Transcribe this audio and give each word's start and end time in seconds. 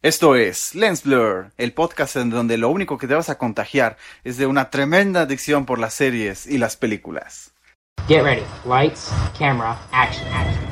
Esto 0.00 0.36
es 0.36 0.76
Lens 0.76 1.02
Blur, 1.02 1.50
el 1.56 1.72
podcast 1.72 2.14
en 2.14 2.30
donde 2.30 2.56
lo 2.56 2.68
único 2.68 2.98
que 2.98 3.08
te 3.08 3.14
vas 3.14 3.30
a 3.30 3.36
contagiar 3.36 3.96
es 4.22 4.36
de 4.36 4.46
una 4.46 4.70
tremenda 4.70 5.22
adicción 5.22 5.66
por 5.66 5.80
las 5.80 5.92
series 5.92 6.46
y 6.46 6.56
las 6.56 6.76
películas. 6.76 7.52
Get 8.06 8.22
ready. 8.22 8.44
Lights, 8.64 9.10
camera, 9.36 9.76
action, 9.90 10.28
action. 10.32 10.64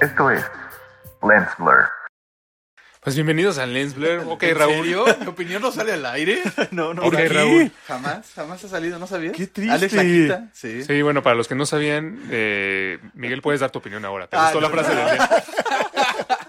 Esto 0.00 0.30
es 0.30 0.44
Lens 1.20 1.48
Blur. 1.58 1.97
Pues 3.08 3.14
bienvenidos 3.16 3.56
a 3.56 3.64
Lens 3.64 3.94
Blur. 3.94 4.22
Ok, 4.28 4.44
Raúl. 4.52 4.86
¿Mi 5.22 5.26
opinión 5.28 5.62
no 5.62 5.72
sale 5.72 5.94
al 5.94 6.04
aire? 6.04 6.42
No, 6.72 6.92
no, 6.92 7.00
Ok, 7.04 7.12
¿por 7.12 7.16
qué? 7.16 7.28
Raúl. 7.30 7.72
Jamás, 7.86 8.26
jamás 8.34 8.62
ha 8.62 8.68
salido, 8.68 8.98
¿no 8.98 9.06
sabías? 9.06 9.32
Qué 9.34 9.46
triste. 9.46 9.72
Alex 9.72 9.92
Laquita, 9.94 10.50
sí. 10.52 10.84
Sí, 10.84 11.00
bueno, 11.00 11.22
para 11.22 11.34
los 11.34 11.48
que 11.48 11.54
no 11.54 11.64
sabían, 11.64 12.20
eh, 12.30 12.98
Miguel, 13.14 13.40
puedes 13.40 13.62
dar 13.62 13.70
tu 13.70 13.78
opinión 13.78 14.04
ahora. 14.04 14.26
¿Te 14.26 14.36
Ah, 14.36 14.50
gustó 14.52 14.60
la 14.60 14.68
frase 14.68 14.94
no. 14.94 15.00
del 15.06 15.16
día? 15.16 15.42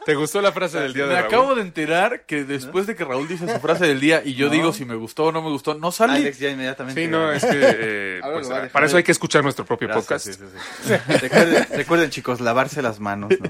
¿Te 0.09 0.15
gustó 0.15 0.41
la 0.41 0.51
frase 0.51 0.79
del 0.79 0.93
día 0.93 1.03
de 1.03 1.09
Me 1.09 1.15
Raúl? 1.21 1.27
acabo 1.27 1.55
de 1.55 1.61
enterar 1.61 2.23
que 2.25 2.43
después 2.43 2.87
de 2.87 2.95
que 2.95 3.05
Raúl 3.05 3.27
dice 3.27 3.47
su 3.51 3.59
frase 3.59 3.85
del 3.85 3.99
día 3.99 4.21
y 4.25 4.33
yo 4.33 4.47
No. 4.47 4.51
digo 4.53 4.73
si 4.73 4.83
me 4.85 4.95
gustó 4.95 5.25
o 5.25 5.31
no 5.31 5.41
me 5.43 5.49
gustó, 5.49 5.75
no 5.75 5.91
sale. 5.91 6.13
Alex 6.13 6.39
ya 6.39 6.49
inmediatamente. 6.49 7.01
Sí, 7.01 7.07
no, 7.07 7.31
es 7.31 7.45
que 7.45 7.51
eh, 7.53 8.19
pues, 8.33 8.47
para 8.71 8.85
eso 8.87 8.97
hay 8.97 9.03
que 9.03 9.11
escuchar 9.11 9.43
nuestro 9.43 9.65
propio 9.65 9.87
Gracias, 9.87 10.05
podcast. 10.05 10.25
sí, 10.25 10.33
sí, 10.33 10.93
sí. 11.07 11.13
recuerden, 11.21 11.67
recuerden, 11.75 12.09
chicos, 12.09 12.39
lavarse 12.41 12.81
las 12.81 12.99
manos, 12.99 13.29
¿no? 13.39 13.49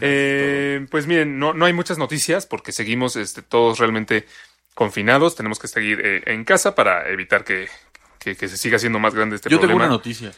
Eh, 0.00 0.86
pues 0.90 1.06
miren, 1.06 1.38
no, 1.38 1.54
no 1.54 1.64
hay 1.64 1.72
muchas 1.72 1.98
noticias 1.98 2.46
porque 2.46 2.72
seguimos 2.72 3.16
este, 3.16 3.42
todos 3.42 3.78
realmente 3.78 4.26
confinados. 4.74 5.36
Tenemos 5.36 5.58
que 5.58 5.68
seguir 5.68 6.00
eh, 6.04 6.22
en 6.26 6.44
casa 6.44 6.74
para 6.74 7.08
evitar 7.08 7.44
que, 7.44 7.68
que- 8.18 8.36
que 8.36 8.48
se 8.48 8.56
siga 8.56 8.76
haciendo 8.76 8.98
más 8.98 9.14
grande 9.14 9.36
este 9.36 9.48
yo 9.48 9.58
tengo 9.58 9.68
problema. 9.72 9.86
una 9.86 9.94
noticia. 9.96 10.32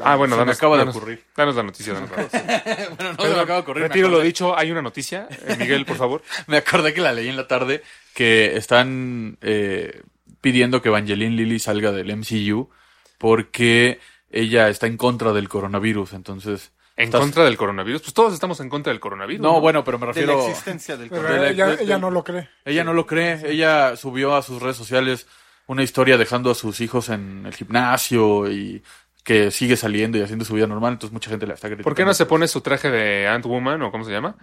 Ah, 0.00 0.16
bueno, 0.16 0.34
Se 0.34 0.38
me 0.38 0.44
danos, 0.46 0.56
acaba 0.56 0.76
de 0.76 0.84
danos- 0.84 0.96
ocurrir. 0.96 1.24
Danos 1.36 1.54
la 1.56 1.62
noticia. 1.62 1.92
Danos 1.92 2.10
la 2.10 2.16
noticia. 2.22 2.62
bueno, 2.96 3.12
no 3.12 3.22
se 3.24 3.28
me 3.28 3.34
acaba 3.40 3.54
de 3.56 3.60
ocurrir. 3.62 3.82
Retiro 3.84 4.08
lo 4.08 4.20
dicho, 4.20 4.56
hay 4.56 4.70
una 4.70 4.80
noticia. 4.82 5.28
Eh, 5.30 5.56
Miguel, 5.58 5.84
por 5.84 5.96
favor. 5.96 6.22
Me 6.46 6.56
acordé 6.56 6.94
que 6.94 7.00
la 7.02 7.12
leí 7.12 7.28
en 7.28 7.36
la 7.36 7.46
tarde 7.46 7.82
que 8.14 8.56
están 8.56 9.36
eh, 9.42 10.02
pidiendo 10.40 10.80
que 10.80 10.88
Evangeline 10.88 11.36
Lilly 11.36 11.58
salga 11.58 11.92
del 11.92 12.16
MCU 12.16 12.70
porque 13.18 14.00
ella 14.30 14.68
está 14.68 14.86
en 14.86 14.96
contra 14.96 15.32
del 15.32 15.48
coronavirus, 15.48 16.14
entonces... 16.14 16.72
En 16.96 17.04
estás- 17.08 17.20
contra 17.20 17.44
del 17.44 17.56
coronavirus. 17.56 18.02
Pues 18.02 18.14
todos 18.14 18.34
estamos 18.34 18.60
en 18.60 18.68
contra 18.68 18.92
del 18.92 19.00
coronavirus. 19.00 19.40
No, 19.42 19.60
bueno, 19.60 19.82
pero 19.84 19.98
me 19.98 20.06
De 20.06 20.12
la 20.26 20.32
refiero... 20.32 20.48
existencia 20.48 20.96
del 20.96 21.08
Pero 21.08 21.22
De 21.22 21.38
la- 21.38 21.50
ella, 21.50 21.66
de- 21.68 21.82
ella 21.84 21.94
de- 21.96 22.00
no 22.00 22.10
lo 22.10 22.24
cree. 22.24 22.48
Ella 22.64 22.84
no 22.84 22.92
lo 22.92 23.06
cree. 23.06 23.40
Ella 23.44 23.96
subió 23.96 24.34
a 24.34 24.42
sus 24.42 24.60
redes 24.60 24.76
sociales 24.76 25.26
una 25.66 25.82
historia 25.82 26.18
dejando 26.18 26.50
a 26.50 26.54
sus 26.54 26.80
hijos 26.80 27.08
en 27.08 27.44
el 27.46 27.54
gimnasio 27.54 28.50
y 28.50 28.82
que 29.24 29.52
sigue 29.52 29.76
saliendo 29.76 30.18
y 30.18 30.22
haciendo 30.22 30.44
su 30.44 30.54
vida 30.54 30.66
normal. 30.66 30.94
Entonces 30.94 31.12
mucha 31.12 31.30
gente 31.30 31.46
la 31.46 31.54
está 31.54 31.68
criticando. 31.68 31.84
¿Por 31.84 31.94
qué 31.94 32.04
no 32.04 32.12
se 32.12 32.26
pone 32.26 32.48
su 32.48 32.60
traje 32.60 32.90
de 32.90 33.28
Ant-Woman 33.28 33.80
o 33.82 33.92
cómo 33.92 34.04
se 34.04 34.10
llama? 34.10 34.34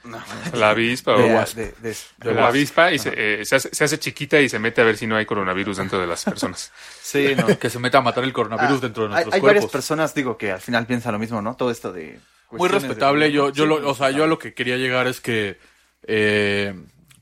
La 0.53 0.69
avispa 0.69 1.17
de, 1.17 1.23
o 1.35 1.45
de- 1.53 1.73
de- 1.81 1.95
de 2.17 2.33
la 2.33 2.47
avispa 2.47 2.91
y 2.93 2.99
se, 2.99 3.11
eh, 3.41 3.45
se 3.45 3.57
hace, 3.57 3.69
se 3.75 3.83
hace 3.83 3.99
chiquita 3.99 4.39
y 4.39 4.47
se 4.47 4.57
mete 4.57 4.79
a 4.79 4.85
ver 4.85 4.95
si 4.95 5.05
no 5.05 5.17
hay 5.17 5.25
coronavirus 5.25 5.77
dentro 5.77 5.99
de 5.99 6.07
las 6.07 6.23
personas. 6.23 6.71
Sí, 7.09 7.33
no. 7.35 7.57
Que 7.57 7.71
se 7.71 7.79
meta 7.79 7.97
a 7.97 8.01
matar 8.01 8.23
el 8.23 8.31
coronavirus 8.31 8.77
Ah, 8.77 8.81
dentro 8.81 9.03
de 9.03 9.07
hay, 9.09 9.13
nuestros 9.15 9.33
hay 9.33 9.41
varias 9.41 9.63
cuerpos. 9.63 9.71
personas, 9.71 10.13
digo, 10.13 10.37
que 10.37 10.51
al 10.51 10.61
final 10.61 10.85
piensan 10.85 11.11
lo 11.13 11.17
mismo, 11.17 11.41
¿no? 11.41 11.55
Todo 11.55 11.71
esto 11.71 11.91
de... 11.91 12.19
Muy 12.51 12.69
respetable. 12.69 13.25
de- 13.25 13.31
Yo, 13.31 13.49
yo 13.51 13.63
Sí, 13.63 13.67
lo, 13.69 13.89
o 13.89 13.95
sea, 13.95 14.11
yo 14.11 14.23
a 14.25 14.27
lo 14.27 14.37
que 14.37 14.53
quería 14.53 14.77
llegar 14.77 15.07
es 15.07 15.19
que 15.19 15.57
eh, 16.03 16.73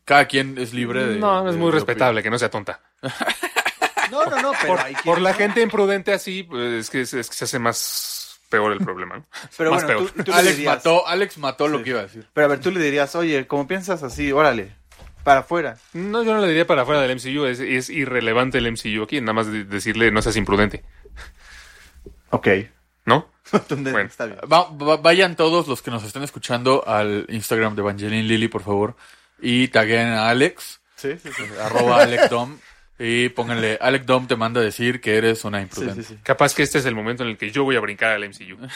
cada 0.06 0.26
quien 0.26 0.58
es 0.58 0.74
libre 0.74 1.06
de. 1.06 1.16
No, 1.20 1.42
no 1.44 1.50
es 1.50 1.56
de- 1.56 1.62
muy 1.62 1.72
de 1.72 1.76
respetable 1.78 2.22
que 2.22 2.30
no 2.30 2.38
sea 2.38 2.50
tonta. 2.50 2.82
No, 4.26 4.36
no, 4.36 4.42
no, 4.42 4.52
pero 4.62 4.80
hay 4.80 4.94
Por 4.94 5.04
quienes 5.04 5.22
la 5.24 5.34
gente 5.34 5.62
imprudente 5.62 6.14
así, 6.14 6.44
pues 6.44 6.74
es 6.74 6.90
que, 6.90 7.02
es, 7.02 7.14
es 7.14 7.30
que 7.30 7.36
se 7.36 7.46
hace 7.46 7.60
más 7.60 8.40
peor 8.50 8.72
el 8.72 8.80
problema. 8.80 9.18
¿no? 9.18 9.26
Pero 9.58 9.72
más 9.72 9.84
bueno, 9.84 10.00
peor. 10.00 10.12
tú, 10.12 10.24
tú 10.24 10.34
Alex 10.34 10.58
dirías- 10.58 10.76
mató, 10.78 11.08
Alex 11.08 11.38
mató 11.38 11.68
lo 11.68 11.84
que 11.84 11.90
iba 11.90 12.00
a 12.00 12.04
decir. 12.04 12.26
Pero 12.34 12.46
a 12.46 12.48
ver, 12.50 12.60
tú 12.62 12.72
le 12.72 12.80
dirías, 12.82 13.14
oye, 13.16 13.46
como 13.48 13.68
piensas 13.68 14.04
así, 14.04 14.32
órale, 14.32 14.74
para 15.24 15.42
afuera. 15.42 15.78
No, 15.94 16.24
yo 16.24 16.34
no 16.34 16.40
le 16.42 16.48
diría 16.48 16.66
para 16.66 16.84
afuera 16.84 17.02
del 17.02 17.16
MCU, 17.18 17.46
es, 17.46 17.60
es 17.60 17.90
irrelevante 17.90 18.58
el 18.60 18.72
MCU 18.72 19.04
aquí, 19.04 19.20
nada 19.20 19.34
más 19.34 19.52
de- 19.52 19.66
decirle 19.66 20.12
no 20.12 20.22
seas 20.22 20.38
imprudente, 20.38 20.84
Ok. 22.30 22.48
¿no? 23.06 23.30
Bueno. 23.70 24.00
Está 24.02 24.26
bien. 24.26 24.38
Va- 24.52 24.70
va- 24.72 24.98
vayan 24.98 25.36
todos 25.36 25.68
los 25.68 25.82
que 25.82 25.92
nos 25.92 26.04
estén 26.04 26.24
escuchando 26.24 26.84
al 26.88 27.26
Instagram 27.30 27.76
de 27.76 27.82
Evangeline 27.82 28.28
Lily, 28.28 28.48
por 28.50 28.62
favor. 28.64 28.96
Y 29.42 29.68
taguen 29.70 30.08
a 30.08 30.30
Alex, 30.30 30.80
Sí, 30.96 31.18
sí, 31.22 31.30
sí. 31.36 31.44
arroba 31.62 32.02
AlecDom. 32.04 32.58
Y 33.00 33.30
pónganle, 33.30 33.78
Alec 33.80 34.06
Dom 34.06 34.26
te 34.28 34.36
manda 34.36 34.60
a 34.60 34.64
decir 34.64 35.00
que 35.02 35.18
eres 35.18 35.46
una 35.46 35.62
imprudente. 35.62 36.02
sí, 36.02 36.16
sí. 36.16 36.20
Capaz 36.24 36.56
que 36.56 36.64
este 36.64 36.80
es 36.80 36.86
el 36.86 36.96
momento 36.96 37.22
en 37.24 37.30
el 37.30 37.38
que 37.38 37.52
yo 37.52 37.64
voy 37.64 37.76
a 37.76 37.80
brincar 37.80 38.12
al 38.12 38.28
MCU. 38.28 38.58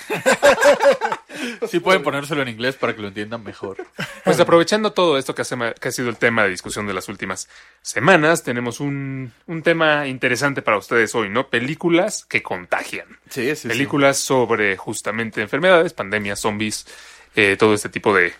Sí 1.69 1.79
pueden 1.79 2.03
ponérselo 2.03 2.41
en 2.43 2.49
inglés 2.49 2.75
para 2.75 2.95
que 2.95 3.01
lo 3.01 3.07
entiendan 3.07 3.43
mejor. 3.43 3.77
Pues 4.23 4.39
aprovechando 4.39 4.91
todo 4.93 5.17
esto 5.17 5.33
que, 5.33 5.41
hace- 5.41 5.73
que 5.79 5.87
ha 5.87 5.91
sido 5.91 6.09
el 6.09 6.17
tema 6.17 6.43
de 6.43 6.49
discusión 6.49 6.85
de 6.85 6.93
las 6.93 7.09
últimas 7.09 7.47
semanas, 7.81 8.43
tenemos 8.43 8.79
un, 8.79 9.31
un 9.47 9.63
tema 9.63 10.07
interesante 10.07 10.61
para 10.61 10.77
ustedes 10.77 11.15
hoy, 11.15 11.29
¿no? 11.29 11.47
Películas 11.49 12.25
que 12.25 12.43
contagian. 12.43 13.07
Sí, 13.29 13.47
sí, 13.49 13.55
sí. 13.55 13.67
Películas 13.69 14.17
sobre 14.19 14.77
justamente 14.77 15.41
enfermedades, 15.41 15.93
pandemias, 15.93 16.39
zombies, 16.39 16.85
eh, 17.35 17.55
todo 17.57 17.73
este 17.73 17.89
tipo 17.89 18.13
de, 18.13 18.33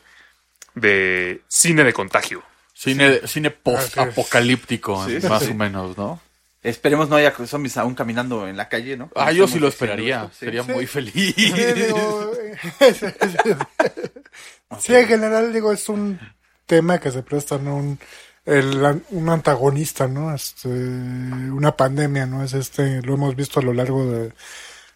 de 0.75 1.41
cine 1.47 1.83
de 1.83 1.93
contagio. 1.93 2.43
Cine, 2.83 3.27
cine 3.27 3.51
post-apocalíptico, 3.51 5.05
Sí, 5.07 5.21
sí, 5.21 5.27
más 5.27 5.43
sí. 5.43 5.51
o 5.51 5.55
menos, 5.55 5.95
¿no? 5.97 6.19
Esperemos 6.63 7.09
no 7.09 7.15
haya 7.15 7.31
zombies 7.45 7.77
aún 7.77 7.93
caminando 7.93 8.47
en 8.47 8.57
la 8.57 8.69
calle, 8.69 8.97
¿no? 8.97 9.11
Ah, 9.15 9.31
yo 9.31 9.47
sí 9.47 9.59
lo 9.59 9.67
esperaría. 9.67 10.29
Sería 10.31 10.63
Sí. 10.63 10.71
muy 10.71 10.87
feliz. 10.87 11.13
Sí, 11.13 11.33
digo, 11.75 12.31
sí, 14.79 14.95
en 14.95 15.07
general, 15.07 15.53
digo, 15.53 15.71
es 15.71 15.87
un 15.89 16.19
tema 16.65 16.99
que 16.99 17.11
se 17.11 17.23
presta, 17.23 17.57
¿no? 17.57 17.75
Un, 17.75 17.99
el, 18.45 19.03
un 19.11 19.29
antagonista, 19.29 20.07
¿no? 20.07 20.33
Este, 20.33 20.67
una 20.69 21.75
pandemia, 21.75 22.25
¿no? 22.25 22.43
Es 22.43 22.53
este, 22.53 23.01
lo 23.03 23.13
hemos 23.13 23.35
visto 23.35 23.59
a 23.59 23.63
lo 23.63 23.73
largo 23.73 24.05
de, 24.11 24.33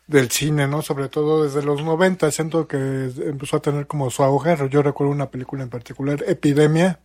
del 0.08 0.32
cine, 0.32 0.68
¿no? 0.68 0.82
Sobre 0.82 1.10
todo 1.10 1.44
desde 1.44 1.64
los 1.64 1.84
90, 1.84 2.32
siento 2.32 2.68
que 2.68 2.78
empezó 2.78 3.58
a 3.58 3.62
tener 3.62 3.88
como 3.88 4.10
su 4.10 4.24
auge. 4.24 4.56
Yo 4.70 4.82
recuerdo 4.82 5.12
una 5.12 5.30
película 5.30 5.64
en 5.64 5.70
particular, 5.70 6.24
Epidemia, 6.28 7.00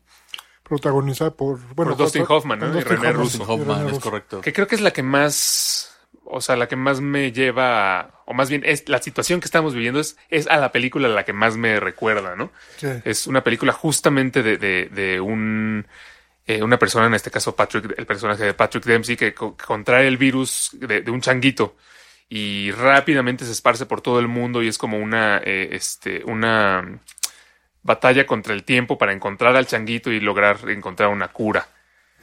protagonizada 0.71 1.33
por, 1.33 1.59
bueno, 1.75 1.91
Por 1.91 1.99
Dustin 1.99 2.25
Hoffman, 2.27 2.59
¿no? 2.59 2.67
Y 2.79 2.83
René 2.83 3.09
Hoffman, 3.09 3.15
Russo. 3.15 3.39
y 3.39 3.43
Hoffman, 3.47 3.79
René 3.81 3.87
es 3.91 3.97
Russo. 3.97 4.01
correcto. 4.11 4.41
Que 4.41 4.53
creo 4.55 4.67
que 4.67 4.77
es 4.77 4.81
la 4.81 4.93
que 4.93 5.03
más, 5.03 5.95
o 6.25 6.41
sea, 6.41 6.57
la 6.57 6.67
que 6.69 6.77
más 6.77 7.01
me 7.03 7.33
lleva, 7.33 8.23
o 8.25 8.33
más 8.33 8.49
bien 8.49 8.63
es 8.65 8.89
la 8.89 9.03
situación 9.03 9.41
que 9.41 9.45
estamos 9.47 9.75
viviendo 9.75 10.01
es, 10.01 10.17
es 10.31 10.47
a 10.47 10.57
la 10.57 10.73
película 10.73 11.09
la 11.09 11.25
que 11.25 11.33
más 11.35 11.57
me 11.59 11.79
recuerda, 11.79 12.37
¿no? 12.37 12.51
Sí. 12.79 12.87
Es 13.05 13.27
una 13.27 13.43
película 13.45 13.73
justamente 13.73 14.43
de, 14.43 14.57
de, 14.57 14.89
de 14.89 15.21
un 15.21 15.87
eh, 16.47 16.63
una 16.63 16.79
persona, 16.79 17.07
en 17.07 17.15
este 17.15 17.31
caso 17.31 17.55
Patrick, 17.55 17.95
el 17.99 18.07
personaje 18.07 18.45
de 18.45 18.55
Patrick 18.55 18.85
Dempsey, 18.85 19.17
que 19.17 19.35
co- 19.35 19.55
contrae 19.57 20.09
el 20.09 20.17
virus 20.17 20.71
de, 20.73 21.03
de 21.03 21.11
un 21.11 21.21
changuito 21.21 21.77
y 22.29 22.71
rápidamente 22.73 23.45
se 23.45 23.53
esparce 23.53 23.87
por 23.87 24.01
todo 24.01 24.19
el 24.21 24.29
mundo 24.29 24.63
y 24.63 24.69
es 24.69 24.79
como 24.79 24.99
una, 24.99 25.39
eh, 25.45 25.69
este, 25.73 26.23
una 26.25 27.01
batalla 27.83 28.27
contra 28.27 28.55
el 28.55 28.65
tiempo 28.65 28.99
para 28.99 29.13
encontrar 29.13 29.57
al 29.57 29.67
changuito 29.67 30.11
y 30.11 30.21
lograr 30.21 30.59
encontrar 30.69 31.09
una 31.11 31.29
cura. 31.29 31.67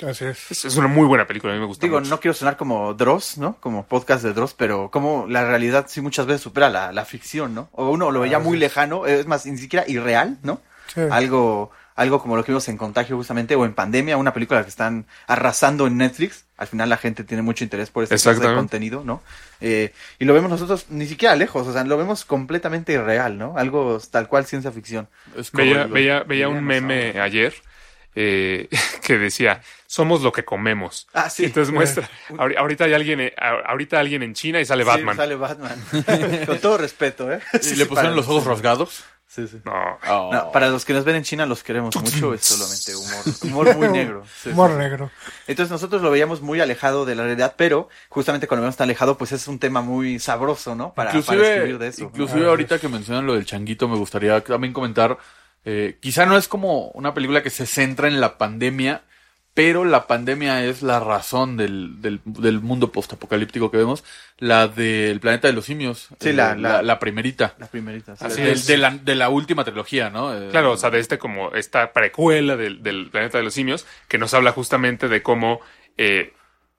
Así 0.08 0.26
es. 0.26 0.52
Es, 0.52 0.66
es 0.66 0.78
una 0.78 0.88
muy 0.88 1.08
buena 1.08 1.26
película, 1.26 1.54
a 1.54 1.56
mí 1.56 1.60
me 1.60 1.66
gusta 1.66 1.84
Digo, 1.86 1.98
mucho. 2.00 2.12
no 2.12 2.20
quiero 2.20 2.36
sonar 2.36 2.56
como 2.56 2.94
Dross, 2.94 3.40
¿no? 3.40 3.60
Como 3.60 3.88
podcast 3.88 4.24
de 4.24 4.34
Dross, 4.34 4.54
pero 4.54 4.92
como 4.92 5.26
la 5.28 5.44
realidad 5.46 5.86
sí 5.90 6.02
muchas 6.02 6.28
veces 6.28 6.42
supera 6.42 6.70
la, 6.70 6.92
la 6.92 7.04
ficción, 7.04 7.56
¿no? 7.56 7.70
O 7.72 7.90
uno 7.90 8.12
lo 8.12 8.20
veía 8.20 8.38
muy 8.38 8.58
lejano, 8.60 9.08
es 9.08 9.26
más, 9.26 9.48
ni 9.48 9.58
siquiera 9.58 9.86
irreal, 9.88 10.38
¿no? 10.44 10.62
Sí. 10.94 11.02
Algo, 11.10 11.72
algo 11.98 12.22
como 12.22 12.38
lo 12.38 12.46
que 12.46 12.52
vimos 12.54 12.68
en 12.70 12.78
Contagio 12.78 13.18
justamente, 13.18 13.56
o 13.56 13.66
en 13.66 13.74
Pandemia, 13.74 14.16
una 14.16 14.34
película 14.34 14.64
que 14.64 14.70
están 14.70 15.06
arrasando 15.28 15.86
en 15.88 15.98
Netflix. 15.98 16.46
Al 16.58 16.68
final 16.68 16.88
la 16.90 16.98
gente 16.98 17.24
tiene 17.26 17.44
mucho 17.44 17.64
interés 17.66 17.90
por 17.90 18.04
este 18.04 18.16
tipo 18.18 18.32
de 18.48 18.56
contenido, 18.56 19.04
¿no? 19.04 19.22
Eh, 19.62 19.92
y 20.18 20.26
lo 20.26 20.34
vemos 20.34 20.50
nosotros 20.50 20.86
ni 20.90 21.06
siquiera 21.08 21.36
lejos, 21.36 21.68
o 21.68 21.74
sea, 21.74 21.84
lo 21.84 21.98
vemos 21.98 22.24
completamente 22.26 22.94
irreal, 22.94 23.38
¿no? 23.38 23.56
Algo 23.58 24.00
tal 24.10 24.28
cual 24.28 24.46
ciencia 24.46 24.72
ficción. 24.72 25.08
Es 25.36 25.52
Veía, 25.52 25.86
veía, 25.86 26.24
veía 26.24 26.48
un 26.50 26.64
meme 26.64 27.10
ahora. 27.10 27.24
ayer 27.26 27.54
eh, 28.16 28.68
que 29.04 29.18
decía, 29.20 29.62
somos 29.86 30.22
lo 30.22 30.32
que 30.32 30.44
comemos. 30.46 31.08
Ah, 31.14 31.30
sí. 31.30 31.46
Entonces 31.46 31.72
muestra, 31.74 32.10
ahori- 32.30 32.58
ahorita 32.58 32.86
hay 32.86 32.94
alguien, 32.94 33.22
eh, 33.22 33.34
ahorita 33.38 34.00
alguien 34.00 34.24
en 34.24 34.34
China 34.34 34.60
y 34.60 34.66
sale 34.66 34.84
Sí, 34.84 34.88
Batman. 34.90 35.16
sale 35.16 35.36
Batman. 35.36 35.80
Con 36.48 36.58
todo 36.60 36.78
respeto, 36.80 37.32
¿eh? 37.32 37.40
¿Y 37.72 37.76
le 37.76 37.86
pusieron 37.86 38.16
los 38.16 38.28
ojos 38.28 38.46
rasgados? 38.46 39.04
Sí, 39.38 39.48
sí. 39.48 39.62
No, 39.66 39.72
Oh. 40.10 40.32
No, 40.34 40.52
para 40.52 40.70
los 40.70 40.84
que 40.84 40.94
nos 40.94 41.06
ven 41.06 41.16
en 41.18 41.24
China 41.24 41.46
los 41.46 41.62
queremos 41.64 41.96
mucho, 41.96 42.34
es 42.34 42.44
solamente 42.44 42.96
humor, 42.96 43.24
humor 43.44 43.78
muy 43.78 43.88
negro. 43.90 44.24
Sí, 44.44 44.50
Humor 44.50 44.72
sí. 44.72 44.78
negro. 44.78 45.12
Entonces 45.46 45.70
nosotros 45.72 46.02
lo 46.02 46.10
veíamos 46.10 46.42
muy 46.42 46.60
alejado 46.60 47.06
de 47.06 47.14
la 47.14 47.24
realidad, 47.24 47.54
pero 47.56 47.88
justamente 48.10 48.48
cuando 48.48 48.62
lo 48.62 48.66
vemos 48.66 48.78
tan 48.78 48.86
alejado, 48.86 49.16
pues 49.18 49.32
es 49.34 49.48
un 49.48 49.60
tema 49.60 49.82
muy 49.82 50.18
sabroso, 50.18 50.74
¿no? 50.74 50.94
Para, 50.96 51.12
escribir 51.12 51.78
de 51.78 51.88
eso. 51.90 52.06
inclusive 52.06 52.46
Ah, 52.46 52.50
ahorita 52.50 52.80
que 52.80 52.88
mencionan 52.88 53.28
lo 53.28 53.36
del 53.36 53.46
changuito, 53.46 53.88
me 53.88 53.96
gustaría 53.98 54.44
también 54.44 54.74
comentar, 54.74 55.20
eh, 55.66 55.98
quizá 56.02 56.26
no 56.26 56.36
es 56.36 56.48
como 56.48 56.88
una 56.90 57.14
película 57.14 57.44
que 57.44 57.52
se 57.52 57.68
centra 57.68 58.08
en 58.08 58.20
la 58.20 58.40
pandemia, 58.40 59.04
pero 59.58 59.86
la 59.86 60.06
pandemia 60.06 60.64
es 60.66 60.84
la 60.84 61.00
razón 61.00 61.58
del, 61.58 62.00
del, 62.00 62.22
del 62.26 62.62
mundo 62.62 62.92
postapocalíptico 62.92 63.72
que 63.72 63.78
vemos, 63.78 64.04
la 64.38 64.68
del 64.68 65.20
planeta 65.20 65.48
de 65.48 65.54
los 65.56 65.66
simios. 65.66 66.10
Sí, 66.20 66.30
eh, 66.30 66.34
la- 66.34 66.54
la, 66.56 66.70
la- 66.74 66.82
la 66.84 67.00
primerita. 67.00 67.56
La 67.58 67.66
primerita. 67.66 68.16
sí. 68.16 68.24
Así 68.24 68.42
de, 68.44 68.52
es. 68.52 68.68
de 68.68 68.78
la, 68.78 68.92
de 68.92 69.16
la 69.16 69.30
última 69.30 69.64
trilogía, 69.64 70.12
¿no? 70.12 70.32
Eh, 70.32 70.50
Claro, 70.52 70.74
o 70.74 70.78
sea, 70.78 70.92
de 70.92 71.00
este 71.00 71.18
como 71.18 71.54
esta 71.56 71.92
precuela 71.92 72.56
del, 72.56 72.84
del 72.84 73.10
planeta 73.10 73.40
de 73.40 73.44
los 73.46 73.56
simios, 73.56 73.88
que 74.08 74.20
nos 74.20 74.36
habla 74.36 74.52
justamente 74.52 75.08
de 75.08 75.24
cómo 75.24 75.60
eh, 75.98 76.34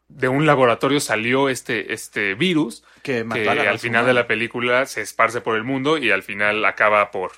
de 0.09 0.29
un 0.29 0.47
laboratorio 0.47 1.01
salió 1.01 1.49
este, 1.49 1.93
este 1.93 2.35
virus 2.35 2.85
Que 3.03 3.25
mató 3.25 3.43
que 3.43 3.51
a 3.51 3.55
la 3.57 3.71
al 3.71 3.81
final 3.81 4.03
humana. 4.03 4.07
de 4.09 4.15
la 4.15 4.27
película 4.29 4.87
se 4.87 5.01
esparce 5.03 5.41
por 5.41 5.57
el 5.57 5.65
mundo 5.65 5.99
y 5.99 6.13
al 6.13 6.23
final 6.23 6.65
acaba 6.65 7.11
por, 7.11 7.33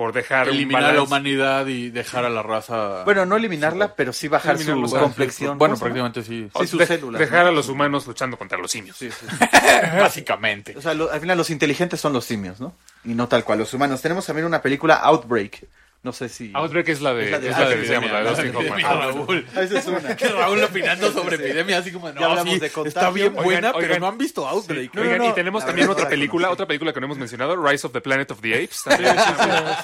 por 0.00 0.14
dejar 0.14 0.48
un 0.48 0.54
eliminar 0.54 0.82
a 0.86 0.92
la 0.94 1.02
humanidad 1.02 1.66
y 1.66 1.90
dejar 1.90 2.24
a 2.24 2.30
la 2.30 2.42
raza. 2.42 3.04
Bueno, 3.04 3.26
no 3.26 3.36
eliminarla, 3.36 3.94
pero 3.94 4.14
sí 4.14 4.28
bajar 4.28 4.54
Eliminarlo, 4.56 4.88
su 4.88 4.96
complexión. 4.98 5.58
bueno, 5.58 5.76
prácticamente 5.76 6.22
sí. 6.22 6.48
Sí, 6.58 6.66
sus 6.66 6.78
De- 6.78 6.86
células, 6.86 7.18
Dejar 7.18 7.42
¿no? 7.42 7.48
a 7.50 7.52
los 7.52 7.68
humanos 7.68 8.06
luchando 8.06 8.38
contra 8.38 8.56
los 8.56 8.70
simios. 8.70 8.96
Sí, 8.96 9.10
sí. 9.10 9.26
Básicamente. 10.00 10.74
O 10.74 10.80
sea, 10.80 10.94
lo- 10.94 11.10
al 11.12 11.20
final 11.20 11.36
los 11.36 11.50
inteligentes 11.50 12.00
son 12.00 12.14
los 12.14 12.24
simios, 12.24 12.60
¿no? 12.60 12.74
Y 13.04 13.10
no 13.10 13.28
tal 13.28 13.44
cual, 13.44 13.58
los 13.58 13.74
humanos. 13.74 14.00
Tenemos 14.00 14.24
también 14.24 14.46
una 14.46 14.62
película 14.62 14.94
Outbreak. 14.94 15.66
No 16.02 16.12
sé 16.14 16.30
si... 16.30 16.50
Outbreak 16.54 16.88
es 16.88 17.02
la 17.02 17.12
de, 17.12 17.24
Es 17.26 17.30
la 17.30 17.38
de- 17.40 17.48
es 17.50 17.58
la 17.58 17.68
de, 17.68 17.74
ah, 17.74 17.78
digamos, 17.82 18.10
la 18.10 18.18
de 18.20 18.24
la 18.24 18.30
Dustin 18.30 18.46
epidemia, 18.54 18.74
Hoffman. 18.90 19.02
Ah, 19.02 19.06
Raúl. 19.12 19.46
Ah, 19.54 19.62
esa 19.62 19.78
es 19.80 19.86
una. 19.86 20.16
Que 20.16 20.28
Raúl 20.28 20.64
opinando 20.64 21.12
sobre 21.12 21.36
epidemia, 21.36 21.76
así 21.76 21.92
como, 21.92 22.08
Ya 22.08 22.14
no, 22.14 22.24
hablamos 22.24 22.54
sí, 22.54 22.58
de 22.60 22.66
está 22.68 22.74
contagio. 22.82 23.12
bien 23.12 23.26
Oigan, 23.32 23.44
buena, 23.44 23.68
oigan. 23.72 23.80
pero 23.88 24.00
no 24.00 24.06
han 24.06 24.16
visto 24.16 24.48
Outbreak. 24.48 24.94
No, 24.94 25.02
Oigan, 25.02 25.18
no, 25.18 25.28
y 25.28 25.32
tenemos 25.34 25.60
la 25.62 25.66
también 25.66 25.90
otra 25.90 26.08
película, 26.08 26.50
otra 26.50 26.66
película 26.66 26.94
que 26.94 27.00
no 27.00 27.04
hemos 27.06 27.18
mencionado, 27.18 27.54
Rise 27.62 27.86
of 27.86 27.92
the 27.92 28.00
Planet 28.00 28.30
of 28.30 28.40
the 28.40 28.54
Apes. 28.54 28.78
también. 28.82 29.14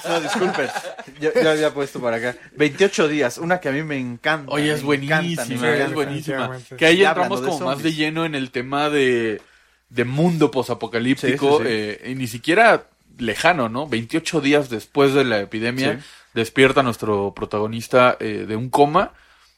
No, 0.07 0.19
disculpen. 0.21 0.67
Yo, 1.21 1.29
yo 1.39 1.51
había 1.51 1.71
puesto 1.71 2.01
para 2.01 2.17
acá. 2.17 2.35
28 2.55 3.07
días, 3.09 3.37
una 3.37 3.59
que 3.59 3.69
a 3.69 3.71
mí 3.71 3.83
me 3.83 3.99
encanta. 3.99 4.51
Oye, 4.51 4.71
es 4.73 4.83
me 4.83 4.95
encanta, 4.95 5.45
me 5.45 5.55
buenísima, 5.55 5.75
es 5.77 5.93
buenísima. 5.93 6.57
Que 6.77 6.85
ahí 6.87 7.03
entramos 7.03 7.41
como 7.41 7.59
más 7.59 7.83
de 7.83 7.93
lleno 7.93 8.25
en 8.25 8.33
el 8.33 8.49
tema 8.49 8.89
de, 8.89 9.39
de 9.89 10.03
mundo 10.03 10.49
posapocalíptico, 10.49 11.59
Sí, 11.59 11.63
sí, 11.63 11.69
sí. 11.69 11.75
eh, 11.75 12.09
y 12.11 12.15
ni 12.15 12.25
siquiera 12.25 12.85
lejano, 13.17 13.69
¿no? 13.69 13.87
28 13.87 14.41
días 14.41 14.69
después 14.69 15.13
de 15.13 15.23
la 15.25 15.39
epidemia, 15.39 15.99
Sí. 15.99 16.05
despierta 16.33 16.83
nuestro 16.83 17.33
protagonista 17.35 18.15
eh, 18.19 18.45
de 18.47 18.55
un 18.55 18.69
coma 18.69 19.13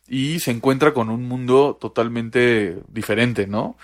y 0.07 0.39
se 0.39 0.51
encuentra 0.51 0.93
con 0.93 1.09
un 1.09 1.27
mundo 1.27 1.77
totalmente 1.79 2.77
diferente, 2.87 3.47
¿no? 3.47 3.77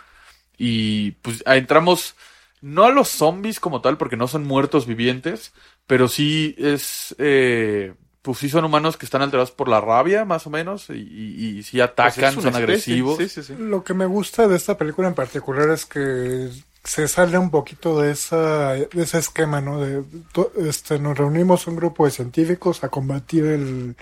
Y 0.57 1.11
pues 1.21 1.43
ah, 1.45 1.57
entramos 1.57 2.15
no 2.61 2.85
a 2.85 2.89
los 2.91 3.09
zombies 3.09 3.59
como 3.59 3.81
tal, 3.81 3.97
porque 3.97 4.17
no 4.17 4.27
son 4.27 4.43
muertos 4.45 4.87
vivientes, 4.87 5.53
pero 5.87 6.07
sí 6.07 6.55
es, 6.57 7.13
eh, 7.19 7.93
pues 8.23 8.39
sí 8.39 8.49
son 8.49 8.65
humanos 8.65 8.97
que 8.97 9.05
están 9.05 9.21
alterados 9.21 9.51
por 9.51 9.67
la 9.67 9.81
rabia, 9.81 10.25
más 10.25 10.47
o 10.47 10.49
menos, 10.49 10.89
y, 10.89 10.93
y, 10.93 11.57
y 11.59 11.63
sí 11.63 11.77
Pues 11.77 11.89
atacan, 11.91 12.33
son 12.33 12.45
especie. 12.47 12.57
agresivos. 12.63 13.17
Sí, 13.17 13.29
sí, 13.29 13.43
sí. 13.43 13.53
Lo 13.59 13.83
que 13.83 13.93
me 13.93 14.07
gusta 14.07 14.47
de 14.47 14.55
esta 14.55 14.77
película 14.79 15.07
en 15.09 15.13
particular 15.13 15.69
es 15.69 15.85
que 15.85 16.49
se 16.85 17.07
sale 17.09 17.37
un 17.37 17.51
poquito 17.51 17.99
de 18.01 18.11
esa 18.11 18.73
de 18.73 18.89
ese 18.95 19.17
esquema, 19.19 19.59
¿no? 19.61 19.81
De 19.81 20.03
to- 20.31 20.53
este 20.57 20.99
nos 20.99 21.17
reunimos 21.17 21.67
un 21.67 21.75
grupo 21.75 22.05
de 22.05 22.11
científicos 22.11 22.83
a 22.85 22.89
combatir 22.89 23.45
el 23.45 23.97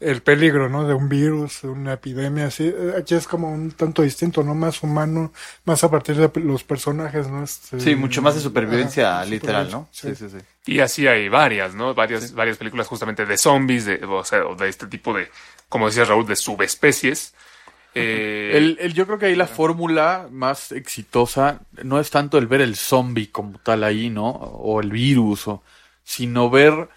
el 0.00 0.22
peligro, 0.22 0.68
¿no? 0.68 0.86
De 0.86 0.94
un 0.94 1.08
virus, 1.08 1.62
de 1.62 1.68
una 1.70 1.94
epidemia, 1.94 2.46
así. 2.46 2.68
Eh, 2.68 2.94
Aquí 2.96 3.16
es 3.16 3.26
como 3.26 3.50
un 3.52 3.72
tanto 3.72 4.02
distinto, 4.02 4.44
¿no? 4.44 4.54
Más 4.54 4.84
humano, 4.84 5.32
más 5.64 5.82
a 5.82 5.90
partir 5.90 6.14
de 6.16 6.30
los 6.40 6.62
personajes, 6.62 7.26
¿no? 7.28 7.42
Este, 7.42 7.80
Sí, 7.80 7.96
mucho 7.96 8.22
más 8.22 8.36
de 8.36 8.40
supervivencia 8.40 9.24
literal, 9.24 9.68
¿no? 9.72 9.88
Sí, 9.90 10.14
sí, 10.14 10.28
sí. 10.30 10.38
Y 10.66 10.80
así 10.80 11.08
hay 11.08 11.28
varias, 11.28 11.74
¿no? 11.74 11.94
Varias, 11.94 12.32
varias 12.32 12.58
películas 12.58 12.86
justamente 12.86 13.26
de 13.26 13.36
zombies, 13.38 13.86
de, 13.86 14.04
o 14.04 14.22
sea, 14.22 14.46
o 14.46 14.54
de 14.54 14.68
este 14.68 14.86
tipo 14.86 15.12
de, 15.14 15.30
como 15.68 15.86
decía 15.88 16.04
Raúl, 16.04 16.26
de 16.28 16.36
subespecies. 16.36 17.34
Eh, 18.00 18.56
El, 18.56 18.78
el- 18.80 18.94
yo 18.94 19.06
creo 19.06 19.18
que 19.18 19.26
ahí 19.26 19.36
la 19.36 19.46
fórmula 19.46 20.28
más 20.30 20.72
exitosa 20.72 21.60
no 21.84 22.00
es 22.00 22.10
tanto 22.10 22.38
el 22.38 22.46
ver 22.46 22.60
el 22.60 22.76
zombie 22.76 23.30
como 23.30 23.58
tal 23.58 23.84
ahí, 23.84 24.10
¿no? 24.10 24.28
O 24.30 24.80
el 24.80 24.90
virus, 24.90 25.48
o, 25.48 25.62
sino 26.04 26.50
ver 26.50 26.88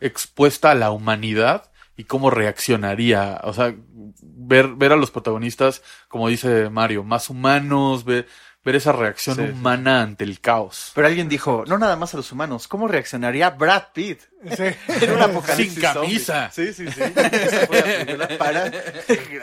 expuesta 0.00 0.70
a 0.70 0.74
la 0.74 0.90
humanidad 0.90 1.70
y 1.96 2.04
cómo 2.04 2.30
reaccionaría. 2.30 3.40
O 3.44 3.52
sea, 3.52 3.74
ver, 4.22 4.68
ver 4.74 4.92
a 4.92 4.96
los 4.96 5.10
protagonistas, 5.10 5.82
como 6.08 6.28
dice 6.28 6.70
Mario, 6.70 7.04
más 7.04 7.30
humanos, 7.30 8.04
ver, 8.04 8.26
ver 8.64 8.76
esa 8.76 8.92
reacción 8.92 9.36
Sí, 9.36 9.42
sí. 9.46 9.52
humana 9.52 10.02
ante 10.02 10.24
el 10.24 10.40
caos. 10.40 10.92
Pero 10.94 11.06
alguien 11.06 11.28
dijo, 11.28 11.64
no 11.66 11.76
nada 11.78 11.96
más 11.96 12.14
a 12.14 12.16
los 12.16 12.30
humanos, 12.32 12.66
¿cómo 12.68 12.88
reaccionaría 12.88 13.50
Brad 13.50 13.84
Pitt 13.92 14.20
Sí. 14.56 14.64
en 15.04 15.10
un 15.12 15.22
apocalipsis 15.22 15.72
Sin 15.74 15.82
camisa. 15.82 16.50
zombie? 16.50 16.72
Sí, 16.74 16.86
sí, 16.86 16.92
sí. 16.92 17.00
Esa 17.32 17.66
fue 17.66 17.80
la 17.80 18.28
película 18.28 18.28
para 18.38 18.70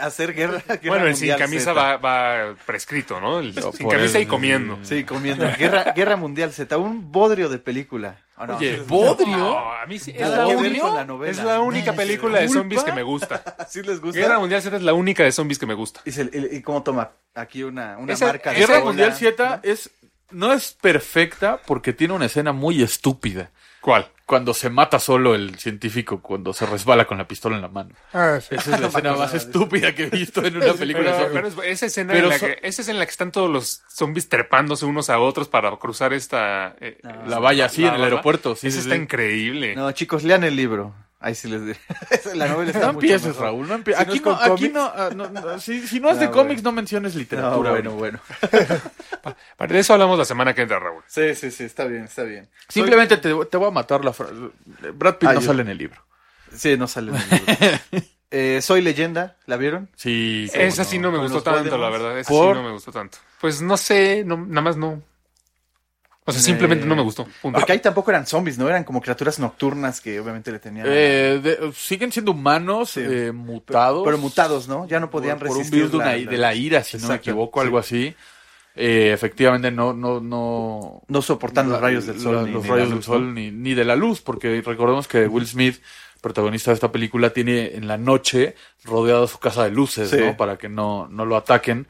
hacer 0.01 0.33
guerra. 0.33 0.61
guerra 0.67 0.79
bueno, 0.85 1.07
el 1.07 1.15
sin 1.15 1.35
camisa 1.35 1.73
va, 1.73 1.97
va 1.97 2.55
prescrito, 2.65 3.19
¿no? 3.19 3.39
El 3.39 3.53
sin 3.73 3.89
camisa 3.89 4.17
el- 4.17 4.23
y 4.23 4.27
comiendo. 4.27 4.77
Sí, 4.83 5.03
comiendo. 5.03 5.47
Guerra, 5.57 5.93
guerra 5.95 6.15
Mundial 6.17 6.51
Z, 6.53 6.77
un 6.77 7.11
bodrio 7.11 7.49
de 7.49 7.57
película. 7.57 8.17
¿O 8.37 8.45
no? 8.47 8.57
Oye, 8.57 8.77
¿bodrio? 8.87 9.37
No, 9.37 9.71
a 9.73 9.85
mí 9.87 9.99
sí. 9.99 10.11
Es 10.15 10.27
la, 10.27 10.45
la 10.45 11.05
novela. 11.05 11.29
es 11.31 11.37
la 11.43 11.59
única 11.61 11.93
película 11.93 12.39
de 12.39 12.49
zombies 12.49 12.83
que 12.83 12.91
me 12.91 13.03
gusta. 13.03 13.43
¿Sí 13.69 13.81
les 13.83 13.99
gusta? 14.01 14.19
Guerra 14.19 14.39
Mundial 14.39 14.61
Z 14.63 14.77
es 14.77 14.83
la 14.83 14.93
única 14.93 15.23
de 15.23 15.31
zombies 15.31 15.59
que 15.59 15.65
me 15.67 15.73
gusta. 15.75 16.01
¿Y, 16.05 16.11
se- 16.11 16.29
y- 16.31 16.57
y 16.57 16.61
cómo 16.61 16.81
toma? 16.83 17.11
Aquí 17.35 17.63
una, 17.63 17.97
una 17.97 18.13
Esa- 18.13 18.27
marca 18.27 18.51
de 18.51 18.59
Guerra 18.59 18.81
Mundial 18.81 19.13
Z 19.13 19.61
¿no? 19.63 19.69
es, 19.69 19.89
no 20.31 20.53
es 20.53 20.73
perfecta 20.73 21.61
porque 21.65 21.93
tiene 21.93 22.13
una 22.13 22.25
escena 22.25 22.51
muy 22.51 22.81
estúpida. 22.83 23.51
¿Cuál? 23.79 24.09
Cuando 24.27 24.53
se 24.53 24.69
mata 24.69 24.99
solo 24.99 25.33
el 25.33 25.57
científico, 25.57 26.21
cuando 26.21 26.53
se 26.53 26.65
resbala 26.67 27.05
con 27.05 27.17
la 27.17 27.27
pistola 27.27 27.55
en 27.55 27.63
la 27.63 27.67
mano. 27.67 27.95
Ah, 28.13 28.37
sí. 28.39 28.53
Esa 28.55 28.75
es 28.75 28.79
la 28.81 28.87
escena 28.89 29.13
más 29.15 29.33
estúpida 29.33 29.93
que 29.95 30.03
he 30.03 30.09
visto 30.09 30.45
en 30.45 30.55
una 30.57 30.73
película 30.73 31.11
de 31.11 31.17
Pero, 31.17 31.23
zombies. 31.33 31.53
pero 31.55 31.63
es- 31.67 31.71
esa 31.73 31.85
escena 31.87 32.13
Pero 32.13 32.25
en 32.25 32.29
la 32.29 32.39
so- 32.39 32.45
que, 32.45 32.59
esa 32.61 32.81
es 32.83 32.87
en 32.89 32.99
la 32.99 33.05
que 33.05 33.11
están 33.11 33.31
todos 33.31 33.49
los 33.49 33.81
zombies 33.89 34.29
trepándose 34.29 34.85
unos 34.85 35.09
a 35.09 35.19
otros 35.19 35.49
para 35.49 35.75
cruzar 35.77 36.13
esta 36.13 36.75
eh, 36.79 36.99
La 37.25 37.39
valla 37.39 37.65
así 37.65 37.81
la 37.81 37.89
en 37.89 37.95
el 37.95 38.03
aeropuerto. 38.03 38.55
Sí, 38.55 38.67
Esa 38.67 38.75
sí, 38.77 38.83
está 38.83 38.95
sí. 38.95 39.01
increíble. 39.01 39.75
No, 39.75 39.91
chicos, 39.93 40.23
lean 40.23 40.43
el 40.43 40.55
libro. 40.55 40.93
Ahí 41.23 41.35
sí 41.35 41.47
les 41.47 41.63
diré. 41.63 41.79
la 42.35 42.47
novela 42.47 42.71
está 42.71 42.87
No 42.87 42.93
mucho 42.93 43.05
empieces, 43.05 43.27
mejor. 43.27 43.43
Raúl. 43.43 43.67
No 43.67 43.77
empie- 43.77 43.95
Si 43.95 44.05
no 44.05 44.11
aquí 44.11 44.19
no, 44.25 44.31
aquí 44.33 44.49
cómics. 44.49 44.73
no, 44.73 44.85
ah, 44.85 45.09
no, 45.15 45.29
no, 45.29 45.59
si, 45.59 45.87
si 45.87 45.99
no 45.99 46.09
es 46.09 46.19
de 46.19 46.25
No, 46.25 46.31
cómics, 46.31 46.61
bueno. 46.63 46.71
no 46.71 46.75
menciones 46.77 47.13
No, 47.13 47.19
literatura. 47.19 47.69
bueno, 47.71 47.91
güey. 47.91 48.11
bueno. 48.11 48.19
Para 49.57 49.73
de 49.73 49.79
eso 49.79 49.93
hablamos 49.93 50.17
la 50.17 50.25
semana 50.25 50.53
que 50.53 50.63
entra, 50.63 50.79
Raúl. 50.79 51.03
Sí, 51.07 51.35
sí, 51.35 51.51
sí, 51.51 51.63
está 51.65 51.85
bien, 51.85 52.05
está 52.05 52.23
bien. 52.23 52.49
Simplemente 52.67 53.17
te, 53.17 53.33
te 53.45 53.57
voy 53.57 53.67
a 53.67 53.71
matar 53.71 54.03
la 54.03 54.13
frase. 54.13 54.33
Brad 54.95 55.17
Pitt 55.17 55.29
Ah, 55.29 55.33
no 55.33 55.41
yo- 55.41 55.45
sale 55.47 55.61
en 55.61 55.69
el 55.69 55.77
libro. 55.77 56.01
Sí, 56.55 56.75
no 56.77 56.87
sale 56.87 57.11
en 57.11 57.17
el 57.17 57.29
libro. 57.29 58.05
Eh, 58.33 58.61
Soy 58.61 58.81
leyenda, 58.81 59.35
¿la 59.45 59.57
vieron? 59.57 59.89
Sí. 59.97 60.49
Esa 60.53 60.85
sí 60.85 60.97
no 60.99 61.11
me 61.11 61.17
gustó 61.17 61.43
tanto, 61.43 61.77
la 61.77 61.89
verdad. 61.89 62.17
Esa 62.17 62.29
¿Por? 62.29 62.55
sí 62.55 62.61
no 62.61 62.65
me 62.65 62.71
gustó 62.73 62.89
tanto. 62.93 63.17
Pues 63.41 63.61
no 63.61 63.75
sé, 63.75 64.23
no, 64.25 64.37
nada 64.37 64.61
más 64.61 64.77
no. 64.77 65.01
O 66.23 66.31
sea, 66.31 66.39
simplemente 66.41 66.85
Eh, 66.85 66.87
no 66.87 66.95
me 66.95 67.01
gustó. 67.01 67.25
Punto. 67.41 67.57
Porque 67.57 67.71
ahí 67.73 67.79
tampoco 67.79 68.11
eran 68.11 68.27
zombies, 68.27 68.57
¿no? 68.57 68.69
Eran 68.69 68.83
como 68.83 69.01
criaturas 69.01 69.39
nocturnas 69.39 70.01
que 70.01 70.19
obviamente 70.19 70.51
le 70.51 70.59
tenían... 70.59 70.85
Eh, 70.87 71.39
de- 71.41 71.71
siguen 71.75 72.11
siendo 72.11 72.31
humanos 72.31 72.91
Sí. 72.91 73.01
eh, 73.03 73.31
mutados. 73.31 74.03
pero 74.05 74.17
mutados, 74.19 74.67
¿no? 74.67 74.87
Ya 74.87 74.99
no 74.99 75.09
podían 75.09 75.39
por, 75.39 75.47
por 75.47 75.57
un 75.57 75.63
resistir 75.63 75.79
virus 75.79 75.91
de, 75.91 75.97
una- 75.97 76.15
la- 76.15 76.31
de 76.31 76.37
la 76.37 76.53
ira, 76.53 76.83
si 76.83 76.97
no 76.99 77.07
me 77.07 77.15
equivoco, 77.15 77.59
sí. 77.59 77.65
algo 77.65 77.77
así. 77.79 78.15
Eh, 78.75 79.11
efectivamente, 79.13 79.71
no, 79.71 79.93
no, 79.93 80.19
no. 80.21 81.01
No 81.07 81.21
soportan 81.23 81.67
los 81.69 81.81
rayos 81.81 82.05
del 82.05 82.19
sol. 82.21 82.35
la- 82.35 82.43
ni- 82.43 82.51
los 82.51 82.63
ni 82.63 82.69
rayos 82.69 82.87
del 82.89 82.97
luz, 82.97 83.05
sol 83.05 83.25
¿no? 83.25 83.33
ni, 83.33 83.49
ni 83.51 83.73
de 83.73 83.83
la 83.83 83.95
luz, 83.95 84.21
porque 84.21 84.61
recordemos 84.63 85.07
que 85.07 85.27
Will 85.27 85.47
Smith, 85.47 85.81
protagonista 86.21 86.69
de 86.69 86.75
esta 86.75 86.91
película, 86.91 87.31
tiene 87.31 87.75
en 87.75 87.87
la 87.87 87.97
noche 87.97 88.55
rodeado 88.83 89.27
su 89.27 89.39
casa 89.39 89.63
de 89.63 89.71
luces, 89.71 90.11
Sí. 90.11 90.17
¿no? 90.17 90.37
Para 90.37 90.57
que 90.57 90.69
no, 90.69 91.07
no 91.09 91.25
lo 91.25 91.35
ataquen. 91.35 91.87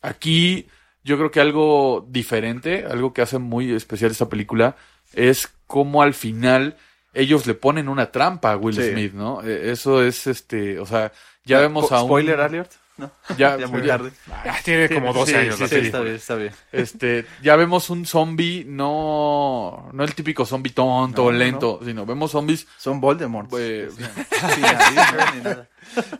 Aquí, 0.00 0.68
yo 1.04 1.16
creo 1.16 1.30
que 1.30 1.40
algo 1.40 2.06
diferente, 2.08 2.84
algo 2.90 3.12
que 3.12 3.22
hace 3.22 3.38
muy 3.38 3.72
especial 3.72 4.10
esta 4.10 4.28
película, 4.28 4.76
es 5.12 5.48
cómo 5.66 6.02
al 6.02 6.14
final 6.14 6.76
ellos 7.12 7.46
le 7.46 7.54
ponen 7.54 7.88
una 7.88 8.10
trampa 8.10 8.52
a 8.52 8.56
Will 8.56 8.74
Sí. 8.74 8.90
Smith, 8.90 9.12
¿no? 9.12 9.42
Eh, 9.44 9.70
Eso 9.70 10.02
es 10.02 10.26
este, 10.26 10.80
o 10.80 10.86
sea, 10.86 11.12
ya 11.44 11.60
vemos 11.60 11.92
a 11.92 12.02
un. 12.02 12.08
Spoiler 12.08 12.40
alert, 12.40 12.72
¿no? 12.96 13.10
Ya, 13.38 13.56
Ya 13.58 13.66
muy 13.68 13.82
ya- 13.82 13.88
tarde. 13.98 14.12
Ah, 14.30 14.56
tiene 14.64 14.88
como 14.88 15.12
12 15.12 15.32
Sí, 15.32 15.36
años 15.38 15.54
sí, 15.56 15.62
la 15.62 15.68
sí, 15.68 15.74
película. 15.74 15.86
está 15.86 16.02
bien, 16.02 16.14
está 16.16 16.34
bien. 16.36 16.52
Este, 16.72 17.26
ya 17.42 17.56
vemos 17.56 17.90
un 17.90 18.06
zombie, 18.06 18.64
no, 18.66 19.88
no 19.92 20.04
el 20.04 20.14
típico 20.14 20.44
zombie 20.46 20.72
tonto 20.72 21.24
No, 21.24 21.30
lento, 21.32 21.80
sino 21.84 22.06
vemos 22.06 22.30
zombies 22.32 22.66
Son 22.78 23.00
Voldemort. 23.00 23.48
Pues- 23.50 23.94
nada. 25.44 25.68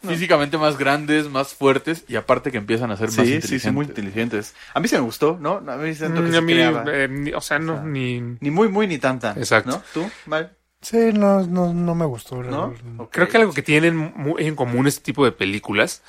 físicamente 0.07 0.59
más 0.59 0.77
grandes, 0.79 1.29
más 1.31 1.55
fuertes 1.55 2.05
y 2.09 2.17
aparte 2.17 2.51
que 2.51 2.59
empiezan 2.59 2.91
a 2.91 2.97
ser 2.97 3.07
más 3.07 3.15
sí, 3.15 3.21
inteligentes. 3.23 3.63
sí, 3.63 3.71
muy 3.71 3.87
inteligentes. 3.87 4.55
A 4.75 4.81
mí 4.81 4.89
se 4.89 4.97
me 4.97 5.03
gustó, 5.03 5.39
¿no? 5.41 5.63
A 5.67 5.77
mí 5.77 5.95
siento 5.95 6.23
que 6.23 6.29
Mm, 6.29 6.33
se 6.33 6.37
a 6.39 6.41
mí, 6.41 6.55
eh, 6.93 7.09
ni- 7.11 7.33
o 7.33 7.41
sea, 7.41 7.59
no, 7.59 7.73
O 7.75 7.77
sea, 7.77 7.85
ni... 7.85 8.21
Ni 8.41 8.51
muy, 8.51 8.69
muy, 8.69 8.87
ni 8.87 8.99
tanta. 8.99 9.33
Exacto. 9.37 9.71
¿No? 9.71 9.83
¿Tú? 9.93 10.11
Mal, 10.27 10.53
Sí, 10.83 10.99
no, 11.15 11.47
no, 11.47 11.73
no 11.73 11.95
me 11.95 12.05
gustó. 12.05 12.43
¿no? 12.43 12.75
Creo 13.11 13.27
que 13.27 13.39
algo 13.39 13.55
que 13.55 13.63
tienen 13.63 14.13
en 14.39 14.55
común 14.55 14.87
este 14.87 15.01
tipo 15.03 15.25
de 15.25 15.33
películas, 15.33 16.03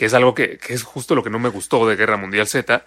que 0.00 0.06
es 0.06 0.14
algo 0.14 0.34
que, 0.34 0.56
que 0.56 0.72
es 0.72 0.82
justo 0.82 1.14
lo 1.14 1.22
que 1.22 1.28
no 1.28 1.38
me 1.38 1.50
gustó 1.50 1.86
de 1.86 1.94
Guerra 1.94 2.16
Mundial 2.16 2.46
Z, 2.46 2.86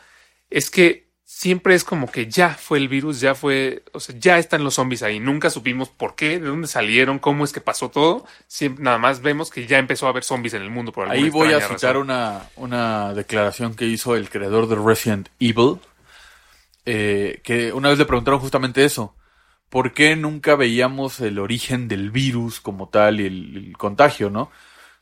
es 0.50 0.72
que 0.72 1.12
siempre 1.24 1.76
es 1.76 1.84
como 1.84 2.12
que 2.12 2.26
ya 2.26 2.56
fue 2.56 2.80
el 2.80 2.88
virus, 2.88 3.20
ya 3.20 3.36
fue, 3.36 3.84
o 3.94 4.00
sea, 4.00 4.16
ya 4.18 4.40
están 4.40 4.64
los 4.64 4.74
zombies 4.74 5.04
ahí. 5.04 5.20
Nunca 5.20 5.52
supimos 5.52 5.90
por 5.90 6.16
qué, 6.16 6.40
de 6.40 6.48
dónde 6.48 6.68
salieron, 6.68 7.20
cómo 7.20 7.44
es 7.44 7.54
que 7.54 7.62
pasó 7.62 7.90
todo. 7.90 8.26
Siempre, 8.48 8.84
nada 8.84 8.98
más 8.98 9.22
vemos 9.22 9.52
que 9.52 9.68
ya 9.68 9.78
empezó 9.78 10.08
a 10.08 10.10
haber 10.10 10.24
zombies 10.24 10.56
en 10.56 10.64
el 10.64 10.72
mundo 10.72 10.92
por 10.92 11.08
Ahí 11.08 11.30
voy 11.30 11.54
a 11.54 11.62
citar 11.62 11.94
razón. 11.94 11.98
una, 11.98 12.50
una 12.56 13.14
declaración 13.14 13.76
que 13.76 13.86
hizo 13.86 14.16
el 14.16 14.32
creador 14.32 14.68
de 14.68 14.76
Resident 14.76 15.30
Evil, 15.40 15.78
eh, 16.88 17.42
que 17.44 17.74
una 17.74 17.90
vez 17.90 18.00
le 18.00 18.06
preguntaron 18.06 18.40
justamente 18.40 18.84
eso. 18.84 19.16
¿Por 19.70 19.94
qué 19.94 20.16
nunca 20.16 20.56
veíamos 20.56 21.20
el 21.20 21.38
origen 21.38 21.88
del 21.88 22.10
virus 22.10 22.60
como 22.60 22.90
tal 22.90 23.20
y 23.20 23.28
el, 23.28 23.68
el 23.68 23.78
contagio, 23.78 24.32
no? 24.32 24.50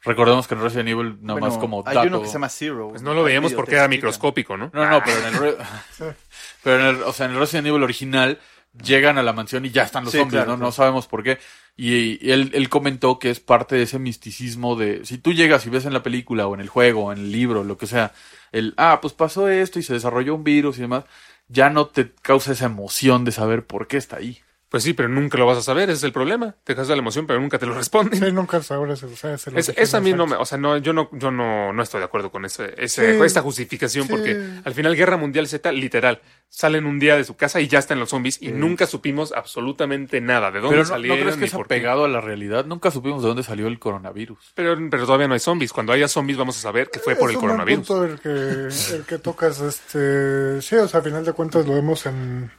Recordemos 0.04 0.48
que 0.48 0.56
en 0.56 0.62
Resident 0.62 0.90
Evil, 0.90 1.18
nada 1.22 1.40
Bueno, 1.40 1.48
más 1.48 1.58
como 1.58 1.84
hay 1.86 1.96
dato... 1.96 2.08
uno 2.08 2.22
que 2.22 2.28
se 2.28 2.34
llama 2.34 2.50
Zero. 2.50 2.90
Pues 2.90 3.02
no 3.04 3.14
lo 3.14 3.24
veíamos 3.24 3.54
porque 3.54 3.76
era 3.76 3.88
microscópico, 3.88 4.58
¿no? 4.58 4.72
No, 4.74 4.90
no, 4.90 5.04
pero 5.04 5.20
en 5.20 5.26
el, 5.28 5.40
re- 5.40 5.58
pero 6.64 6.80
en 6.80 6.96
el, 6.98 7.04
o 7.04 7.14
sea, 7.14 7.28
en 7.28 7.34
el 7.34 7.40
Resident 7.40 7.68
Evil 7.68 7.84
original 7.84 8.40
llegan 8.84 9.18
a 9.18 9.24
la 9.24 9.34
mansión 9.34 9.66
y 9.66 9.70
ya 9.70 9.84
están 9.84 10.04
los 10.06 10.12
Sí, 10.14 10.18
zombies, 10.18 10.34
claro, 10.44 10.52
¿no? 10.52 10.58
claro. 10.58 10.68
No 10.68 10.72
sabemos 10.72 11.06
por 11.08 11.24
qué. 11.24 11.38
Y, 11.78 12.26
y 12.26 12.32
él, 12.32 12.52
él 12.54 12.70
comentó 12.70 13.20
que 13.20 13.30
es 13.30 13.40
parte 13.40 13.76
de 13.76 13.84
ese 13.84 14.00
misticismo 14.00 14.76
de, 14.76 15.06
si 15.06 15.18
tú 15.18 15.34
llegas 15.34 15.66
y 15.66 15.70
ves 15.70 15.86
en 15.86 15.94
la 15.94 16.04
película 16.04 16.48
o 16.48 16.56
en 16.56 16.62
el 16.62 16.70
juego, 16.70 17.06
o 17.06 17.12
en 17.12 17.20
el 17.20 17.32
libro, 17.32 17.64
lo 17.64 17.78
que 17.78 17.88
sea, 17.88 18.14
el, 18.52 18.74
ah, 18.78 19.00
pues 19.02 19.14
pasó 19.14 19.50
esto 19.50 19.78
y 19.80 19.84
se 19.84 19.94
desarrolló 19.94 20.36
un 20.36 20.44
virus 20.44 20.78
y 20.78 20.82
demás, 20.82 21.06
ya 21.48 21.70
no 21.70 21.88
te 21.88 22.12
causa 22.22 22.54
esa 22.54 22.66
emoción 22.66 23.24
de 23.26 23.32
saber 23.32 23.66
por 23.66 23.88
qué 23.88 23.98
está 23.98 24.18
ahí. 24.18 24.42
Pues 24.72 24.84
sí, 24.84 24.94
pero 24.94 25.10
nunca 25.10 25.38
lo 25.38 25.46
vas 25.46 25.58
a 25.58 25.62
saber, 25.62 25.90
ese 25.90 25.98
es 25.98 26.04
el 26.06 26.14
problema. 26.14 26.56
Te 26.64 26.76
causa 26.78 26.94
la 26.94 27.00
emoción, 27.00 27.28
pero 27.28 27.42
nunca 27.42 27.60
te 27.60 27.66
lo 27.66 27.74
responden. 27.74 28.18
Sí, 28.24 28.32
nunca 28.32 28.64
sabrás. 28.64 29.04
O 29.04 29.14
sea, 29.18 29.34
es 29.34 29.46
el 29.48 29.58
Es- 29.58 29.68
eso 29.76 29.98
a 29.98 30.00
mí 30.00 30.14
no 30.14 30.26
me, 30.26 30.38
o 30.38 30.46
sea, 30.46 30.58
no, 30.58 30.78
yo 30.78 30.94
no, 30.94 31.10
yo 31.12 31.30
no, 31.30 31.74
no 31.74 31.84
estoy 31.84 32.00
de 32.00 32.06
acuerdo 32.06 32.32
con 32.32 32.46
ese, 32.46 32.74
ese- 32.78 33.18
Sí. 33.18 33.24
esta 33.26 33.42
justificación 33.42 34.06
Sí. 34.08 34.10
porque 34.14 34.42
al 34.64 34.74
final 34.74 34.96
Guerra 34.96 35.18
Mundial 35.18 35.46
Z, 35.50 35.70
literal, 35.74 36.22
salen 36.48 36.86
un 36.86 37.00
día 37.00 37.18
de 37.18 37.26
su 37.26 37.36
casa 37.36 37.60
y 37.60 37.68
ya 37.68 37.80
están 37.80 38.00
los 38.00 38.10
zombies 38.12 38.42
y 38.42 38.54
nunca 38.54 38.86
supimos 38.88 39.34
absolutamente 39.34 40.22
nada 40.22 40.52
de 40.52 40.62
dónde 40.62 40.70
Pero 40.78 40.84
no, 40.84 40.90
¿no 40.90 40.96
salieron 40.96 41.18
crees 41.20 41.36
que 41.36 41.40
ni 41.42 41.46
es 41.48 41.52
por 41.52 41.68
qué. 41.68 41.74
apegado 41.76 42.06
a 42.06 42.08
la 42.08 42.22
realidad? 42.22 42.66
Nunca 42.66 42.92
supimos 42.92 43.22
de 43.24 43.28
dónde 43.28 43.44
salió 43.44 43.68
el 43.68 43.78
coronavirus. 43.78 44.54
Pero, 44.56 44.78
pero 44.90 45.06
todavía 45.06 45.28
no 45.28 45.34
hay 45.34 45.40
zombies. 45.42 45.74
Cuando 45.74 45.92
haya 45.92 46.08
zombies 46.08 46.38
vamos 46.38 46.58
a 46.58 46.62
saber 46.62 46.90
que 46.90 47.00
fue 47.00 47.16
por 47.18 47.30
el 47.30 47.36
un 47.36 47.42
coronavirus. 47.42 47.88
punto 47.88 48.06
el 48.06 48.20
que, 48.22 48.96
el 48.96 49.04
que 49.06 49.18
tocas, 49.18 49.60
este, 49.60 50.62
sí, 50.62 50.76
o 50.78 50.88
sea, 50.88 51.02
a 51.02 51.04
final 51.04 51.26
de 51.26 51.34
cuentas 51.34 51.66
lo 51.68 51.74
vemos 51.74 52.06
en, 52.06 52.50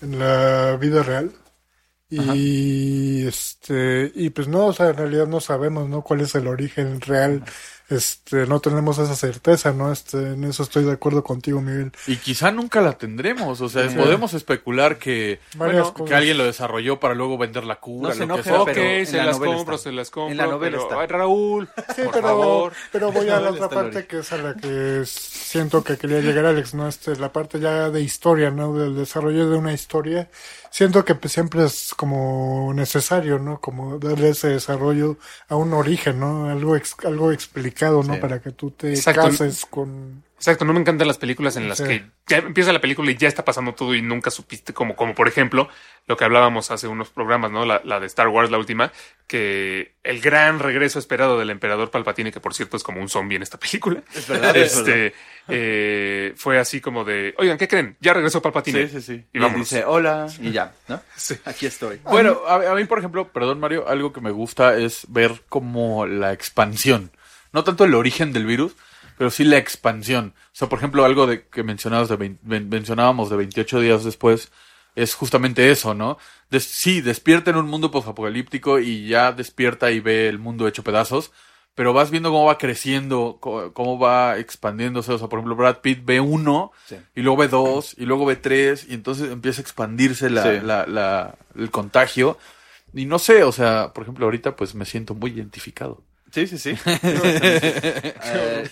en 0.00 0.18
la 0.18 0.76
vida 0.76 1.02
real. 1.02 1.32
Y 2.08 3.26
este, 3.26 4.12
y 4.14 4.30
pues 4.30 4.46
no, 4.46 4.66
o 4.66 4.72
sea, 4.72 4.90
en 4.90 4.96
realidad 4.96 5.26
no 5.26 5.40
sabemos, 5.40 5.88
¿no? 5.88 6.02
Cuál 6.02 6.20
es 6.20 6.34
el 6.36 6.46
origen 6.46 7.00
real. 7.00 7.44
Este, 7.88 8.46
no 8.48 8.58
tenemos 8.60 8.98
esa 8.98 9.14
certeza, 9.14 9.72
¿no? 9.72 9.92
Este, 9.92 10.32
en 10.32 10.42
eso 10.42 10.64
estoy 10.64 10.84
de 10.84 10.90
acuerdo 10.92 11.22
contigo, 11.22 11.60
Miguel. 11.60 11.92
Y 12.08 12.16
quizá 12.16 12.50
nunca 12.50 12.80
la 12.80 12.98
tendremos, 12.98 13.60
o 13.60 13.68
sea, 13.68 13.88
Sí. 13.88 13.94
podemos 13.96 14.34
especular 14.34 14.98
que, 14.98 15.38
bueno, 15.56 15.94
que 15.94 16.14
alguien 16.14 16.36
lo 16.38 16.44
desarrolló 16.44 16.98
para 16.98 17.14
luego 17.14 17.38
vender 17.38 17.62
la 17.64 17.76
cura, 17.76 18.08
No 18.08 18.14
se 18.14 18.26
lo 18.26 18.34
que 18.34 18.40
enoje, 18.40 18.50
sea. 18.50 18.60
Ok, 18.62 18.66
pero 18.74 18.82
en 18.82 19.06
se 19.06 19.16
la 19.18 19.24
las 19.26 19.38
compro, 19.38 19.74
está. 19.76 19.78
se 19.78 19.92
las 19.92 20.10
compro. 20.10 20.32
En 20.32 20.36
la 20.36 20.46
novela 20.46 20.78
pero, 20.78 20.82
está. 20.82 21.00
ay, 21.00 21.06
Raúl, 21.06 21.68
Sí, 21.94 22.02
por 22.02 22.12
pero, 22.12 22.26
favor. 22.28 22.72
pero 22.90 23.12
voy 23.12 23.28
a 23.30 23.40
la 23.40 23.50
otra 23.50 23.68
parte 23.68 24.06
que 24.06 24.18
es 24.18 24.32
a 24.32 24.38
la 24.38 24.54
que 24.54 25.02
siento 25.06 25.84
que 25.84 25.96
quería 25.96 26.20
llegar 26.20 26.44
Alex, 26.46 26.74
¿no? 26.74 26.88
Este, 26.88 27.14
la 27.16 27.32
parte 27.32 27.60
ya 27.60 27.90
de 27.90 28.00
historia, 28.02 28.50
¿no? 28.50 28.72
Del 28.74 28.96
desarrollo 28.96 29.48
de 29.48 29.56
una 29.56 29.72
historia. 29.72 30.28
Siento 30.70 31.04
que 31.04 31.14
pues, 31.14 31.32
siempre 31.32 31.64
es 31.64 31.94
como 31.96 32.72
necesario, 32.74 33.38
¿no? 33.38 33.60
Como 33.60 33.98
darle 33.98 34.30
ese 34.30 34.48
desarrollo 34.48 35.16
a 35.48 35.54
un 35.56 35.72
origen, 35.72 36.20
¿no? 36.20 36.50
Algo, 36.50 36.76
ex- 36.76 36.96
algo 37.04 37.32
explicado, 37.32 37.75
¿no? 37.80 38.14
Sí. 38.14 38.20
Para 38.20 38.40
que 38.40 38.50
tú 38.52 38.70
te 38.70 38.90
Exacto. 38.90 39.22
cases 39.22 39.66
con... 39.66 40.24
Exacto, 40.36 40.66
no 40.66 40.74
me 40.74 40.80
encantan 40.80 41.08
las 41.08 41.16
películas 41.16 41.56
en 41.56 41.66
las 41.66 41.78
Sí. 41.78 41.84
que 41.84 42.04
ya 42.26 42.36
empieza 42.38 42.70
la 42.70 42.80
película 42.82 43.10
y 43.10 43.16
ya 43.16 43.26
está 43.26 43.42
pasando 43.42 43.72
todo 43.72 43.94
y 43.94 44.02
nunca 44.02 44.30
supiste, 44.30 44.74
como, 44.74 44.94
como 44.94 45.14
por 45.14 45.28
ejemplo 45.28 45.66
lo 46.06 46.16
que 46.18 46.24
hablábamos 46.24 46.70
hace 46.70 46.88
unos 46.88 47.08
programas, 47.08 47.50
¿no? 47.50 47.64
La, 47.64 47.80
la 47.84 48.00
de 48.00 48.06
Star 48.06 48.28
Wars, 48.28 48.50
la 48.50 48.58
última, 48.58 48.92
que 49.26 49.94
el 50.04 50.20
gran 50.20 50.58
regreso 50.58 50.98
esperado 50.98 51.38
del 51.38 51.48
emperador 51.48 51.90
Palpatine, 51.90 52.32
que 52.32 52.40
por 52.40 52.52
cierto 52.52 52.76
es 52.76 52.82
como 52.82 53.00
un 53.00 53.08
zombie 53.08 53.36
en 53.36 53.42
esta 53.44 53.58
película, 53.58 54.02
Es 54.14 54.28
verdad, 54.28 54.54
es 54.56 54.76
este, 54.76 55.14
eh, 55.48 56.34
fue 56.36 56.58
así 56.58 56.82
como 56.82 57.04
de, 57.04 57.34
oigan, 57.38 57.56
¿qué 57.56 57.66
creen? 57.66 57.96
Ya 58.00 58.12
regresó 58.12 58.42
Palpatine. 58.42 58.88
Sí, 58.88 59.00
sí, 59.00 59.02
sí. 59.16 59.24
Y 59.32 59.42
Y 59.42 59.50
dice 59.54 59.84
hola 59.86 60.26
y 60.40 60.52
ya, 60.52 60.74
¿no? 60.88 61.00
Sí. 61.16 61.34
Aquí 61.46 61.64
estoy. 61.64 61.98
Bueno, 62.04 62.42
a, 62.46 62.56
a 62.56 62.74
mí, 62.74 62.84
por 62.84 62.98
ejemplo, 62.98 63.28
perdón 63.32 63.58
Mario, 63.58 63.88
algo 63.88 64.12
que 64.12 64.20
me 64.20 64.30
gusta 64.32 64.76
es 64.76 65.06
ver 65.08 65.42
como 65.48 66.06
la 66.06 66.34
expansión. 66.34 67.10
No 67.56 67.64
tanto 67.64 67.84
el 67.84 67.94
origen 67.94 68.32
del 68.34 68.44
virus, 68.44 68.72
pero 69.16 69.30
sí 69.30 69.42
la 69.44 69.56
expansión. 69.56 70.34
O 70.36 70.48
sea, 70.52 70.68
por 70.68 70.78
ejemplo, 70.78 71.04
algo 71.06 71.26
de 71.26 71.46
que 71.48 71.62
mencionabas 71.62 72.10
de 72.10 72.16
vein- 72.16 72.38
ven- 72.42 72.68
mencionábamos 72.68 73.30
de 73.30 73.36
28 73.36 73.80
días 73.80 74.04
después 74.04 74.52
es 74.94 75.14
justamente 75.14 75.70
eso, 75.70 75.94
¿no? 75.94 76.18
Des- 76.50 76.64
sí, 76.64 77.00
despierta 77.00 77.50
en 77.50 77.56
un 77.56 77.66
mundo 77.66 77.90
posapocalíptico 77.90 78.78
y 78.78 79.08
ya 79.08 79.32
despierta 79.32 79.90
y 79.90 80.00
ve 80.00 80.28
el 80.28 80.38
mundo 80.38 80.68
hecho 80.68 80.84
pedazos, 80.84 81.32
pero 81.74 81.92
vas 81.94 82.10
viendo 82.10 82.30
cómo 82.30 82.44
va 82.44 82.58
creciendo, 82.58 83.38
cómo 83.40 83.98
va 83.98 84.38
expandiéndose. 84.38 85.12
O 85.12 85.18
sea, 85.18 85.28
por 85.28 85.38
ejemplo, 85.38 85.56
Brad 85.56 85.78
Pitt 85.80 86.04
ve 86.04 86.20
uno, 86.20 86.72
Sí. 86.86 86.96
y 87.14 87.22
luego 87.22 87.38
ve 87.38 87.48
dos, 87.48 87.94
y 87.98 88.04
luego 88.04 88.26
ve 88.26 88.36
tres, 88.36 88.86
y 88.88 88.92
entonces 88.94 89.30
empieza 89.32 89.60
a 89.60 89.64
expandirse 89.64 90.28
la, 90.30 90.42
Sí. 90.42 90.48
la, 90.62 90.86
la- 90.86 91.34
el 91.54 91.70
contagio. 91.70 92.36
Y 92.94 93.06
no 93.06 93.18
sé, 93.18 93.44
o 93.44 93.52
sea, 93.52 93.92
por 93.94 94.02
ejemplo, 94.04 94.26
ahorita 94.26 94.56
pues 94.56 94.74
me 94.74 94.84
siento 94.84 95.14
muy 95.14 95.30
identificado. 95.32 96.02
Sí, 96.36 96.46
sí, 96.46 96.58
sí. 96.58 96.74
Eh, 98.26 98.68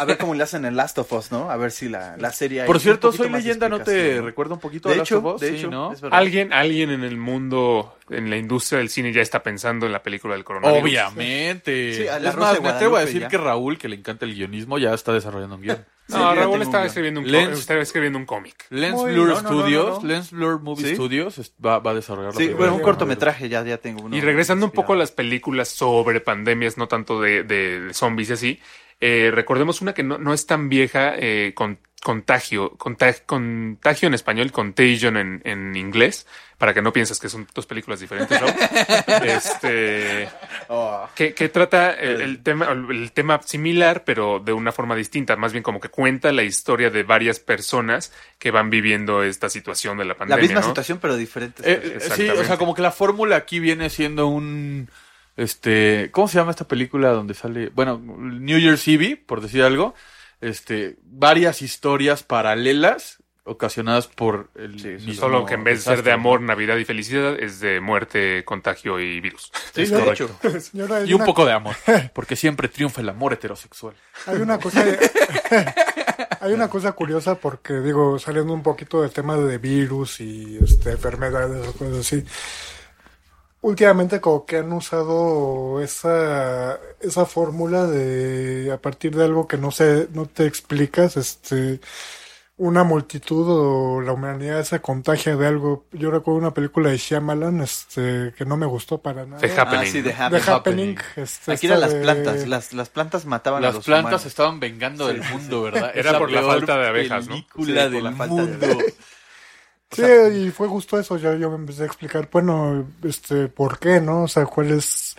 a 0.00 0.04
ver 0.04 0.18
cómo 0.18 0.34
le 0.34 0.42
hacen 0.42 0.64
en 0.64 0.74
Last 0.74 0.98
of 0.98 1.12
Us, 1.12 1.30
¿no? 1.30 1.50
A 1.50 1.56
ver 1.56 1.70
si 1.70 1.88
la, 1.88 2.16
la 2.16 2.32
serie. 2.32 2.64
Por 2.64 2.80
cierto, 2.80 3.12
Soy 3.12 3.28
Leyenda, 3.28 3.68
¿no 3.68 3.80
te 3.80 4.20
recuerda 4.20 4.54
un 4.54 4.60
poquito 4.60 4.88
De 4.88 4.94
a 4.96 4.98
Last 4.98 5.10
hecho, 5.12 5.18
of 5.18 5.34
Us? 5.36 5.40
de 5.40 5.50
Sí, 5.50 5.56
hecho. 5.66 5.90
Alguien, 6.10 6.52
alguien 6.52 6.90
en 6.90 7.04
el 7.04 7.16
mundo, 7.16 7.96
en 8.10 8.28
la 8.28 8.36
industria 8.36 8.78
del 8.78 8.88
cine 8.88 9.12
ya 9.12 9.22
está 9.22 9.42
pensando 9.42 9.86
en 9.86 9.92
la 9.92 10.02
película 10.02 10.34
del 10.34 10.42
coronavirus. 10.42 10.82
Obviamente. 10.82 11.94
Sí, 11.94 12.02
es 12.06 12.36
más, 12.36 12.60
me 12.60 12.68
atrevo 12.70 12.96
a 12.96 13.00
decir 13.00 13.20
ya. 13.22 13.28
que 13.28 13.38
Raúl, 13.38 13.78
que 13.78 13.88
le 13.88 13.96
encanta 13.96 14.24
el 14.24 14.34
guionismo, 14.34 14.78
ya 14.78 14.92
está 14.92 15.12
desarrollando 15.12 15.54
un 15.56 15.62
guion. 15.62 15.84
No, 16.08 16.32
Sí, 16.32 16.38
Raúl 16.38 16.62
estaba 16.62 16.82
un- 16.84 16.86
escribiendo 16.88 17.20
un, 17.20 17.26
Lens- 17.26 17.52
estaba 17.58 17.80
escribiendo 17.80 18.18
un 18.18 18.26
cómic. 18.26 18.66
Lens 18.70 18.94
Muy- 18.94 19.12
Blur 19.12 19.28
no, 19.28 19.34
no, 19.34 19.42
no, 19.42 19.48
Studios, 19.48 19.86
no, 19.96 20.00
no. 20.02 20.06
Lens 20.08 20.30
Blur 20.30 20.60
Movie 20.60 20.86
¿Sí? 20.90 20.94
Studios 20.94 21.52
va, 21.64 21.78
va 21.80 21.90
a 21.90 21.94
desarrollar 21.94 22.32
la 22.34 22.38
Sí, 22.40 22.48
bueno, 22.48 22.74
un 22.76 22.80
cortometraje 22.82 23.48
ya, 23.48 23.64
ya 23.64 23.78
tengo 23.78 24.04
uno. 24.04 24.16
Y 24.16 24.20
regresando 24.20 24.66
un 24.66 24.72
poco 24.72 24.92
a 24.92 24.96
las 24.96 25.10
películas 25.10 25.68
sobre 25.68 26.20
pandemias, 26.20 26.78
no 26.78 26.86
tanto 26.86 27.20
de, 27.20 27.42
de 27.42 27.92
zombies 27.92 28.30
y 28.30 28.32
así, 28.34 28.60
eh, 29.00 29.30
recordemos 29.34 29.80
una 29.82 29.94
que 29.94 30.02
no, 30.04 30.16
no 30.18 30.32
es 30.32 30.46
tan 30.46 30.68
vieja, 30.68 31.14
eh, 31.16 31.52
con 31.54 31.78
contagio, 32.02 32.78
contag- 32.78 33.22
contagio 33.26 34.06
en 34.06 34.14
español, 34.14 34.52
contagion 34.52 35.16
en, 35.16 35.42
en 35.44 35.74
inglés, 35.74 36.26
para 36.56 36.72
que 36.72 36.80
no 36.80 36.92
pienses 36.92 37.18
que 37.18 37.28
son 37.28 37.48
dos 37.52 37.66
películas 37.66 37.98
diferentes, 37.98 38.40
¿no? 38.40 38.46
este, 39.24 40.28
Oh, 40.68 41.08
que, 41.14 41.34
que 41.34 41.48
trata 41.48 41.92
el, 41.92 42.20
el 42.20 42.42
tema, 42.42 42.68
el 42.70 43.12
tema 43.12 43.40
similar, 43.44 44.04
pero 44.04 44.40
de 44.40 44.52
una 44.52 44.72
forma 44.72 44.96
distinta, 44.96 45.36
más 45.36 45.52
bien 45.52 45.62
como 45.62 45.80
que 45.80 45.88
cuenta 45.88 46.32
la 46.32 46.42
historia 46.42 46.90
de 46.90 47.02
varias 47.02 47.40
personas 47.40 48.12
que 48.38 48.50
van 48.50 48.70
viviendo 48.70 49.22
esta 49.22 49.48
situación 49.48 49.98
de 49.98 50.04
la 50.04 50.08
la 50.08 50.18
pandemia, 50.18 50.42
misma 50.42 50.60
¿no? 50.60 50.66
situación, 50.66 50.98
pero 51.00 51.16
diferente. 51.16 51.62
Eh, 51.64 51.74
eh, 51.74 51.80
sí, 51.82 51.88
o 51.88 51.96
Exactamente. 51.96 52.44
sea, 52.46 52.56
como 52.56 52.74
que 52.74 52.82
la 52.82 52.92
fórmula 52.92 53.36
aquí 53.36 53.60
viene 53.60 53.90
siendo 53.90 54.26
un 54.26 54.88
este, 55.36 56.08
¿cómo 56.12 56.28
se 56.28 56.38
llama 56.38 56.50
esta 56.50 56.66
película 56.66 57.10
donde 57.10 57.34
sale, 57.34 57.68
bueno, 57.68 57.98
New 57.98 58.58
Year's 58.58 58.88
Eve, 58.88 59.16
por 59.16 59.40
decir 59.40 59.62
algo, 59.62 59.94
este, 60.40 60.96
varias 61.02 61.62
historias 61.62 62.22
paralelas 62.22 63.22
ocasionadas 63.46 64.06
por 64.08 64.48
el 64.54 64.78
Sí, 64.80 64.98
sí, 64.98 65.06
mismo 65.06 65.20
Solo 65.22 65.46
que 65.46 65.54
en 65.54 65.64
vez 65.64 65.78
de 65.84 65.94
ser 65.94 66.02
de 66.02 66.12
amor. 66.12 66.40
Navidad 66.40 66.76
y 66.76 66.84
felicidad, 66.84 67.38
es 67.38 67.60
de 67.60 67.80
muerte, 67.80 68.44
contagio 68.44 69.00
y 69.00 69.20
virus. 69.20 69.50
Sí, 69.74 69.82
Es 69.82 69.90
de 69.90 69.98
correcto. 70.00 70.30
hecho. 70.42 70.60
Señora, 70.60 70.96
hay 70.98 71.10
Y 71.10 71.14
un 71.14 71.24
poco 71.24 71.44
de 71.46 71.52
amor, 71.52 71.76
porque 72.14 72.36
siempre 72.36 72.68
triunfa 72.68 73.00
el 73.00 73.08
amor 73.08 73.32
heterosexual. 73.32 73.94
Hay 74.26 74.36
una 74.36 74.58
cosa, 74.58 74.84
hay 76.40 76.52
una 76.52 76.68
cosa 76.68 76.92
curiosa 76.92 77.36
porque 77.36 77.74
digo, 77.74 78.18
saliendo 78.18 78.52
un 78.52 78.62
poquito 78.62 79.02
del 79.02 79.10
tema 79.12 79.36
de 79.36 79.58
virus 79.58 80.20
y 80.20 80.58
este, 80.62 80.90
enfermedades 80.92 81.66
o 81.68 81.72
cosas 81.72 81.98
así. 81.98 82.24
Últimamente 83.62 84.20
como 84.20 84.46
que 84.46 84.58
han 84.58 84.72
usado 84.72 85.80
esa, 85.82 86.78
esa 87.00 87.26
fórmula 87.26 87.86
de 87.86 88.70
a 88.72 88.80
partir 88.80 89.16
de 89.16 89.24
algo 89.24 89.48
que 89.48 89.56
no 89.56 89.72
se, 89.72 90.08
no 90.12 90.26
te 90.26 90.46
explicas, 90.46 91.16
este, 91.16 91.80
una 92.58 92.84
multitud 92.84 93.46
o 93.48 94.00
la 94.00 94.12
humanidad 94.12 94.64
se 94.64 94.80
contagia 94.80 95.36
de 95.36 95.46
algo. 95.46 95.84
Yo 95.92 96.10
recuerdo 96.10 96.38
una 96.40 96.54
película 96.54 96.88
de 96.90 96.96
Shyamalan, 96.96 97.60
este, 97.60 98.32
que 98.36 98.46
no 98.46 98.56
me 98.56 98.64
gustó 98.64 98.98
para 98.98 99.26
nada. 99.26 99.40
The 99.42 99.52
Ah, 99.52 99.62
Happening. 99.62 99.92
sí, 99.92 100.00
de 100.00 100.10
The 100.10 100.16
Happening. 100.22 100.48
Happening. 100.54 100.96
este, 101.16 101.52
Aquí 101.52 101.66
eran 101.66 101.80
las 101.80 101.92
de- 101.92 102.00
plantas. 102.00 102.46
Las, 102.48 102.72
las 102.72 102.88
plantas 102.88 103.26
mataban 103.26 103.62
a 103.62 103.66
Las 103.66 103.74
los 103.76 103.84
plantas 103.84 104.06
humanos. 104.12 104.26
estaban 104.26 104.58
vengando 104.60 105.06
del 105.08 105.22
mundo, 105.22 105.62
¿verdad? 105.62 105.92
Era 105.94 106.18
por 106.18 106.30
la 106.30 106.42
falta 106.42 106.78
de 106.78 106.88
abejas, 106.88 107.28
¿no? 107.28 107.34
película 107.34 107.66
Sí, 107.66 107.72
por 107.88 107.90
del 107.92 108.04
la 108.04 108.12
falta 108.12 108.46
de 108.46 108.64
abejas. 108.66 108.94
Sí, 109.92 110.02
y 110.02 110.50
fue 110.50 110.66
justo 110.66 110.98
eso, 110.98 111.16
yo, 111.16 111.34
yo 111.36 111.48
me 111.48 111.56
empecé 111.56 111.84
a 111.84 111.86
explicar, 111.86 112.28
bueno, 112.32 112.86
este, 113.04 113.46
¿por 113.46 113.78
qué, 113.78 114.00
no? 114.00 114.24
O 114.24 114.28
sea, 114.28 114.44
¿cuál 114.44 114.72
es 114.72 115.16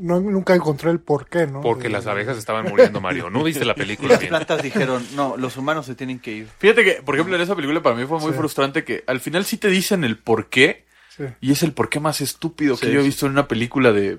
no, 0.00 0.20
nunca 0.20 0.54
encontré 0.54 0.90
el 0.90 1.00
por 1.00 1.28
qué, 1.28 1.46
¿no? 1.46 1.60
Porque 1.60 1.88
las 1.88 2.06
abejas 2.06 2.36
estaban 2.38 2.66
muriendo, 2.66 3.00
Mario. 3.00 3.30
¿No 3.30 3.42
viste 3.44 3.64
la 3.64 3.72
Y 3.72 3.76
película 3.76 4.10
las 4.10 4.20
bien? 4.20 4.30
plantas 4.30 4.62
dijeron, 4.62 5.06
no, 5.14 5.36
los 5.36 5.56
humanos 5.56 5.86
se 5.86 5.94
tienen 5.94 6.18
que 6.18 6.32
ir. 6.32 6.48
Fíjate 6.58 6.84
que, 6.84 6.92
por 7.02 7.14
ejemplo, 7.14 7.36
en 7.36 7.42
esa 7.42 7.54
película 7.54 7.82
para 7.82 7.94
mí 7.96 8.04
fue 8.06 8.18
muy 8.18 8.32
Sí. 8.32 8.38
frustrante 8.38 8.84
que 8.84 9.04
al 9.06 9.20
final 9.20 9.44
sí 9.44 9.56
te 9.58 9.68
dicen 9.68 10.04
el 10.04 10.16
por 10.18 10.48
qué 10.48 10.86
Sí. 11.16 11.24
y 11.40 11.52
es 11.52 11.62
el 11.62 11.72
por 11.72 11.88
qué 11.88 12.00
más 12.00 12.20
estúpido 12.20 12.76
que 12.76 12.86
Sí, 12.86 12.92
yo 12.92 13.00
he 13.00 13.04
visto 13.04 13.26
en 13.26 13.32
una 13.32 13.46
película 13.48 13.92
de 13.92 14.18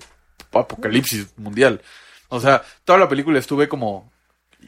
apocalipsis 0.54 1.34
mundial. 1.38 1.82
O 2.30 2.40
sea, 2.40 2.64
toda 2.86 3.00
la 3.00 3.10
película 3.10 3.40
estuve 3.40 3.68
como... 3.68 4.12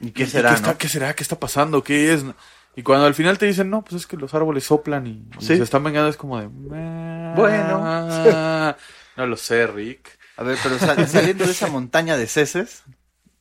¿Y 0.01 0.12
qué 0.12 0.25
será, 0.25 0.50
¿Qué, 0.50 0.55
está, 0.55 0.88
será? 0.88 1.15
¿Qué 1.15 1.24
está 1.24 1.39
pasando? 1.39 1.84
¿Qué 1.84 2.13
es? 2.13 2.25
Y 2.75 2.82
cuando 2.82 3.05
al 3.05 3.13
final 3.13 3.38
te 3.38 3.46
dicen, 3.46 3.70
no, 3.70 3.84
pues 3.84 4.01
es 4.01 4.08
que 4.08 4.17
los 4.17 4.34
árboles 4.34 4.63
soplan 4.63 5.05
y, 5.05 5.24
y 5.39 5.46
se 5.46 5.62
están 5.62 5.84
vengando, 5.84 6.10
es 6.10 6.17
como 6.17 6.39
de... 6.39 6.48
Bueno. 6.48 7.77
no 9.17 9.27
lo 9.27 9.38
sé, 9.38 9.67
Rick. 9.67 10.17
A 10.37 10.43
ver, 10.43 10.57
pero 10.63 10.77
sal- 10.79 11.07
saliendo 11.07 11.45
de 11.45 11.51
esa 11.51 11.67
montaña 11.67 12.17
de 12.17 12.27
ceces, 12.27 12.83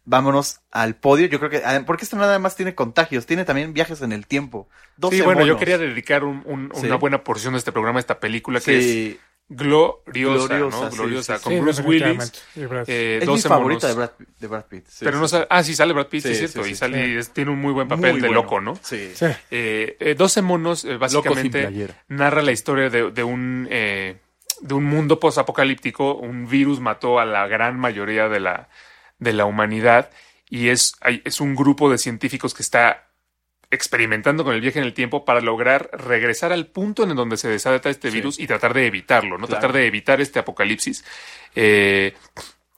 vámonos 0.05 0.61
al 0.71 0.95
podio. 0.97 1.27
Yo 1.27 1.39
creo 1.39 1.51
que, 1.51 1.63
porque 1.87 2.05
esto 2.05 2.17
nada 2.17 2.39
más 2.39 2.57
tiene 2.57 2.75
contagios, 2.75 3.27
tiene 3.27 3.45
también 3.45 3.73
viajes 3.73 4.03
en 4.03 4.13
el 4.13 4.27
tiempo. 4.27 4.69
12 4.97 5.17
Sí, 5.17 5.23
bueno, 5.23 5.47
yo 5.47 5.57
quería 5.59 5.79
dedicar 5.79 6.25
un- 6.25 6.43
un- 6.45 6.71
Sí. 6.75 6.87
una 6.87 6.97
buena 6.97 7.25
porción 7.25 7.55
de 7.55 7.59
este 7.59 7.73
programa 7.73 7.99
a 7.99 8.01
esta 8.01 8.21
película 8.21 8.61
que 8.61 8.79
es 9.11 9.17
gloriosa, 9.49 10.47
Gloriosa, 10.49 10.59
¿no? 10.85 10.91
sí, 10.91 10.97
Gloriosa, 10.97 11.37
sí, 11.39 11.45
con 11.45 11.53
Sí, 11.53 11.61
Bruce. 11.61 11.83
Willis. 11.83 12.33
Y 12.57 12.61
Brad- 12.65 12.85
eh, 12.89 13.17
es 13.21 13.21
mi 13.29 13.35
12 13.35 13.49
favorita 13.49 13.87
de. 13.89 13.95
Brad, 13.95 14.11
de 14.41 14.47
Brad 14.47 14.65
Pitt. 14.67 14.87
sí, 14.89 15.05
Pero 15.05 15.17
sí, 15.17 15.21
no 15.23 15.29
sí. 15.29 15.37
sa- 15.37 15.47
Ah, 15.51 15.63
sí, 15.63 15.75
sale 15.75 15.93
Brad 15.93 16.07
Pitt, 16.07 16.27
es 16.27 16.39
cierto. 16.39 16.65
sí, 16.65 16.71
y 16.71 16.75
sale, 16.75 17.19
es- 17.19 17.31
tiene 17.31 17.51
un 17.51 17.59
muy 17.61 17.73
buen 17.73 17.89
papel 17.89 18.13
Muy 18.13 18.21
de 18.21 18.29
bueno. 18.29 18.43
loco, 18.43 18.61
¿no? 18.61 18.79
Sí. 18.83 19.11
Eh, 19.51 19.97
eh, 20.01 20.15
12 20.17 20.43
monos, 20.43 20.85
eh, 20.85 20.97
básicamente, 20.97 21.89
narra 22.09 22.43
la 22.43 22.53
historia 22.53 22.89
de, 22.89 23.11
de 23.11 23.25
un, 23.25 23.69
eh, 23.71 24.17
de 24.63 24.75
un 24.75 24.85
mundo 24.85 25.21
posapocalíptico. 25.21 26.15
Un 26.15 26.49
virus 26.49 26.81
mató 26.81 27.19
a 27.21 27.25
la 27.27 27.47
gran 27.47 27.79
mayoría 27.79 28.29
de 28.29 28.41
la, 28.41 28.69
de 29.19 29.33
la 29.35 29.45
humanidad 29.45 30.11
y 30.49 30.69
es, 30.69 30.95
hay- 31.01 31.21
es 31.25 31.41
un 31.41 31.55
grupo 31.55 31.91
de 31.91 31.99
científicos 31.99 32.55
que 32.55 32.63
está 32.63 33.09
experimentando 33.71 34.45
con 34.45 34.55
el 34.55 34.61
viaje 34.61 34.79
en 34.79 34.85
el 34.85 34.93
tiempo 34.93 35.25
para 35.25 35.41
lograr 35.41 35.89
regresar 35.95 36.53
al 36.53 36.67
punto 36.67 37.05
en 37.05 37.17
donde 37.17 37.37
se 37.39 37.49
desata 37.49 37.89
este 37.89 38.11
Sí. 38.11 38.17
virus 38.17 38.39
y 38.39 38.47
tratar 38.47 38.75
de 38.75 38.87
evitarlo, 38.87 39.39
¿no? 39.39 39.47
Claro. 39.47 39.61
Tratar 39.61 39.73
de 39.73 39.87
evitar 39.87 40.21
este 40.21 40.39
apocalipsis. 40.39 41.05
Eh, 41.55 42.15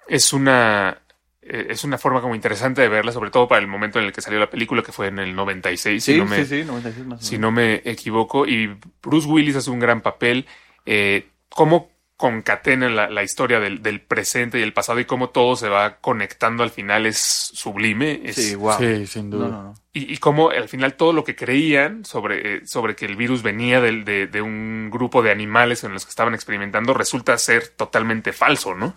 es 0.06 0.32
una 0.32 0.98
eh, 1.42 1.66
es 1.70 1.82
una 1.84 1.98
forma 1.98 2.20
como 2.22 2.34
interesante 2.36 2.80
de 2.80 2.88
verla, 2.88 3.10
sobre 3.12 3.30
todo 3.30 3.48
para 3.48 3.60
el 3.60 3.66
momento 3.66 3.98
en 3.98 4.06
el 4.06 4.12
que 4.12 4.20
salió 4.22 4.38
la 4.38 4.48
película, 4.48 4.82
que 4.82 4.92
fue 4.92 5.08
en 5.08 5.18
el 5.18 5.34
96, 5.34 6.02
Sí, 6.02 6.12
si 6.12 6.18
no 6.18 6.24
me, 6.26 6.36
sí, 6.44 6.60
sí, 6.60 6.64
96 6.64 7.06
más 7.06 7.20
o 7.20 7.22
si 7.24 7.38
no 7.38 7.50
me 7.50 7.82
equivoco. 7.84 8.46
Y 8.46 8.74
Bruce 9.02 9.26
Willis 9.28 9.56
hace 9.56 9.70
un 9.70 9.80
gran 9.80 10.00
papel. 10.00 10.46
Eh, 10.86 11.26
cómo 11.54 11.90
concatena 12.16 12.88
la, 12.88 13.10
la 13.10 13.22
historia 13.24 13.58
del, 13.58 13.82
del 13.82 14.00
presente 14.00 14.58
y 14.58 14.62
el 14.62 14.72
pasado 14.72 15.00
y 15.00 15.04
cómo 15.04 15.30
todo 15.30 15.56
se 15.56 15.68
va 15.68 15.96
conectando 15.96 16.62
al 16.62 16.70
final 16.70 17.06
es 17.06 17.18
sublime. 17.18 18.20
Es, 18.24 18.36
Sí, 18.36 18.54
wow. 18.54 18.78
Sí, 18.78 19.06
sin 19.06 19.30
duda. 19.30 19.48
No, 19.48 19.52
no, 19.52 19.62
no. 19.64 19.74
y, 19.92 20.12
y 20.14 20.16
cómo 20.18 20.50
al 20.50 20.68
final 20.68 20.94
todo 20.94 21.12
lo 21.12 21.24
que 21.24 21.34
creían 21.34 22.04
sobre, 22.04 22.56
eh, 22.58 22.66
sobre 22.66 22.94
que 22.94 23.06
el 23.06 23.16
virus 23.16 23.42
venía 23.42 23.80
de, 23.80 24.26
de 24.28 24.42
un 24.42 24.90
grupo 24.92 25.22
de 25.22 25.32
animales 25.32 25.82
en 25.84 25.92
los 25.92 26.04
que 26.04 26.10
estaban 26.10 26.34
experimentando 26.34 26.94
resulta 26.94 27.36
ser 27.36 27.68
totalmente 27.68 28.32
falso, 28.32 28.74
¿no? 28.74 28.94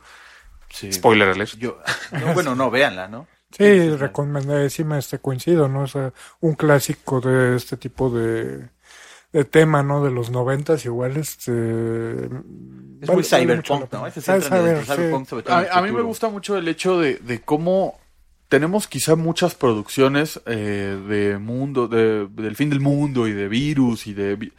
Sí. 0.69 0.93
Spoiler 0.93 1.29
alert. 1.29 1.55
Yo, 1.57 1.79
no, 2.11 2.33
bueno, 2.33 2.53
no, 2.55 2.69
véanla, 2.69 3.07
¿no? 3.07 3.27
Sí, 3.51 3.89
recomendadísima 3.95 4.99
este 4.99 5.19
coincido, 5.19 5.69
¿no? 5.69 5.83
O 5.83 5.87
sea, 5.87 6.13
un 6.41 6.53
clásico 6.55 7.21
de 7.21 7.55
este 7.55 7.77
tipo 7.77 8.09
de, 8.09 8.69
de 9.33 9.43
tema, 9.45 9.83
¿no? 9.83 10.03
De 10.03 10.11
los 10.11 10.29
noventas, 10.31 10.85
igual, 10.85 11.17
este... 11.17 12.25
Es 13.01 13.09
muy 13.11 13.23
cyberpunk, 13.23 13.91
¿no? 13.93 14.09
Saber, 14.21 14.77
de 14.77 14.81
cyberpunk, 14.83 15.25
sí. 15.25 15.29
sobre 15.29 15.43
todo 15.43 15.55
A, 15.55 15.65
a 15.71 15.81
mí 15.81 15.91
me 15.91 16.01
gusta 16.01 16.29
mucho 16.29 16.57
el 16.57 16.67
hecho 16.67 16.99
de, 16.99 17.15
de 17.15 17.41
cómo 17.41 17.99
tenemos 18.47 18.87
quizá 18.87 19.15
muchas 19.15 19.53
producciones 19.55 20.41
eh, 20.45 20.97
de 21.07 21.37
mundo, 21.37 21.87
de- 21.87 22.27
del 22.31 22.55
fin 22.55 22.69
del 22.69 22.79
mundo 22.79 23.27
y 23.27 23.33
de 23.33 23.47
virus 23.47 24.07
y 24.07 24.13
de... 24.13 24.51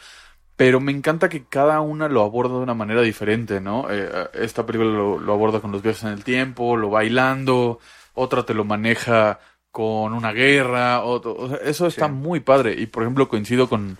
Pero 0.56 0.80
me 0.80 0.92
encanta 0.92 1.28
que 1.28 1.44
cada 1.44 1.80
una 1.80 2.08
lo 2.08 2.22
aborda 2.22 2.54
de 2.56 2.60
una 2.62 2.74
manera 2.74 3.00
diferente, 3.02 3.60
¿no? 3.60 3.86
Eh, 3.90 4.08
esta 4.34 4.66
película 4.66 4.90
lo, 4.90 5.18
lo 5.18 5.32
aborda 5.32 5.60
con 5.60 5.70
los 5.72 5.82
viajes 5.82 6.02
en 6.02 6.10
el 6.10 6.24
tiempo, 6.24 6.76
lo 6.76 6.90
bailando, 6.90 7.78
otra 8.14 8.44
te 8.44 8.54
lo 8.54 8.64
maneja 8.64 9.38
con 9.70 10.12
una 10.12 10.32
guerra, 10.32 11.02
otro- 11.02 11.34
o 11.36 11.48
sea, 11.48 11.58
eso 11.58 11.86
está 11.86 12.06
Sí. 12.06 12.12
muy 12.12 12.40
padre. 12.40 12.74
Y 12.76 12.86
por 12.86 13.04
ejemplo 13.04 13.28
coincido 13.28 13.68
con, 13.68 13.98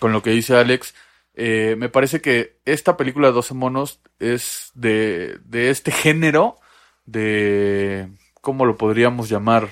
con 0.00 0.12
lo 0.12 0.22
que 0.22 0.30
dice 0.30 0.56
Alex. 0.56 0.94
Eh, 1.34 1.76
me 1.78 1.88
parece 1.88 2.20
que 2.20 2.58
esta 2.64 2.96
película 2.96 3.28
de 3.28 3.34
12 3.34 3.54
monos 3.54 4.00
es 4.18 4.72
de, 4.74 5.38
de 5.44 5.70
este 5.70 5.92
género 5.92 6.56
de... 7.06 8.08
¿Cómo 8.40 8.64
lo 8.64 8.76
podríamos 8.76 9.28
llamar? 9.28 9.68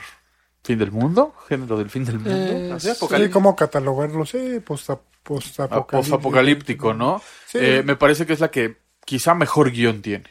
¿Fin 0.63 0.79
del 0.79 0.93
mundo? 0.93 1.35
¿Género 1.49 1.79
del 1.79 1.89
fin 1.91 2.05
del 2.05 2.19
mundo? 2.21 2.75
Así, 2.75 2.91
Sí. 2.95 3.29
¿cómo 3.31 3.57
catalogarlo? 3.57 4.27
Sí, 4.27 4.61
posta- 4.65 5.01
postapocalíptico. 5.23 5.87
Post-apocalíptico, 5.97 6.95
¿no? 6.95 7.23
Sí. 7.47 7.59
Eh, 7.61 7.83
me 7.85 7.97
parece 7.97 8.27
que 8.27 8.35
es 8.35 8.41
la 8.41 8.51
que 8.51 8.77
quizá 9.05 9.35
mejor 9.35 9.71
guion 9.71 10.03
tiene. 10.03 10.27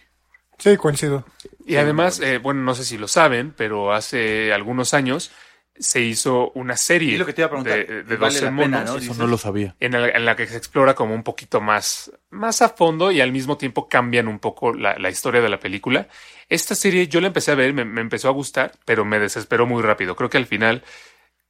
Sí, 0.60 0.78
coincido. 0.78 1.24
Y 1.66 1.76
además, 1.78 2.20
eh, 2.20 2.38
bueno, 2.40 2.62
no 2.62 2.74
sé 2.76 2.84
si 2.84 2.98
lo 2.98 3.08
saben, 3.08 3.54
pero 3.56 3.94
hace 3.94 4.54
algunos 4.54 4.94
años 4.94 5.32
se 5.80 6.02
hizo 6.02 6.52
una 6.56 6.76
serie 6.78 7.18
lo 7.18 7.26
que 7.26 7.34
te 7.34 7.42
iba 7.42 7.48
a 7.48 7.50
preguntar, 7.50 7.86
de, 7.86 8.04
de 8.04 8.16
¿vale 8.18 8.34
12 8.40 8.46
la 8.46 8.50
pena, 8.52 8.80
monos 8.80 8.90
no? 8.92 8.98
Eso 8.98 9.14
no 9.16 9.28
lo 9.28 9.38
sabía. 9.38 9.76
en, 9.80 9.92
la, 9.92 10.10
en 10.10 10.26
la 10.26 10.36
que 10.36 10.48
se 10.48 10.58
explora 10.58 10.94
como 10.96 11.14
un 11.14 11.24
poquito 11.24 11.62
más, 11.62 12.12
más 12.30 12.62
a 12.62 12.70
fondo 12.70 13.12
y 13.12 13.22
al 13.22 13.32
mismo 13.32 13.58
tiempo 13.58 13.88
cambian 13.88 14.28
un 14.28 14.40
poco 14.40 14.74
la, 14.74 14.98
la 14.98 15.10
historia 15.10 15.42
de 15.42 15.50
la 15.50 15.60
película. 15.60 16.08
Esta 16.50 16.76
serie 16.76 17.08
yo 17.08 17.22
la 17.22 17.28
empecé 17.28 17.52
a 17.52 17.56
ver, 17.56 17.74
me, 17.74 17.86
me 17.86 18.02
empezó 18.02 18.28
a 18.30 18.32
gustar, 18.32 18.72
pero 18.86 19.06
me 19.06 19.20
desesperó 19.20 19.66
muy 19.66 19.82
rápido. 19.84 20.16
Creo 20.16 20.30
que 20.30 20.38
al 20.38 20.46
final 20.46 20.84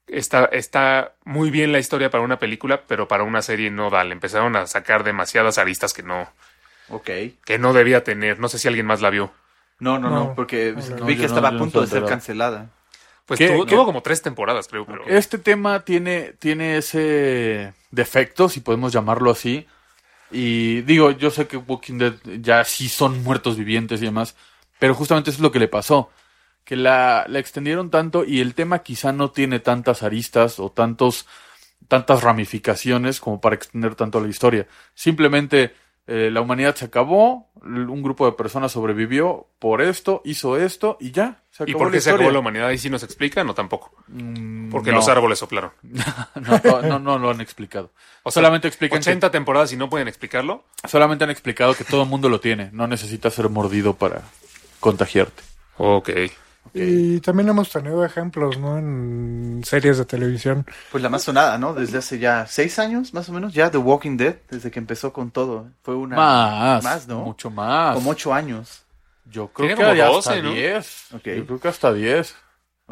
está, 0.07 0.45
está 0.45 1.13
muy 1.25 1.51
bien 1.51 1.71
la 1.71 1.79
historia 1.79 2.09
para 2.09 2.23
una 2.23 2.39
película, 2.39 2.81
pero 2.87 3.07
para 3.07 3.23
una 3.23 3.41
serie 3.41 3.69
no 3.71 3.89
da. 3.89 4.03
Le 4.03 4.13
empezaron 4.13 4.55
a 4.55 4.67
sacar 4.67 5.03
demasiadas 5.03 5.57
aristas 5.57 5.93
que 5.93 6.03
no, 6.03 6.29
Ok. 6.89 7.09
que 7.45 7.57
no 7.59 7.73
debía 7.73 8.03
tener. 8.03 8.39
No 8.39 8.49
sé 8.49 8.59
si 8.59 8.67
alguien 8.67 8.85
más 8.85 9.01
la 9.01 9.09
vio. 9.09 9.31
No, 9.79 9.99
no, 9.99 10.09
no, 10.09 10.15
No, 10.15 10.35
porque 10.35 10.73
no, 10.97 11.05
vi 11.05 11.17
que 11.17 11.25
estaba 11.25 11.49
a 11.49 11.51
no 11.51 11.59
punto 11.59 11.81
de 11.81 11.87
ser 11.87 12.03
cancelada. 12.05 12.71
Pues 13.27 13.37
¿Qué- 13.39 13.49
tuvo, 13.49 13.65
tuvo 13.65 13.85
como 13.85 14.01
tres 14.01 14.21
temporadas, 14.21 14.67
creo. 14.67 14.85
Pero, 14.85 15.05
Este 15.05 15.37
tema 15.37 15.81
tiene, 15.81 16.33
tiene 16.39 16.77
ese 16.77 17.73
defecto, 17.91 18.49
si 18.49 18.61
podemos 18.61 18.91
llamarlo 18.93 19.29
así. 19.31 19.67
Y 20.31 20.81
digo, 20.81 21.11
yo 21.11 21.29
sé 21.29 21.45
que 21.47 21.57
Walking 21.57 21.97
Dead 21.99 22.13
ya 22.41 22.63
sí 22.63 22.89
son 22.89 23.23
muertos 23.23 23.57
vivientes 23.57 24.01
y 24.01 24.05
demás, 24.05 24.35
pero 24.79 24.93
justamente 24.95 25.29
eso 25.29 25.37
es 25.37 25.41
lo 25.43 25.51
que 25.51 25.59
le 25.59 25.67
pasó. 25.67 26.09
Que 26.63 26.75
la, 26.75 27.25
la 27.27 27.39
extendieron 27.39 27.89
tanto 27.89 28.25
y 28.25 28.41
el 28.41 28.53
tema 28.55 28.79
quizá 28.79 29.11
no 29.13 29.31
tiene 29.31 29.59
tantas 29.59 30.03
aristas 30.03 30.59
o 30.59 30.69
tantos, 30.71 31.25
tantas 31.87 32.23
ramificaciones 32.23 33.19
como 33.21 33.39
para 33.39 33.55
extender 33.55 33.95
tanto 33.95 34.19
la 34.19 34.27
historia. 34.27 34.67
Simplemente 34.93 35.73
eh, 36.07 36.29
la 36.31 36.39
humanidad 36.41 36.73
se 36.75 36.85
acabó, 36.85 37.49
un 37.61 38.01
grupo 38.01 38.25
de 38.25 38.31
personas 38.31 38.71
sobrevivió 38.71 39.47
por 39.59 39.81
esto, 39.81 40.21
hizo 40.23 40.57
esto 40.57 40.97
y 41.01 41.11
ya. 41.11 41.43
Se 41.51 41.63
¿Y 41.63 41.71
acabó 41.71 41.79
por 41.79 41.87
la 41.87 41.93
qué 41.93 42.01
se 42.01 42.11
acabó 42.11 42.31
la 42.31 42.39
humanidad? 42.39 42.69
¿Y 42.71 42.77
si 42.77 42.89
nos 42.89 43.03
explican 43.03 43.49
o 43.49 43.53
tampoco? 43.53 43.91
Mm, 44.07 44.69
Porque 44.69 44.91
no. 44.91 44.97
los 44.97 45.09
árboles 45.09 45.39
soplaron. 45.39 45.71
No, 46.87 46.99
no, 46.99 47.19
lo 47.19 47.29
han 47.29 47.41
explicado. 47.41 47.91
O 48.23 48.31
solamente 48.31 48.67
explican 48.67 48.99
80 48.99 49.31
temporadas 49.31 49.73
y 49.73 49.77
no 49.77 49.89
pueden 49.89 50.07
explicarlo. 50.07 50.63
solamente 50.87 51.25
han 51.25 51.29
explicado 51.29 51.73
que 51.73 51.83
todo 51.83 52.03
el 52.03 52.09
mundo 52.09 52.29
lo 52.29 52.39
tiene. 52.39 52.69
No 52.71 52.87
necesitas 52.87 53.33
ser 53.33 53.49
mordido 53.49 53.95
para 53.95 54.21
contagiarte. 54.79 55.43
Ok. 55.77 56.09
Y 56.73 57.19
también 57.21 57.49
hemos 57.49 57.69
tenido 57.69 58.03
ejemplos, 58.05 58.57
¿no? 58.57 58.77
En 58.77 59.61
series 59.65 59.97
de 59.97 60.05
televisión. 60.05 60.65
Pues 60.91 61.03
la 61.03 61.09
más 61.09 61.23
sonada, 61.23 61.57
¿no? 61.57 61.73
Desde 61.73 61.97
hace 61.97 62.19
ya 62.19 62.45
seis 62.47 62.79
años, 62.79 63.13
más 63.13 63.29
o 63.29 63.33
menos, 63.33 63.53
ya 63.53 63.71
The 63.71 63.77
Walking 63.77 64.17
Dead, 64.17 64.35
desde 64.49 64.71
que 64.71 64.79
empezó 64.79 65.13
con 65.13 65.31
todo. 65.31 65.69
Fue 65.83 65.95
una... 65.95 66.15
Más, 66.15 66.83
Más, 66.83 67.07
¿no? 67.07 67.21
Mucho 67.21 67.49
más. 67.49 67.95
Como 67.95 68.11
ocho 68.11 68.33
años. 68.33 68.83
Yo 69.29 69.49
creo 69.49 69.67
Tiene 69.67 69.81
que 69.81 69.99
como 70.01 70.13
12, 70.13 70.29
hasta 70.29 70.41
¿no? 70.41 70.53
10. 70.53 71.07
Ok. 71.15 71.25
Yo 71.25 71.45
creo 71.45 71.59
que 71.59 71.67
hasta 71.67 71.93
10. 71.93 72.35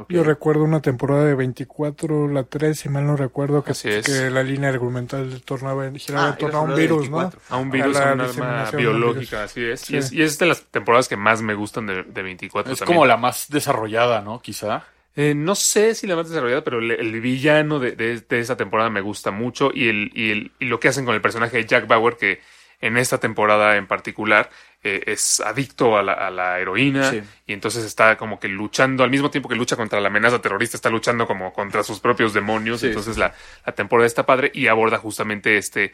Yo 0.10 0.23
recuerdo 0.25 0.63
una 0.65 0.81
temporada 0.81 1.23
de 1.23 1.36
24, 1.36 2.27
la 2.27 2.43
3, 2.43 2.77
si 2.77 2.89
mal 2.89 3.05
no 3.08 3.15
recuerdo, 3.15 3.63
que, 3.63 3.71
Así 3.71 3.88
es. 3.89 4.05
que 4.05 4.29
la 4.29 4.43
línea 4.43 4.69
argumental 4.69 5.41
tornaba, 5.45 5.89
giraba 5.91 6.25
Ah, 6.27 6.29
en 6.31 6.38
torno 6.38 6.58
a 6.58 6.62
un 6.63 6.75
virus, 6.75 7.10
¿no? 7.10 7.17
24. 7.19 7.39
A 7.49 7.58
un 7.58 7.71
virus, 7.71 7.95
A 7.97 8.13
un 8.13 8.21
arma 8.21 8.71
biológica, 8.71 9.43
así 9.43 9.63
es. 9.63 9.81
Sí. 9.81 9.93
Y 9.93 9.97
es. 9.97 10.12
Y 10.12 10.21
es 10.21 10.38
de 10.38 10.47
las 10.47 10.63
temporadas 10.63 11.08
que 11.08 11.15
más 11.15 11.41
me 11.41 11.53
gustan 11.53 11.88
de, 11.88 12.03
de 12.03 12.21
24 12.23 12.73
Es 12.73 12.79
también. 12.79 12.95
como 12.97 13.05
la 13.05 13.15
más 13.15 13.47
desarrollada, 13.49 14.21
¿no? 14.21 14.41
Quizá. 14.41 14.84
Eh, 15.15 15.34
no 15.34 15.55
sé 15.55 15.95
si 15.95 16.08
la 16.08 16.17
más 16.17 16.27
desarrollada, 16.27 16.62
pero 16.65 16.79
el, 16.79 16.91
el 16.91 17.21
villano 17.21 17.79
de, 17.79 17.93
de- 17.93 18.19
de 18.19 18.39
esa 18.39 18.58
temporada 18.58 18.89
me 18.89 18.99
gusta 18.99 19.31
mucho 19.31 19.71
y, 19.73 19.88
el, 19.88 20.12
y, 20.13 20.31
el, 20.31 20.51
y 20.60 20.65
lo 20.65 20.77
que 20.81 20.89
hacen 20.89 21.05
con 21.05 21.15
el 21.15 21.21
personaje 21.21 21.55
de 21.55 21.65
Jack 21.65 21.88
Bauer, 21.88 22.17
que 22.17 22.41
en 22.86 22.98
esta 22.98 23.17
temporada 23.19 23.78
en 23.78 23.88
particular 23.88 24.50
eh, 24.84 25.04
es 25.08 25.39
adicto 25.39 25.98
a 25.98 26.04
la, 26.04 26.13
a 26.13 26.30
la 26.30 26.60
heroína 26.60 27.10
Sí. 27.12 27.21
y 27.48 27.54
entonces 27.54 27.84
está 27.84 28.17
como 28.17 28.39
que 28.39 28.48
luchando, 28.48 29.04
al 29.04 29.10
mismo 29.10 29.32
tiempo 29.32 29.50
que 29.50 29.56
lucha 29.56 29.76
contra 29.76 30.00
la 30.00 30.08
amenaza 30.10 30.39
terrorista, 30.41 30.78
está 30.78 30.89
luchando 30.89 31.26
como 31.26 31.52
contra 31.54 31.84
sus 31.84 32.00
propios 32.00 32.34
demonios. 32.34 32.82
Sí, 32.82 32.88
entonces 32.88 33.15
sí, 33.15 33.19
La, 33.19 33.34
la 33.65 33.74
temporada 33.74 34.06
está 34.06 34.26
padre 34.26 34.52
y 34.54 34.67
aborda 34.67 34.98
justamente 35.00 35.58
este 35.58 35.91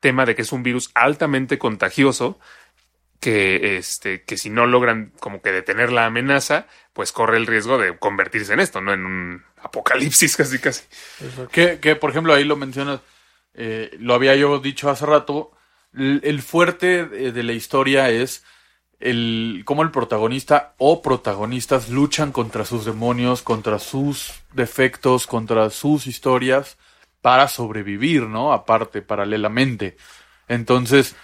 tema 0.00 0.26
de 0.26 0.34
que 0.34 0.42
es 0.42 0.52
un 0.52 0.62
virus 0.62 0.90
altamente 0.94 1.56
contagioso 1.58 2.38
que, 3.20 3.78
este, 3.78 4.22
que 4.24 4.36
si 4.36 4.50
no 4.50 4.66
logran 4.66 5.12
como 5.18 5.40
que 5.40 5.50
detener 5.50 5.90
la 5.90 6.04
amenaza, 6.04 6.66
pues 6.92 7.10
corre 7.10 7.38
el 7.38 7.46
riesgo 7.46 7.78
de 7.78 7.96
convertirse 7.96 8.52
en 8.52 8.60
esto, 8.60 8.82
¿no? 8.82 8.92
En 8.92 9.06
un 9.06 9.42
apocalipsis 9.62 10.36
casi 10.36 10.58
casi. 10.58 10.82
Que, 11.50 11.78
que, 11.80 11.96
por 11.96 12.10
ejemplo, 12.10 12.34
ahí 12.34 12.44
lo 12.44 12.56
mencionas, 12.56 13.00
eh, 13.54 13.96
lo 13.98 14.12
había 14.12 14.34
yo 14.36 14.58
dicho 14.58 14.90
hace 14.90 15.06
rato, 15.06 15.52
el, 15.96 16.42
fuerte 16.42 17.06
de, 17.06 17.32
de 17.32 17.42
la 17.42 17.52
historia 17.52 18.10
es 18.10 18.44
el 19.00 19.62
cómo 19.64 19.82
el 19.82 19.90
protagonista 19.90 20.74
o 20.78 21.02
protagonistas 21.02 21.88
luchan 21.88 22.32
contra 22.32 22.64
sus 22.64 22.84
demonios, 22.84 23.42
contra 23.42 23.78
sus 23.78 24.32
defectos, 24.52 25.26
contra 25.26 25.70
sus 25.70 26.06
historias 26.06 26.78
para 27.20 27.48
sobrevivir, 27.48 28.22
¿no? 28.22 28.52
Aparte, 28.52 29.02
paralelamente. 29.02 29.96
Entonces, 30.48 31.16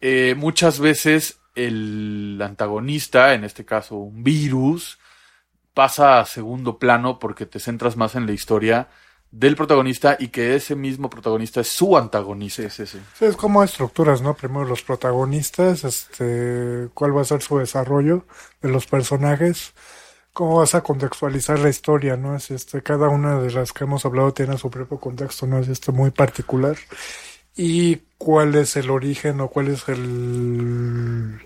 eh, 0.00 0.34
muchas 0.36 0.80
veces 0.80 1.40
el 1.54 2.40
antagonista, 2.42 3.34
en 3.34 3.44
este 3.44 3.64
caso 3.64 3.96
un 3.96 4.22
virus, 4.22 4.98
pasa 5.74 6.20
a 6.20 6.26
segundo 6.26 6.78
plano 6.78 7.18
porque 7.18 7.46
te 7.46 7.60
centras 7.60 7.96
más 7.96 8.14
en 8.14 8.26
la 8.26 8.32
historia 8.32 8.88
del 9.30 9.54
protagonista 9.54 10.16
y 10.18 10.28
que 10.28 10.56
ese 10.56 10.74
mismo 10.74 11.08
protagonista 11.08 11.60
es 11.60 11.68
su 11.68 11.96
antagonista. 11.96 12.68
Sí, 12.68 12.86
sí. 12.86 13.00
Sí, 13.18 13.24
es 13.24 13.36
como 13.36 13.62
estructuras, 13.62 14.22
¿no? 14.22 14.34
Primero 14.34 14.64
los 14.64 14.82
protagonistas, 14.82 15.84
este, 15.84 16.88
cuál 16.94 17.16
va 17.16 17.22
a 17.22 17.24
ser 17.24 17.42
su 17.42 17.58
desarrollo 17.58 18.24
de 18.60 18.70
los 18.70 18.86
personajes, 18.86 19.72
cómo 20.32 20.58
vas 20.58 20.74
a 20.74 20.82
contextualizar 20.82 21.58
la 21.58 21.68
historia, 21.68 22.16
¿no? 22.16 22.36
Es 22.36 22.50
este, 22.50 22.82
cada 22.82 23.08
una 23.08 23.40
de 23.40 23.52
las 23.52 23.72
que 23.72 23.84
hemos 23.84 24.04
hablado 24.04 24.32
tiene 24.32 24.58
su 24.58 24.70
propio 24.70 24.98
contexto, 24.98 25.46
¿no? 25.46 25.58
Es 25.58 25.68
este 25.68 25.92
muy 25.92 26.10
particular. 26.10 26.76
Y 27.56 27.96
cuál 28.18 28.54
es 28.54 28.76
el 28.76 28.90
origen 28.90 29.40
o 29.40 29.48
cuál 29.48 29.68
es 29.68 29.88
el 29.88 31.40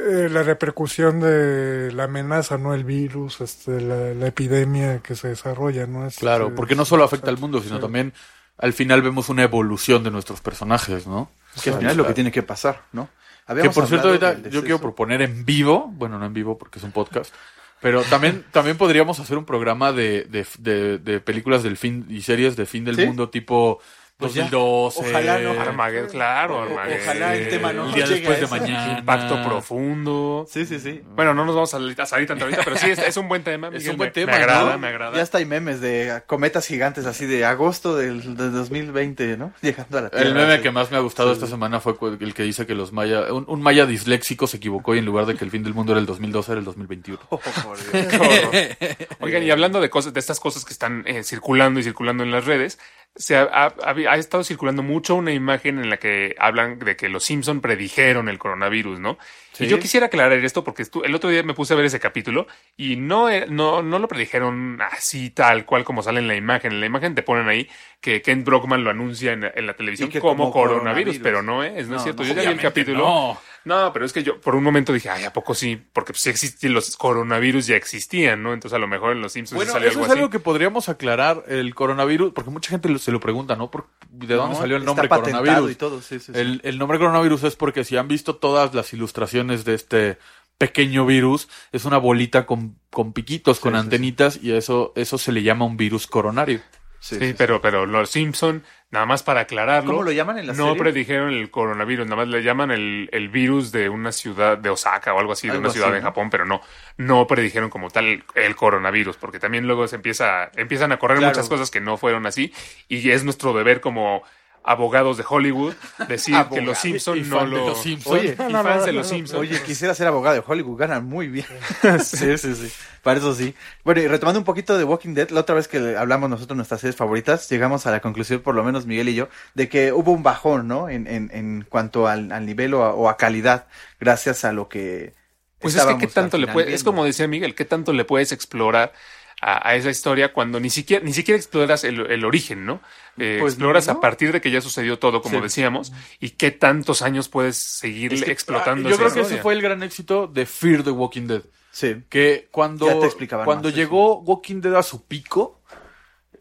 eh, 0.00 0.28
la 0.30 0.42
repercusión 0.42 1.20
de 1.20 1.92
la 1.92 2.04
amenaza, 2.04 2.58
¿no? 2.58 2.74
El 2.74 2.84
virus, 2.84 3.40
este, 3.40 3.80
la, 3.80 4.14
la 4.14 4.26
epidemia 4.26 5.00
que 5.00 5.14
se 5.14 5.28
desarrolla, 5.28 5.86
¿no? 5.86 6.06
Es, 6.06 6.16
Claro, 6.16 6.48
eh, 6.48 6.52
porque 6.54 6.74
no 6.74 6.84
solo 6.84 7.04
afecta 7.04 7.30
al 7.30 7.38
mundo, 7.38 7.60
sí. 7.60 7.68
sino 7.68 7.80
también 7.80 8.12
al 8.58 8.72
final 8.72 9.02
vemos 9.02 9.28
una 9.28 9.42
evolución 9.42 10.04
de 10.04 10.10
nuestros 10.10 10.40
personajes, 10.40 11.06
¿no? 11.06 11.30
Es 11.54 11.62
que 11.62 11.70
al 11.70 11.78
final 11.78 11.92
es 11.92 11.96
lo 11.96 12.06
que 12.06 12.14
tiene 12.14 12.30
que 12.32 12.42
pasar, 12.42 12.82
¿no? 12.92 13.08
Que 13.46 13.70
por 13.70 13.86
cierto, 13.86 14.08
ahorita 14.08 14.48
yo 14.48 14.62
quiero 14.62 14.80
proponer 14.80 15.22
en 15.22 15.44
vivo, 15.44 15.90
bueno, 15.92 16.18
no 16.18 16.26
en 16.26 16.32
vivo 16.32 16.56
porque 16.56 16.78
es 16.78 16.84
un 16.84 16.92
podcast, 16.92 17.34
pero 17.80 18.02
también, 18.02 18.44
también 18.52 18.76
podríamos 18.76 19.18
hacer 19.18 19.36
un 19.38 19.44
programa 19.44 19.92
de, 19.92 20.24
de, 20.24 20.46
de, 20.58 20.98
de 20.98 21.20
películas 21.20 21.62
del 21.62 21.76
fin 21.76 22.06
y 22.08 22.22
series 22.22 22.54
de 22.54 22.66
fin 22.66 22.84
del 22.84 22.96
¿Sí? 22.96 23.06
mundo 23.06 23.30
tipo 23.30 23.80
Pues 24.20 24.34
ya. 24.34 24.42
2012. 24.44 25.00
Ojalá 25.10 25.38
no. 25.38 25.60
Armageddon, 25.60 26.08
claro, 26.10 26.62
Armageddon. 26.62 27.00
ojalá 27.02 27.34
el 27.34 27.48
tema 27.48 27.72
no 27.72 27.86
El 27.86 27.94
día 27.94 28.04
llegue 28.06 28.20
después 28.28 28.38
a 28.38 28.40
de 28.54 28.60
mañana. 28.60 28.98
Impacto 29.00 29.42
profundo. 29.42 30.46
Sí, 30.48 30.66
sí, 30.66 30.78
sí. 30.78 31.00
Bueno, 31.16 31.34
no 31.34 31.44
nos 31.44 31.54
vamos 31.54 31.74
a 31.74 31.78
salir, 31.96 32.26
tanto 32.26 32.44
ahorita, 32.44 32.62
pero 32.64 32.76
sí, 32.76 32.90
es, 32.90 32.98
es 32.98 33.16
un 33.16 33.28
buen 33.28 33.42
tema. 33.42 33.68
Es 33.68 33.72
Miguel, 33.74 33.90
un 33.92 33.96
buen 33.96 34.12
tema, 34.12 34.32
Me 34.32 34.38
agrada, 34.38 34.72
¿no? 34.72 34.78
me 34.78 34.88
agrada. 34.88 35.16
Ya 35.16 35.22
hasta 35.22 35.38
hay 35.38 35.46
memes 35.46 35.80
de 35.80 36.22
cometas 36.26 36.66
gigantes 36.66 37.06
así 37.06 37.26
de 37.26 37.44
agosto 37.44 37.96
del, 37.96 38.36
del 38.36 38.52
2020, 38.52 39.36
¿no? 39.36 39.52
Llegando 39.62 39.98
a 39.98 40.00
la 40.02 40.10
Tierra. 40.10 40.26
El 40.26 40.34
meme 40.34 40.60
que 40.60 40.70
más 40.70 40.90
me 40.90 40.96
ha 40.96 41.00
gustado 41.00 41.32
esta 41.32 41.46
semana 41.46 41.80
fue 41.80 41.94
el 42.20 42.34
que 42.34 42.42
dice 42.42 42.66
que 42.66 42.74
los 42.74 42.92
maya, 42.92 43.32
un, 43.32 43.44
un 43.48 43.62
maya 43.62 43.86
disléxico 43.86 44.46
se 44.46 44.58
equivocó 44.58 44.94
y 44.94 44.98
en 44.98 45.04
lugar 45.06 45.26
de 45.26 45.34
que 45.36 45.44
el 45.44 45.50
fin 45.50 45.62
del 45.62 45.74
mundo 45.74 45.92
era 45.92 46.00
el 46.00 46.06
2012 46.06 46.52
era 46.52 46.58
el 46.58 46.64
2021. 46.64 47.18
Oh, 47.30 47.38
por 47.38 47.78
Dios. 47.92 48.76
Oigan, 49.20 49.42
y 49.42 49.50
hablando 49.50 49.80
de 49.80 49.90
cosas, 49.90 50.12
de 50.12 50.20
estas 50.20 50.40
cosas 50.40 50.64
que 50.64 50.72
están 50.72 51.04
eh, 51.06 51.22
circulando 51.24 51.80
y 51.80 51.82
circulando 51.82 52.22
en 52.22 52.30
las 52.30 52.44
redes, 52.44 52.78
se 53.16 53.36
ha, 53.36 53.42
ha- 53.42 53.74
ha- 53.84 54.09
ha 54.10 54.16
estado 54.16 54.42
circulando 54.42 54.82
mucho 54.82 55.14
una 55.14 55.32
imagen 55.32 55.78
en 55.78 55.88
la 55.88 55.96
que 55.98 56.34
hablan 56.38 56.80
de 56.80 56.96
que 56.96 57.08
los 57.08 57.24
Simpson 57.24 57.60
predijeron 57.60 58.28
el 58.28 58.38
coronavirus, 58.38 58.98
¿no? 58.98 59.18
Sí. 59.60 59.64
Y 59.66 59.68
yo 59.68 59.78
quisiera 59.78 60.06
aclarar 60.06 60.32
esto 60.44 60.64
porque 60.64 60.84
el 61.04 61.14
otro 61.14 61.30
día 61.30 61.42
me 61.42 61.54
puse 61.54 61.72
a 61.72 61.76
ver 61.76 61.86
ese 61.86 62.00
capítulo 62.00 62.46
y 62.76 62.96
no, 62.96 63.28
eh, 63.30 63.46
no, 63.48 63.82
no 63.82 63.98
lo 63.98 64.08
predijeron 64.08 64.80
así 64.82 65.30
tal 65.30 65.64
cual 65.66 65.84
como 65.84 66.02
sale 66.02 66.20
en 66.20 66.28
la 66.28 66.34
imagen. 66.36 66.72
En 66.72 66.80
la 66.80 66.86
imagen 66.86 67.14
te 67.14 67.22
ponen 67.22 67.48
ahí 67.48 67.68
que 68.00 68.22
Ken 68.22 68.44
Brockman 68.44 68.82
lo 68.84 68.90
anuncia 68.90 69.32
en, 69.32 69.44
en 69.44 69.66
la 69.66 69.74
televisión 69.74 70.10
como, 70.10 70.22
como 70.22 70.50
coronavirus, 70.52 71.18
coronavirus. 71.18 71.18
pero 71.22 71.42
no 71.42 71.62
es, 71.62 71.86
no, 71.88 71.96
es 71.96 72.02
cierto. 72.02 72.22
no, 72.22 72.28
yo 72.28 72.34
ya 72.34 72.42
vi 72.42 72.54
el 72.54 72.60
capítulo. 72.60 72.98
no. 72.98 73.38
No, 73.62 73.92
pero 73.92 74.06
es 74.06 74.14
que 74.14 74.22
yo 74.22 74.40
por 74.40 74.54
un 74.54 74.64
momento 74.64 74.90
dije, 74.90 75.10
ay, 75.10 75.24
¿a 75.24 75.34
poco 75.34 75.54
sí? 75.54 75.78
Porque 75.92 76.14
pues, 76.14 76.22
sí 76.22 76.30
existían, 76.30 76.72
los 76.72 76.96
coronavirus 76.96 77.66
ya 77.66 77.76
existían, 77.76 78.42
¿no? 78.42 78.54
Entonces 78.54 78.74
a 78.74 78.78
lo 78.78 78.88
mejor 78.88 79.12
en 79.12 79.20
los 79.20 79.32
Simpsons 79.32 79.56
Bueno, 79.56 79.72
salió 79.72 79.90
eso 79.90 79.98
algo 79.98 80.06
es 80.06 80.12
así. 80.12 80.18
algo 80.18 80.30
que 80.30 80.38
podríamos 80.40 80.88
aclarar, 80.88 81.44
el 81.46 81.74
coronavirus, 81.74 82.32
porque 82.32 82.48
mucha 82.48 82.70
gente 82.70 82.98
se 82.98 83.12
lo 83.12 83.20
pregunta, 83.20 83.56
¿no? 83.56 83.70
Por- 83.70 83.88
¿De 84.12 84.34
dónde 84.34 84.56
salió 84.56 84.76
el 84.78 84.84
nombre 84.86 85.10
coronavirus? 85.10 85.72
y 85.72 85.74
todo, 85.74 86.00
sí, 86.00 86.18
sí, 86.20 86.32
sí. 86.32 86.40
El, 86.40 86.62
el 86.64 86.78
nombre 86.78 86.96
coronavirus 86.98 87.44
es 87.44 87.56
porque 87.56 87.84
si 87.84 87.98
han 87.98 88.08
visto 88.08 88.36
todas 88.36 88.72
las 88.72 88.94
ilustraciones 88.94 89.49
de 89.64 89.74
este 89.74 90.18
pequeño 90.58 91.06
virus, 91.06 91.48
es 91.72 91.84
una 91.84 91.98
bolita 91.98 92.44
con, 92.46 92.76
con 92.90 93.12
piquitos, 93.12 93.60
con 93.60 93.72
sí, 93.72 93.78
sí. 93.78 93.84
antenitas, 93.84 94.38
y 94.42 94.52
eso, 94.52 94.92
eso 94.96 95.16
se 95.18 95.32
le 95.32 95.42
llama 95.42 95.64
un 95.64 95.76
virus 95.76 96.06
coronario. 96.06 96.58
Sí, 96.58 96.64
Sí, 97.02 97.18
sí, 97.18 97.28
sí. 97.28 97.34
pero, 97.38 97.62
pero 97.62 97.86
los 97.86 98.10
Simpson, 98.10 98.62
nada 98.90 99.06
más 99.06 99.22
para 99.22 99.40
aclararlo. 99.40 99.90
¿Cómo 99.90 100.02
lo 100.02 100.12
llaman 100.12 100.36
en 100.36 100.46
la 100.48 100.52
No 100.52 100.66
serie? 100.66 100.82
predijeron 100.82 101.30
el 101.32 101.50
coronavirus, 101.50 102.04
nada 102.04 102.16
más 102.16 102.28
le 102.28 102.42
llaman 102.42 102.70
el, 102.70 103.08
el 103.12 103.30
virus 103.30 103.72
de 103.72 103.88
una 103.88 104.12
ciudad 104.12 104.58
de 104.58 104.68
Osaka 104.68 105.14
o 105.14 105.18
algo 105.18 105.32
así, 105.32 105.48
de 105.48 105.56
una 105.56 105.70
ciudad 105.70 105.88
así, 105.88 105.96
en 105.96 106.02
¿no? 106.02 106.08
Japón, 106.10 106.28
pero 106.28 106.44
no, 106.44 106.60
no 106.98 107.26
predijeron 107.26 107.70
como 107.70 107.88
tal 107.88 108.04
el, 108.04 108.24
el 108.34 108.54
coronavirus, 108.54 109.16
porque 109.16 109.38
también 109.38 109.66
luego 109.66 109.88
se 109.88 109.96
empieza, 109.96 110.50
empiezan 110.56 110.92
a 110.92 110.98
correr 110.98 111.16
Claro. 111.16 111.30
muchas 111.32 111.48
cosas 111.48 111.70
que 111.70 111.80
no 111.80 111.96
fueron 111.96 112.26
así, 112.26 112.52
y 112.86 113.08
es 113.10 113.24
nuestro 113.24 113.54
deber 113.54 113.80
como 113.80 114.22
abogados 114.62 115.16
de 115.16 115.24
Hollywood 115.28 115.74
decir 116.08 116.36
que 116.52 116.60
los 116.60 116.78
Simpson 116.78 117.18
Y 117.18 117.22
no 117.22 117.46
lo 117.46 117.68
los 117.68 117.82
Simpson. 117.82 118.18
Oye, 118.18 118.32
y 118.32 118.52
fans 118.52 118.84
de 118.84 118.92
los 118.92 119.08
Simpson 119.08 119.40
Oye, 119.40 119.62
quisiera 119.62 119.94
ser 119.94 120.06
abogado 120.06 120.36
de 120.36 120.42
Hollywood, 120.46 120.78
ganan 120.78 121.06
muy 121.06 121.28
bien. 121.28 121.46
sí, 122.04 122.36
sí, 122.36 122.54
sí. 122.54 122.72
Para 123.02 123.18
eso 123.18 123.34
sí. 123.34 123.54
Bueno, 123.84 124.00
y 124.00 124.06
retomando 124.06 124.38
un 124.38 124.44
poquito 124.44 124.76
de 124.76 124.84
Walking 124.84 125.14
Dead, 125.14 125.30
la 125.30 125.40
otra 125.40 125.54
vez 125.54 125.68
que 125.68 125.96
hablamos 125.96 126.28
nosotros 126.28 126.54
de 126.54 126.56
nuestras 126.56 126.80
series 126.80 126.96
favoritas, 126.96 127.48
llegamos 127.48 127.86
a 127.86 127.90
la 127.90 128.00
conclusión, 128.00 128.40
por 128.40 128.54
lo 128.54 128.62
menos 128.62 128.86
Miguel 128.86 129.08
y 129.08 129.14
yo, 129.14 129.28
de 129.54 129.68
que 129.68 129.92
hubo 129.92 130.12
un 130.12 130.22
bajón, 130.22 130.68
¿no? 130.68 130.88
En, 130.88 131.06
en, 131.06 131.30
en 131.32 131.66
cuanto 131.68 132.06
al, 132.06 132.30
al 132.32 132.44
nivel 132.44 132.74
o 132.74 132.84
a, 132.84 132.94
o 132.94 133.08
a 133.08 133.16
calidad, 133.16 133.66
gracias 133.98 134.44
a 134.44 134.52
lo 134.52 134.68
que. 134.68 135.14
Pues 135.58 135.74
es 135.74 135.84
que 135.84 135.98
qué 135.98 136.06
tanto 136.06 136.38
le 136.38 136.46
puedes, 136.46 136.72
es 136.72 136.84
como 136.84 137.04
decía 137.04 137.28
Miguel, 137.28 137.54
qué 137.54 137.66
tanto 137.66 137.92
le 137.92 138.06
puedes 138.06 138.32
explorar 138.32 138.92
a, 139.40 139.68
a 139.68 139.74
esa 139.74 139.90
historia 139.90 140.32
cuando 140.32 140.60
ni 140.60 140.70
siquiera, 140.70 141.04
ni 141.04 141.12
siquiera 141.12 141.36
exploras 141.38 141.84
el, 141.84 142.00
el 142.10 142.24
origen, 142.24 142.66
¿no? 142.66 142.80
Eh, 143.16 143.38
Pues, 143.40 143.54
exploras 143.54 143.86
¿no? 143.86 143.94
a 143.94 144.00
partir 144.00 144.32
de 144.32 144.40
que 144.40 144.50
ya 144.50 144.60
sucedió 144.60 144.98
todo, 144.98 145.22
como 145.22 145.36
Sí. 145.38 145.42
decíamos, 145.42 145.92
y 146.20 146.30
qué 146.30 146.50
tantos 146.50 147.02
años 147.02 147.28
puedes 147.28 147.56
seguir 147.56 148.12
Es 148.14 148.24
que, 148.24 148.32
explotando 148.32 148.88
Yo 148.88 148.94
esa 148.94 149.04
creo 149.04 149.12
que 149.14 149.20
historia. 149.20 149.34
ese 149.36 149.42
fue 149.42 149.54
el 149.54 149.62
gran 149.62 149.82
éxito 149.82 150.26
de 150.26 150.46
Fear 150.46 150.82
the 150.84 150.90
Walking 150.90 151.26
Dead. 151.26 151.42
Sí. 151.72 151.96
Que 152.08 152.48
cuando, 152.50 152.86
Ya 152.86 152.98
te 152.98 153.06
explicaban 153.06 153.44
cuando 153.44 153.68
más, 153.68 153.74
sí, 153.74 153.80
llegó 153.80 154.18
Walking 154.20 154.60
Dead 154.60 154.74
a 154.74 154.82
su 154.82 155.04
pico, 155.06 155.62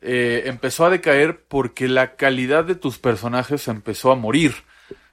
eh, 0.01 0.43
empezó 0.45 0.85
a 0.85 0.89
decaer 0.89 1.43
porque 1.47 1.87
la 1.87 2.15
calidad 2.15 2.63
de 2.65 2.75
tus 2.75 2.97
personajes 2.97 3.67
empezó 3.67 4.11
a 4.11 4.15
morir. 4.15 4.55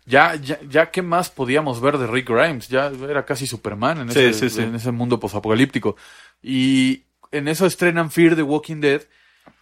Ya, 0.09 0.37
ya, 0.37 0.61
ya 0.69 0.91
qué 0.93 1.03
más 1.03 1.31
podíamos 1.31 1.81
ver 1.81 1.99
de 1.99 2.07
Rick 2.07 2.31
Grimes, 2.31 2.69
ya 2.69 2.93
era 3.09 3.25
casi 3.25 3.47
Superman 3.49 4.03
en, 4.03 4.13
Sí, 4.13 4.21
ese, 4.21 4.49
sí, 4.49 4.57
sí. 4.57 4.63
en 4.63 4.77
ese 4.77 4.93
mundo 4.93 5.19
posapocalíptico. 5.19 5.97
Y 6.41 7.03
en 7.33 7.49
eso 7.49 7.67
estrenan 7.67 8.11
Fear 8.11 8.37
the 8.37 8.43
Walking 8.43 8.81
Dead 8.81 9.03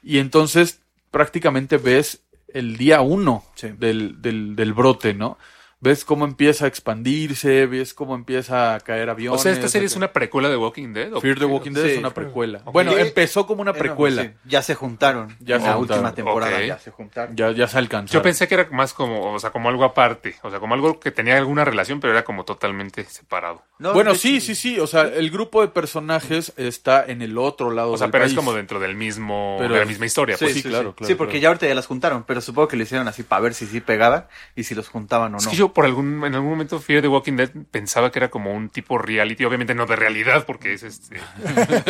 y 0.02 0.18
entonces 0.18 0.80
prácticamente 1.10 1.76
ves 1.76 2.22
el 2.48 2.76
día 2.76 3.00
uno 3.00 3.44
Sí. 3.54 3.68
del, 3.78 4.20
del, 4.22 4.56
del 4.56 4.72
brote, 4.72 5.14
¿no? 5.14 5.38
Ves 5.84 6.02
cómo 6.06 6.24
empieza 6.24 6.64
a 6.64 6.68
expandirse, 6.68 7.66
ves 7.66 7.92
cómo 7.92 8.14
empieza 8.14 8.74
a 8.74 8.80
caer 8.80 9.10
O 9.10 9.12
aviones. 9.12 9.42
sea, 9.42 9.52
¿esta 9.52 9.68
serie 9.68 9.84
es 9.84 9.96
una 9.96 10.14
precuela 10.14 10.48
de 10.48 10.56
Walking 10.56 10.94
Dead? 10.94 11.12
¿o 11.12 11.20
Fear 11.20 11.38
the? 11.38 11.44
Walking 11.44 11.72
Dead 11.72 11.84
Sí. 11.84 11.90
es 11.90 11.98
una 11.98 12.08
precuela. 12.14 12.60
Bueno, 12.72 12.96
empezó 12.96 13.46
como 13.46 13.60
una 13.60 13.72
Eh, 13.72 13.74
no, 13.74 13.78
precuela. 13.80 14.22
sí, 14.22 14.30
Ya 14.46 14.62
se 14.62 14.74
juntaron. 14.74 15.36
Ya 15.40 15.56
en 15.56 15.60
se 15.60 15.66
la 15.68 15.74
juntaron. 15.74 16.04
última 16.06 16.14
temporada 16.14 16.62
ya 16.64 16.78
se 16.78 16.90
juntaron. 16.90 17.36
Ya, 17.36 17.50
ya 17.50 17.68
se 17.68 17.76
alcanzó. 17.76 18.14
Yo 18.14 18.22
pensé 18.22 18.48
que 18.48 18.54
era 18.54 18.66
más 18.70 18.94
como, 18.94 19.34
o 19.34 19.38
sea, 19.38 19.50
como 19.50 19.68
algo 19.68 19.84
aparte, 19.84 20.36
o 20.42 20.48
sea, 20.50 20.58
como 20.58 20.72
algo 20.72 20.98
que 20.98 21.10
tenía 21.10 21.36
alguna 21.36 21.66
relación, 21.66 22.00
pero 22.00 22.14
era 22.14 22.24
como 22.24 22.46
totalmente 22.46 23.04
separado. 23.04 23.62
No, 23.78 23.92
Bueno, 23.92 24.14
sí, 24.14 24.40
sí, 24.40 24.54
sí. 24.54 24.80
O 24.80 24.86
sea, 24.86 25.02
el 25.02 25.30
grupo 25.30 25.60
de 25.60 25.68
personajes 25.68 26.54
está 26.56 27.04
en 27.04 27.20
el 27.20 27.36
otro 27.36 27.70
lado 27.70 27.92
O 27.92 27.98
sea, 27.98 28.06
del 28.06 28.12
pero 28.12 28.24
es 28.24 28.32
como 28.32 28.54
dentro 28.54 28.80
del 28.80 28.94
mismo, 28.96 29.56
Pero- 29.58 29.74
de 29.74 29.80
la 29.80 29.86
misma 29.86 30.06
historia. 30.06 30.38
Sí, 30.38 30.44
pues. 30.46 30.54
sí, 30.54 30.62
sí, 30.62 30.68
claro, 30.70 30.90
sí. 30.92 30.94
claro, 30.96 31.08
Sí, 31.08 31.14
porque 31.14 31.32
claro. 31.32 31.42
ya 31.42 31.48
ahorita 31.48 31.66
ya 31.66 31.74
las 31.74 31.86
juntaron, 31.86 32.22
pero 32.26 32.40
supongo 32.40 32.68
que 32.68 32.76
lo 32.78 32.84
hicieron 32.84 33.06
así 33.06 33.22
para 33.22 33.42
ver 33.42 33.52
si 33.52 33.66
sí 33.66 33.82
pegaban 33.82 34.26
y 34.56 34.64
si 34.64 34.74
los 34.74 34.88
juntaban 34.88 35.34
o 35.34 35.38
Es 35.38 35.44
no. 35.44 35.50
que 35.50 35.56
yo 35.58 35.73
por 35.74 35.84
algún, 35.84 36.24
en 36.24 36.34
algún 36.34 36.50
momento 36.50 36.78
Fear 36.80 37.02
the 37.02 37.08
Walking 37.08 37.34
Dead 37.36 37.50
pensaba 37.70 38.10
que 38.10 38.18
era 38.20 38.30
como 38.30 38.52
un 38.54 38.70
tipo 38.70 38.96
reality, 38.98 39.44
obviamente 39.44 39.74
no 39.74 39.84
de 39.86 39.96
realidad 39.96 40.46
porque 40.46 40.72
es 40.74 40.82
este, 40.82 41.20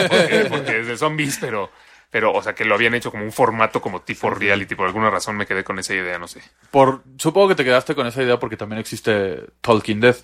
porque, 0.08 0.46
porque 0.50 0.80
es 0.80 0.86
de 0.88 0.96
zombies, 0.96 1.38
pero, 1.40 1.70
pero, 2.10 2.32
o 2.32 2.42
sea, 2.42 2.54
que 2.54 2.64
lo 2.64 2.74
habían 2.74 2.94
hecho 2.94 3.10
como 3.10 3.22
un 3.24 3.32
formato 3.32 3.80
como 3.80 4.02
tipo 4.02 4.30
reality, 4.30 4.74
por 4.74 4.86
alguna 4.86 5.10
razón 5.10 5.36
me 5.36 5.46
quedé 5.46 5.62
con 5.64 5.78
esa 5.78 5.94
idea, 5.94 6.18
no 6.18 6.26
sé. 6.28 6.42
Por, 6.70 7.02
supongo 7.18 7.48
que 7.48 7.54
te 7.54 7.64
quedaste 7.64 7.94
con 7.94 8.06
esa 8.06 8.22
idea 8.22 8.38
porque 8.38 8.56
también 8.56 8.80
existe 8.80 9.44
Talking 9.60 10.00
Dead, 10.00 10.16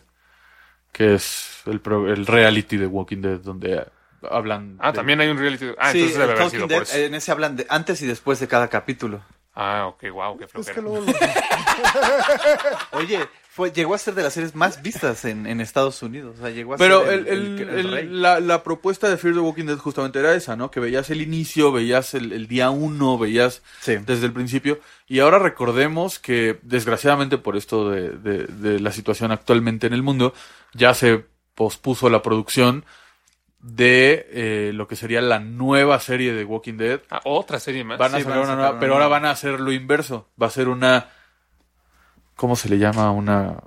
que 0.93 1.15
es 1.15 1.63
el, 1.67 1.81
pro- 1.81 2.13
el 2.13 2.27
reality 2.27 2.77
de 2.77 2.87
Walking 2.87 3.21
Dead 3.23 3.39
donde 3.41 3.87
hablan. 4.29 4.77
Ah, 4.81 4.93
de- 4.93 4.97
también 4.97 5.21
hay 5.21 5.29
un 5.29 5.39
reality. 5.39 5.67
Ah, 5.79 5.93
sí, 5.93 5.99
entonces 5.99 6.19
debe 6.19 6.33
haber 6.33 6.51
sido 6.51 6.67
Dead, 6.67 6.77
por 6.79 6.83
eso. 6.85 6.97
en 6.97 7.15
ese 7.15 7.31
hablan 7.33 7.57
de 7.57 7.67
antes 7.69 8.03
y 8.03 8.07
después 8.07 8.41
de 8.41 8.49
cada 8.49 8.69
capítulo. 8.69 9.23
Ah, 9.55 9.87
ok, 9.89 10.05
wow, 10.13 10.39
qué 10.39 10.45
Es 10.45 10.51
flojera. 10.53 10.75
que 10.77 10.81
luego 10.83 11.01
lo- 11.01 11.13
Oye, 12.99 13.29
fue, 13.53 13.73
llegó 13.73 13.95
a 13.95 13.99
ser 13.99 14.15
de 14.15 14.23
las 14.23 14.33
series 14.35 14.55
más 14.55 14.81
vistas 14.81 15.25
en, 15.25 15.47
en 15.47 15.61
Estados 15.61 16.03
Unidos. 16.03 16.37
O 16.39 16.43
sea, 16.43 16.51
llegó 16.51 16.75
a 16.75 16.77
Pero 16.77 17.05
ser 17.05 17.15
el, 17.15 17.27
el- 17.27 17.61
el- 17.61 17.61
el 17.69 17.79
el- 17.79 17.91
rey. 17.93 18.09
la, 18.09 18.39
la 18.41 18.63
propuesta 18.63 19.09
de 19.09 19.17
Fear 19.17 19.35
the 19.35 19.41
Walking 19.41 19.65
Dead 19.65 19.77
justamente 19.77 20.19
era 20.21 20.35
esa, 20.35 20.55
¿no? 20.57 20.71
Que 20.71 20.79
veías 20.79 21.11
el 21.11 21.21
inicio, 21.21 21.73
veías 21.73 22.15
el, 22.15 22.33
el 22.33 22.47
día 22.47 22.71
uno, 22.71 23.19
veías 23.19 23.63
Sí. 23.81 23.97
desde 24.07 24.27
el 24.27 24.33
principio. 24.33 24.79
Y 25.09 25.19
ahora 25.19 25.39
recordemos 25.41 26.19
que, 26.21 26.61
desgraciadamente 26.63 27.39
por 27.39 27.57
esto 27.57 27.91
de, 27.91 28.11
de- 28.11 28.47
de 28.47 28.79
la 28.81 28.93
situación 28.93 29.33
actualmente 29.33 29.87
en 29.89 29.95
el 29.95 30.03
mundo, 30.05 30.33
ya 30.73 30.95
se 30.95 31.25
pospuso 31.57 32.09
la 32.09 32.23
producción 32.23 32.85
de 33.59 34.27
eh, 34.31 34.71
lo 34.75 34.89
que 34.89 34.97
sería 34.97 35.21
la 35.21 35.39
nueva 35.41 36.01
serie 36.01 36.33
de 36.33 36.45
Walking 36.45 36.79
Dead. 36.79 37.01
Ah, 37.11 37.21
otra 37.25 37.59
serie 37.61 37.85
más. 37.85 37.99
Van 37.99 38.15
a 38.15 38.19
Sí, 38.19 38.23
sacar 38.25 38.39
van 38.39 38.39
a 38.39 38.41
una 38.41 38.47
sacar 38.47 38.57
nueva, 38.59 38.71
una 38.71 38.81
pero 38.81 38.93
ahora 38.95 39.09
van 39.09 39.25
a 39.27 39.31
hacer 39.33 39.61
lo 39.61 39.73
inverso. 39.73 40.29
Va 40.41 40.47
a 40.47 40.51
ser 40.51 40.69
una. 40.69 41.09
¿Cómo 42.41 42.57
se 42.57 42.71
le 42.71 42.79
llama? 42.79 43.11
Una. 43.13 43.63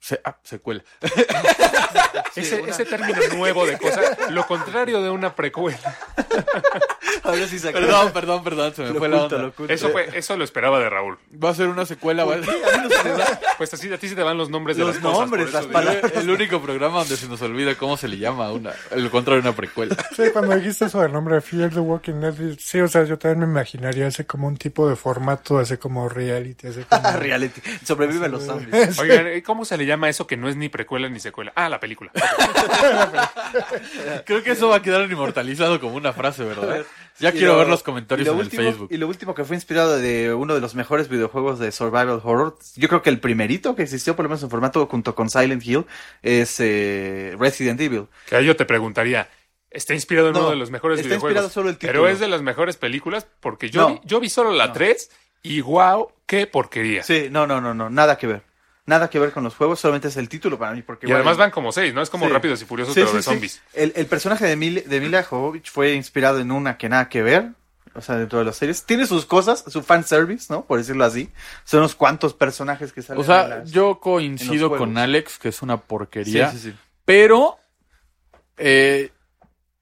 Se- 0.00 0.20
ah, 0.24 0.36
secuela. 0.42 0.82
ese, 2.36 2.60
ese 2.68 2.84
término 2.84 3.18
nuevo 3.36 3.66
de 3.66 3.78
cosa, 3.78 4.00
lo 4.30 4.46
contrario 4.46 5.02
de 5.02 5.10
una 5.10 5.34
precuela. 5.34 5.78
Ahora 7.22 7.46
sí 7.46 7.58
se 7.58 7.70
Perdón, 7.72 8.12
perdón, 8.12 8.42
perdón, 8.42 8.74
se 8.74 8.82
me 8.82 8.90
Lo 8.90 8.98
fue 8.98 9.08
la 9.08 9.24
onda. 9.24 9.38
lo. 9.38 9.52
Eso 9.68 9.90
fue, 9.90 10.08
eso 10.16 10.36
lo 10.36 10.44
esperaba 10.44 10.78
de 10.78 10.88
Raúl. 10.88 11.18
Va 11.42 11.50
a 11.50 11.54
ser 11.54 11.68
una 11.68 11.84
secuela. 11.84 12.24
va- 12.24 12.36
Pues 13.58 13.74
así 13.74 13.92
a 13.92 13.98
ti 13.98 14.08
se 14.08 14.14
te 14.14 14.22
van 14.22 14.38
los 14.38 14.48
nombres 14.48 14.76
de 14.76 14.84
Los 14.84 14.94
las 14.96 15.04
cosas, 15.04 15.20
nombres, 15.20 15.52
las 15.52 15.66
palabras. 15.66 16.12
El 16.14 16.30
único 16.30 16.60
programa 16.62 17.00
donde 17.00 17.16
se 17.16 17.28
nos 17.28 17.42
olvida 17.42 17.74
cómo 17.74 17.96
se 17.96 18.08
le 18.08 18.16
llama 18.18 18.46
a 18.46 18.52
una, 18.52 18.72
el 18.92 19.10
contrario 19.10 19.42
de 19.42 19.48
una 19.48 19.56
precuela. 19.56 19.96
Sí, 20.16 20.24
cuando 20.32 20.54
dijiste 20.56 20.86
eso 20.86 21.00
del 21.02 21.12
nombre 21.12 21.34
de 21.34 21.40
Fear 21.42 21.70
the 21.70 21.80
Walking 21.80 22.20
Dead, 22.20 22.34
sí, 22.58 22.80
o 22.80 22.88
sea, 22.88 23.04
yo 23.04 23.18
también 23.18 23.40
me 23.40 23.46
imaginaría 23.60 24.06
ese 24.06 24.24
como 24.24 24.46
un 24.46 24.56
tipo 24.56 24.88
de 24.88 24.96
formato, 24.96 25.58
así 25.58 25.76
como 25.76 26.08
reality, 26.08 26.68
así 26.68 26.84
como... 26.88 27.10
Reality. 27.18 27.60
Sobreviven 27.84 28.30
los 28.30 28.44
zombies. 28.44 28.98
Oigan, 28.98 29.34
¿y 29.36 29.42
¿cómo 29.42 29.64
se 29.64 29.76
le 29.76 29.84
llama 29.84 29.89
eso 30.08 30.26
que 30.26 30.36
no 30.36 30.48
es 30.48 30.56
ni 30.56 30.68
precuela 30.68 31.08
ni 31.08 31.20
secuela? 31.20 31.52
Ah, 31.54 31.68
la 31.68 31.80
película. 31.80 32.10
Creo 34.24 34.42
que 34.42 34.52
eso 34.52 34.68
va 34.68 34.76
a 34.76 34.82
quedar 34.82 35.10
inmortalizado 35.10 35.80
como 35.80 35.96
una 35.96 36.12
frase, 36.12 36.44
¿verdad? 36.44 36.84
Ya 37.18 37.30
Y 37.30 37.32
quiero 37.32 37.52
lo- 37.52 37.58
ver 37.58 37.68
los 37.68 37.82
comentarios 37.82 38.26
lo 38.26 38.34
en 38.34 38.38
último, 38.40 38.62
el 38.62 38.68
Facebook. 38.68 38.88
Y 38.92 38.96
lo 38.96 39.08
último 39.08 39.34
que 39.34 39.44
fue 39.44 39.56
inspirado 39.56 39.98
de 39.98 40.32
uno 40.34 40.54
de 40.54 40.60
los 40.60 40.74
mejores 40.74 41.08
videojuegos 41.08 41.58
de 41.58 41.72
survival 41.72 42.20
horror, 42.24 42.58
yo 42.76 42.88
creo 42.88 43.02
que 43.02 43.10
el 43.10 43.20
primerito 43.20 43.74
que 43.74 43.82
existió, 43.82 44.16
por 44.16 44.24
lo 44.24 44.28
menos 44.30 44.42
en 44.42 44.50
formato 44.50 44.86
junto 44.86 45.14
con 45.14 45.28
Silent 45.30 45.64
Hill, 45.66 45.84
es 46.22 46.56
eh, 46.60 47.34
Resident 47.38 47.80
Evil. 47.80 48.06
Que 48.28 48.36
ahí 48.36 48.46
yo 48.46 48.56
te 48.56 48.64
preguntaría, 48.64 49.28
¿está 49.70 49.94
inspirado 49.94 50.28
en 50.28 50.34
No, 50.34 50.40
uno 50.40 50.50
de 50.50 50.56
los 50.56 50.70
mejores 50.70 50.98
está 51.00 51.08
videojuegos? 51.08 51.32
inspirado 51.32 51.50
solo 51.50 51.68
el 51.70 51.76
título. 51.78 51.92
Pero 52.04 52.08
es 52.08 52.20
de 52.20 52.28
las 52.28 52.42
mejores 52.42 52.76
películas 52.76 53.26
porque 53.40 53.70
yo, 53.70 53.82
No. 53.82 53.88
vi, 53.94 54.00
yo 54.04 54.20
vi 54.20 54.28
solo 54.30 54.52
la 54.52 54.68
No. 54.68 54.72
3 54.72 55.10
y 55.42 55.60
wow, 55.60 56.12
qué 56.26 56.46
porquería. 56.46 57.02
Sí, 57.02 57.28
no, 57.30 57.46
no, 57.46 57.60
no, 57.60 57.74
no, 57.74 57.90
nada 57.90 58.16
que 58.18 58.26
ver. 58.26 58.42
Nada 58.90 59.08
que 59.08 59.18
ver 59.20 59.30
con 59.32 59.44
los 59.44 59.54
juegos, 59.54 59.78
solamente 59.78 60.08
es 60.08 60.16
el 60.16 60.28
título 60.28 60.58
para 60.58 60.72
mí. 60.72 60.82
Porque 60.82 61.06
y 61.06 61.12
además 61.12 61.36
van 61.36 61.50
como 61.52 61.70
seis, 61.70 61.94
¿no? 61.94 62.02
Es 62.02 62.10
como 62.10 62.26
Sí. 62.26 62.32
Rápidos 62.32 62.60
y 62.60 62.64
Furiosos, 62.64 62.92
Sí, 62.94 63.00
pero 63.00 63.10
sí, 63.10 63.16
de 63.18 63.22
sí. 63.22 63.30
zombies. 63.30 63.62
El, 63.72 63.92
el 63.94 64.06
personaje 64.06 64.44
de, 64.46 64.56
Mil- 64.56 64.82
de 64.84 65.00
Mila 65.00 65.22
Jovovich 65.22 65.70
fue 65.70 65.92
inspirado 65.94 66.40
en 66.40 66.50
una 66.50 66.76
que 66.76 66.88
nada 66.88 67.08
que 67.08 67.22
ver. 67.22 67.50
O 67.94 68.00
sea, 68.00 68.16
dentro 68.16 68.38
de 68.38 68.44
las 68.44 68.56
series. 68.56 68.84
Tiene 68.84 69.06
sus 69.06 69.26
cosas, 69.26 69.64
su 69.66 69.82
fanservice, 69.82 70.46
¿no? 70.52 70.64
Por 70.64 70.78
decirlo 70.78 71.04
así. 71.04 71.30
Son 71.64 71.80
unos 71.80 71.94
cuantos 71.94 72.34
personajes 72.34 72.92
que 72.92 73.02
salen 73.02 73.20
O 73.22 73.24
sea, 73.24 73.46
las- 73.48 73.70
yo 73.72 73.98
coincido 74.00 74.76
con. 74.76 74.96
Alex 74.98 75.38
que 75.38 75.48
es 75.48 75.60
una 75.62 75.76
porquería. 75.76 76.50
Sí, 76.50 76.58
sí, 76.58 76.70
sí. 76.70 76.76
Pero 77.04 77.58
eh, 78.56 79.10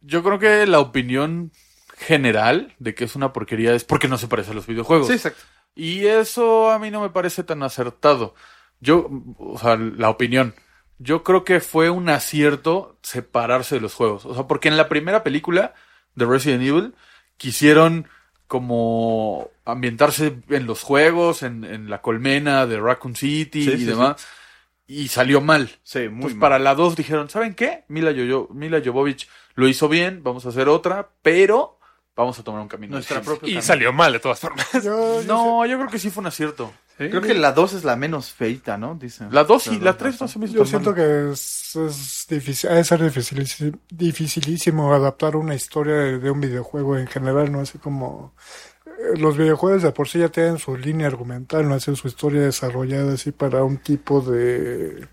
yo 0.01 0.23
creo 0.23 0.39
que 0.39 0.67
la 0.67 0.81
opinión 0.81 1.53
general 1.97 2.75
de 2.79 2.95
que 2.95 3.05
es 3.05 3.17
una 3.17 3.33
porquería 3.33 3.75
es 3.75 3.85
porque 3.85 4.09
no 4.09 4.19
se 4.19 4.29
parece 4.29 4.53
a 4.53 4.55
los 4.55 4.67
videojuegos. 4.67 5.09
Sí, 5.09 5.15
exacto. 5.15 5.43
Y 5.75 6.07
eso 6.07 6.71
a 6.71 6.79
mí 6.79 6.91
no 6.91 7.01
me 7.01 7.11
parece 7.11 7.45
tan 7.45 7.63
acertado. 7.63 8.35
Yo, 8.81 9.09
o 9.39 9.59
sea, 9.59 9.77
la 9.77 10.11
opinión. 10.11 10.55
Yo 10.99 11.23
creo 11.23 11.45
que 11.45 11.61
fue 11.61 11.91
un 11.91 12.09
acierto 12.09 12.99
separarse 13.03 13.77
de 13.77 13.81
los 13.81 13.95
juegos. 13.95 14.25
O 14.27 14.35
sea, 14.35 14.47
porque 14.47 14.69
en 14.69 14.77
la 14.77 14.89
primera 14.89 15.23
película 15.23 15.75
de 16.15 16.27
Resident 16.27 16.63
Evil 16.63 16.95
quisieron 17.37 18.09
como 18.49 19.51
ambientarse 19.65 20.39
en 20.49 20.67
los 20.67 20.83
juegos, 20.83 21.43
en, 21.43 21.65
en 21.65 21.91
la 21.91 22.01
colmena 22.01 22.67
de 22.67 22.81
Raccoon 22.81 23.15
City 23.15 23.65
Sí, 23.65 23.71
y 23.73 23.77
sí, 23.79 23.85
demás. 23.85 24.27
Y 24.87 25.09
salió 25.09 25.41
mal. 25.41 25.69
Sí, 25.83 25.99
muy 26.01 26.07
Entonces, 26.15 26.35
mal. 26.37 26.41
para 26.41 26.59
la 26.59 26.75
2 26.75 26.97
dijeron, 26.97 27.29
¿saben 27.29 27.55
qué? 27.55 27.85
Mila, 27.89 28.11
Yoyo- 28.11 28.49
Mila 28.51 28.81
Jovovich 28.85 29.29
lo 29.55 29.69
hizo 29.69 29.89
bien, 29.89 30.23
vamos 30.25 30.47
a 30.47 30.49
hacer 30.49 30.69
otra, 30.69 31.11
pero 31.23 31.78
vamos 32.19 32.39
a 32.39 32.43
tomar 32.43 32.61
un 32.61 32.69
camino. 32.69 32.93
Nuestra 32.95 33.17
distinto". 33.19 33.39
propia 33.41 33.49
Y 33.51 33.55
camino. 33.55 33.67
salió 33.67 33.93
mal 33.93 34.13
de 34.13 34.19
todas 34.21 34.39
formas. 34.41 34.67
Yo- 34.75 35.23
yo 35.23 35.23
No, 35.27 35.65
yo 35.67 35.77
creo 35.79 35.89
que 35.89 35.99
sí 35.99 36.11
fue 36.11 36.21
un 36.21 36.27
acierto. 36.27 36.73
Creo 36.99 37.21
que 37.21 37.33
la 37.35 37.53
2 37.53 37.75
es 37.75 37.85
la 37.85 37.95
menos 37.95 38.33
feita, 38.33 38.77
¿no? 38.77 38.97
Dicen. 38.97 39.29
La 39.31 39.45
2 39.45 39.69
y 39.69 39.79
la 39.79 39.93
no 39.93 39.97
3 39.97 40.21
no 40.21 40.27
se 40.27 40.39
me 40.41 40.47
hizo 40.47 40.55
Yo 40.57 40.65
siento 40.65 40.91
mal. 40.91 40.97
que 40.97 41.31
es, 41.33 41.77
es 41.77 42.27
difícil, 42.29 42.71
ha 42.71 42.75
de 42.75 42.83
ser 42.83 43.01
dificilísimo, 43.05 43.79
dificilísimo 43.89 44.93
adaptar 44.93 45.37
una 45.37 45.55
historia 45.55 45.95
de, 45.95 46.19
de 46.19 46.29
un 46.33 46.41
videojuego 46.41 46.97
en 46.99 47.07
general, 47.07 47.53
¿no? 47.53 47.61
Así 47.61 47.79
como 47.79 48.35
eh, 48.85 49.17
los 49.17 49.37
videojuegos 49.37 49.85
de 49.85 49.93
por 49.93 50.09
sí 50.09 50.19
ya 50.19 50.29
tienen 50.29 50.59
su 50.59 50.77
línea 50.77 51.07
argumental, 51.07 51.69
¿no? 51.69 51.77
Hacen 51.77 51.95
su 51.95 52.09
historia 52.09 52.41
desarrollada 52.43 53.13
así 53.15 53.31
para 53.31 53.63
un 53.63 53.77
tipo 53.79 54.21
de, 54.21 55.07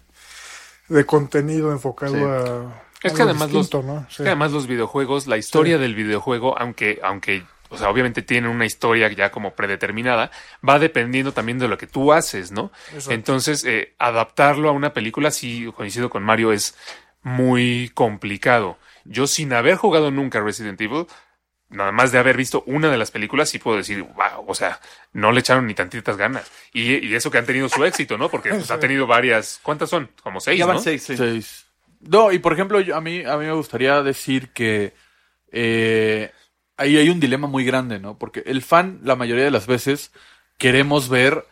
de 0.89 1.05
contenido 1.05 1.71
enfocado 1.71 2.15
Sí. 2.15 2.23
a... 2.23 2.81
Es 3.07 3.13
que 3.13 3.21
además 3.23 3.51
los- 3.51 3.73
¿no? 3.73 4.05
Es 4.09 4.17
que 4.17 4.23
además 4.23 4.51
los 4.51 4.67
videojuegos, 4.67 5.27
la 5.27 5.37
historia 5.37 5.75
Sí. 5.77 5.81
del 5.81 5.95
videojuego, 5.95 6.57
aunque, 6.59 6.99
aunque, 7.03 7.43
o 7.69 7.77
sea, 7.77 7.89
obviamente 7.89 8.21
tienen 8.21 8.49
una 8.49 8.65
historia 8.65 9.11
ya 9.11 9.31
como 9.31 9.53
predeterminada, 9.55 10.31
va 10.67 10.79
dependiendo 10.79 11.31
también 11.31 11.59
de 11.59 11.67
lo 11.67 11.77
que 11.77 11.87
tú 11.87 12.13
haces, 12.13 12.51
¿no? 12.51 12.71
Exacto. 12.93 13.11
Entonces, 13.11 13.63
eh, 13.65 13.95
adaptarlo 13.99 14.69
a 14.69 14.71
una 14.71 14.93
película, 14.93 15.31
sí, 15.31 15.71
coincido 15.75 16.09
con 16.09 16.23
Mario, 16.23 16.51
es 16.51 16.75
muy 17.23 17.91
complicado. 17.93 18.77
Yo 19.03 19.27
sin 19.27 19.53
haber 19.53 19.75
jugado 19.75 20.11
nunca 20.11 20.39
Resident 20.41 20.79
Evil, 20.81 21.05
nada 21.69 21.91
más 21.91 22.11
de 22.11 22.19
haber 22.19 22.37
visto 22.37 22.63
una 22.67 22.89
de 22.89 22.97
las 22.97 23.11
películas, 23.11 23.49
sí 23.49 23.59
puedo 23.59 23.77
decir, 23.77 24.01
wow, 24.03 24.45
o 24.47 24.53
sea, 24.55 24.79
no 25.13 25.31
le 25.31 25.39
echaron 25.39 25.65
ni 25.67 25.73
tantitas 25.73 26.17
ganas. 26.17 26.49
Y, 26.73 27.05
y 27.05 27.15
eso 27.15 27.31
que 27.31 27.39
han 27.39 27.45
tenido 27.45 27.67
su 27.69 27.83
éxito, 27.83 28.17
¿no? 28.17 28.29
Porque 28.29 28.49
pues, 28.49 28.69
ha 28.71 28.79
tenido 28.79 29.07
varias, 29.07 29.59
¿cuántas 29.63 29.89
son? 29.89 30.09
Como 30.23 30.39
seis, 30.39 30.59
Ya 30.59 30.65
van 30.67 30.75
¿no? 30.77 30.81
6, 30.81 31.03
sí. 31.03 31.17
Seis. 31.17 31.64
No, 32.01 32.31
y 32.31 32.39
por 32.39 32.53
ejemplo, 32.53 32.79
yo- 32.79 32.95
a 32.95 33.01
mí, 33.01 33.23
a 33.23 33.37
mí 33.37 33.45
me 33.45 33.53
gustaría 33.53 34.01
decir 34.03 34.49
que 34.49 34.93
eh, 35.51 36.31
ahí 36.77 36.97
hay 36.97 37.09
un 37.09 37.19
dilema 37.19 37.47
muy 37.47 37.63
grande, 37.65 37.99
¿no? 37.99 38.17
Porque 38.17 38.43
el 38.45 38.61
fan, 38.61 38.99
la 39.03 39.15
mayoría 39.15 39.43
de 39.43 39.51
las 39.51 39.67
veces, 39.67 40.11
queremos 40.57 41.09
ver 41.09 41.45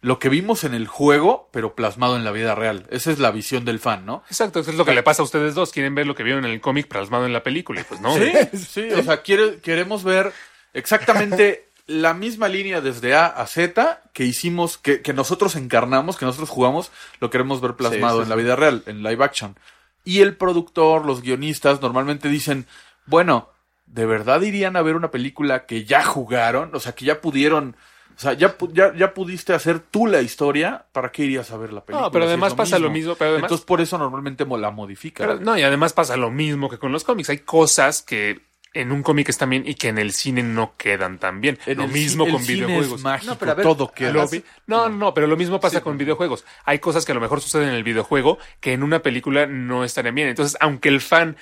lo 0.00 0.18
que 0.18 0.28
vimos 0.28 0.64
en 0.64 0.74
el 0.74 0.86
juego, 0.86 1.48
pero 1.52 1.74
plasmado 1.74 2.16
en 2.16 2.24
la 2.24 2.30
vida 2.32 2.54
real. 2.54 2.86
Esa 2.90 3.10
es 3.10 3.18
la 3.18 3.30
visión 3.30 3.64
del 3.64 3.78
fan, 3.78 4.04
¿no? 4.04 4.22
Exacto, 4.28 4.60
eso 4.60 4.70
es 4.70 4.76
lo 4.76 4.84
que 4.84 4.92
le 4.94 5.02
pasa 5.02 5.22
a 5.22 5.24
ustedes 5.24 5.54
dos. 5.54 5.72
Quieren 5.72 5.94
ver 5.94 6.06
lo 6.06 6.14
que 6.14 6.22
vieron 6.22 6.44
en 6.44 6.50
el 6.50 6.60
cómic 6.60 6.88
plasmado 6.88 7.24
en 7.24 7.32
la 7.32 7.42
película. 7.42 7.84
Pues 7.88 8.00
no. 8.02 8.14
Sí, 8.14 8.30
sí, 8.56 8.90
o 8.92 9.02
sea, 9.02 9.22
quiere- 9.22 9.60
queremos 9.60 10.04
ver 10.04 10.32
exactamente 10.74 11.68
la 11.86 12.12
misma 12.14 12.48
línea 12.48 12.80
desde 12.82 13.14
A 13.14 13.26
a 13.26 13.46
Z 13.46 14.02
que 14.12 14.24
hicimos, 14.24 14.76
que, 14.78 15.00
que 15.00 15.12
nosotros 15.14 15.56
encarnamos, 15.56 16.16
que 16.18 16.24
nosotros 16.26 16.50
jugamos, 16.50 16.90
lo 17.20 17.30
queremos 17.30 17.60
ver 17.62 17.74
plasmado 17.74 18.18
Sí, 18.18 18.20
sí, 18.20 18.22
en 18.24 18.28
la 18.28 18.36
vida 18.36 18.56
real, 18.56 18.82
en 18.86 19.02
live 19.02 19.24
action. 19.24 19.56
Y 20.04 20.20
el 20.20 20.36
productor, 20.36 21.06
los 21.06 21.22
guionistas, 21.22 21.80
normalmente 21.80 22.28
dicen, 22.28 22.66
bueno, 23.06 23.48
¿de 23.86 24.06
verdad 24.06 24.40
irían 24.42 24.76
a 24.76 24.82
ver 24.82 24.96
una 24.96 25.10
película 25.10 25.66
que 25.66 25.84
ya 25.84 26.04
jugaron? 26.04 26.74
O 26.74 26.80
sea, 26.80 26.92
que 26.94 27.04
ya 27.04 27.20
pudieron... 27.20 27.76
O 28.16 28.20
sea, 28.20 28.32
ya, 28.34 28.54
ya, 28.72 28.94
ya 28.94 29.12
pudiste 29.12 29.54
hacer 29.54 29.80
tú 29.80 30.06
la 30.06 30.20
historia, 30.20 30.86
¿para 30.92 31.10
qué 31.10 31.24
irías 31.24 31.50
a 31.50 31.56
ver 31.56 31.72
la 31.72 31.84
película? 31.84 32.06
No, 32.06 32.12
pero 32.12 32.26
si 32.26 32.28
además 32.28 32.54
pasa 32.54 32.78
lo 32.78 32.88
mismo, 32.90 33.16
pero 33.16 33.30
además- 33.30 33.48
Entonces 33.48 33.66
por 33.66 33.80
eso 33.80 33.98
normalmente 33.98 34.44
la 34.46 34.70
modifican. 34.70 35.26
Pero, 35.26 35.40
no, 35.40 35.58
y 35.58 35.62
además 35.62 35.92
pasa 35.94 36.16
lo 36.16 36.30
mismo 36.30 36.70
que 36.70 36.78
con 36.78 36.92
los 36.92 37.02
cómics. 37.02 37.30
Hay 37.30 37.38
cosas 37.38 38.02
que 38.02 38.40
en 38.74 38.92
un 38.92 39.02
cómic 39.02 39.28
están 39.28 39.50
bien 39.50 39.62
y 39.66 39.74
que 39.76 39.88
en 39.88 39.98
el 39.98 40.12
cine 40.12 40.42
no 40.42 40.74
quedan 40.76 41.18
tan 41.18 41.40
bien. 41.40 41.58
En 41.66 41.78
lo 41.78 41.84
el 41.84 41.90
mismo 41.92 42.28
con 42.28 42.42
cine 42.42 42.66
videojuegos. 42.66 42.98
Es 43.00 43.04
mágico, 43.04 43.32
No, 43.32 43.38
pero 43.38 43.52
a 43.52 43.54
ver, 43.54 43.62
todo 43.64 43.92
queda. 43.92 44.12
Lo 44.12 44.28
vi- 44.28 44.44
No, 44.66 44.88
no, 44.88 45.14
pero 45.14 45.26
lo 45.26 45.36
mismo 45.36 45.60
pasa 45.60 45.78
Sí, 45.78 45.82
con 45.84 45.96
videojuegos. 45.96 46.44
Hay 46.64 46.80
cosas 46.80 47.04
que 47.04 47.12
a 47.12 47.14
lo 47.14 47.20
mejor 47.20 47.40
suceden 47.40 47.68
en 47.70 47.74
el 47.74 47.84
videojuego 47.84 48.38
que 48.60 48.72
en 48.72 48.82
una 48.82 49.00
película 49.00 49.46
no 49.46 49.84
estarían 49.84 50.14
bien. 50.14 50.28
Entonces, 50.28 50.56
aunque 50.60 50.88
el 50.90 51.00
fan 51.00 51.36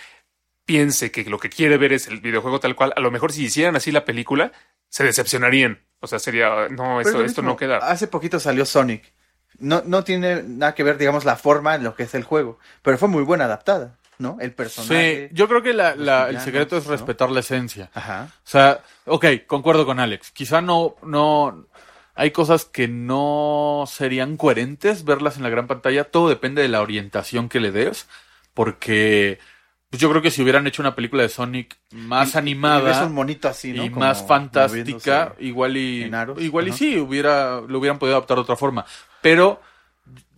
piense 0.65 1.11
que 1.11 1.25
lo 1.25 1.39
que 1.39 1.51
quiere 1.51 1.77
ver 1.77 1.93
es 1.93 2.07
el 2.07 2.21
videojuego 2.21 2.61
tal 2.61 2.77
cual, 2.77 2.93
a 2.97 3.01
lo 3.01 3.11
mejor 3.11 3.33
si 3.33 3.45
hicieran 3.45 3.75
así 3.77 3.91
la 3.91 4.05
película, 4.05 4.53
se 4.89 5.05
decepcionarían. 5.05 5.81
O 6.01 6.07
sea, 6.07 6.19
sería, 6.19 6.69
no, 6.71 7.01
esto, 7.01 7.25
esto 7.25 7.43
no 7.43 7.57
queda. 7.57 7.79
Hace 7.79 8.07
poquito 8.09 8.39
salió 8.41 8.65
Sonic. 8.67 9.13
No, 9.59 9.83
no 9.87 10.03
tiene 10.03 10.43
nada 10.43 10.75
que 10.75 10.83
ver, 10.83 10.99
digamos, 10.99 11.25
la 11.25 11.37
forma 11.37 11.75
en 11.75 11.85
lo 11.85 11.95
que 11.95 12.03
es 12.05 12.15
el 12.15 12.25
juego. 12.25 12.59
Pero 12.83 12.99
fue 12.99 13.09
muy 13.09 13.23
buena 13.23 13.45
adaptada, 13.45 13.99
¿no? 14.23 14.37
El 14.41 14.53
personaje. 14.53 15.29
Sí, 15.29 15.35
yo 15.35 15.49
creo 15.49 15.63
que 15.63 15.73
la- 15.75 15.97
los 15.97 16.07
la- 16.07 16.31
el 16.31 16.41
secreto 16.41 16.77
es 16.79 16.85
¿no? 16.87 16.93
respetar 16.93 17.31
la 17.31 17.41
esencia. 17.41 17.91
Ajá. 17.93 18.29
O 18.33 18.49
sea, 18.49 18.81
ok, 19.07 19.27
concuerdo 19.47 19.85
con 19.85 20.01
Alex. 20.01 20.31
Quizá 20.31 20.63
no, 20.63 20.95
no, 21.03 21.67
hay 22.15 22.31
cosas 22.31 22.65
que 22.65 22.89
no 22.89 23.85
serían 23.87 24.37
coherentes 24.37 25.05
verlas 25.05 25.37
en 25.37 25.43
la 25.43 25.49
gran 25.51 25.67
pantalla. 25.67 26.05
Todo 26.05 26.29
depende 26.29 26.63
de 26.63 26.69
la 26.69 26.81
orientación 26.81 27.49
que 27.49 27.61
le 27.61 27.73
des, 27.73 28.07
porque 28.55 29.39
Pues 29.91 30.01
yo 30.01 30.09
creo 30.09 30.23
que 30.23 30.31
si 30.31 30.41
hubieran 30.41 30.67
hecho 30.67 30.81
una 30.81 30.95
película 30.95 31.23
de 31.23 31.29
Sonic 31.29 31.77
más 31.91 32.31
Y- 32.33 32.37
y 32.37 32.39
animada 32.39 33.05
un 33.05 33.13
monito 33.13 33.47
así, 33.47 33.75
¿no? 33.75 33.85
y 33.85 33.91
Como 33.91 34.01
más 34.07 34.27
fantástica, 34.27 35.35
igual 35.39 35.77
y 35.77 36.11
igual 36.39 36.69
y 36.69 36.73
sí, 36.73 36.99
hubiera 36.99 37.61
lo 37.61 37.79
hubieran 37.79 37.99
podido 37.99 38.17
adaptar 38.17 38.39
de 38.39 38.41
otra 38.41 38.57
forma. 38.57 38.87
Pero 39.21 39.61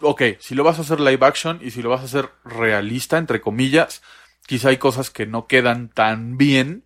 ok, 0.00 0.22
si 0.38 0.54
lo 0.54 0.64
vas 0.64 0.78
a 0.78 0.82
hacer 0.82 1.00
live 1.00 1.24
action 1.24 1.58
y 1.62 1.70
si 1.70 1.82
lo 1.82 1.90
vas 1.90 2.00
a 2.00 2.04
hacer 2.04 2.30
realista 2.44 3.18
entre 3.18 3.40
comillas, 3.40 4.02
quizá 4.46 4.68
hay 4.68 4.76
cosas 4.76 5.10
que 5.10 5.26
no 5.26 5.46
quedan 5.46 5.88
tan 5.88 6.36
bien. 6.36 6.84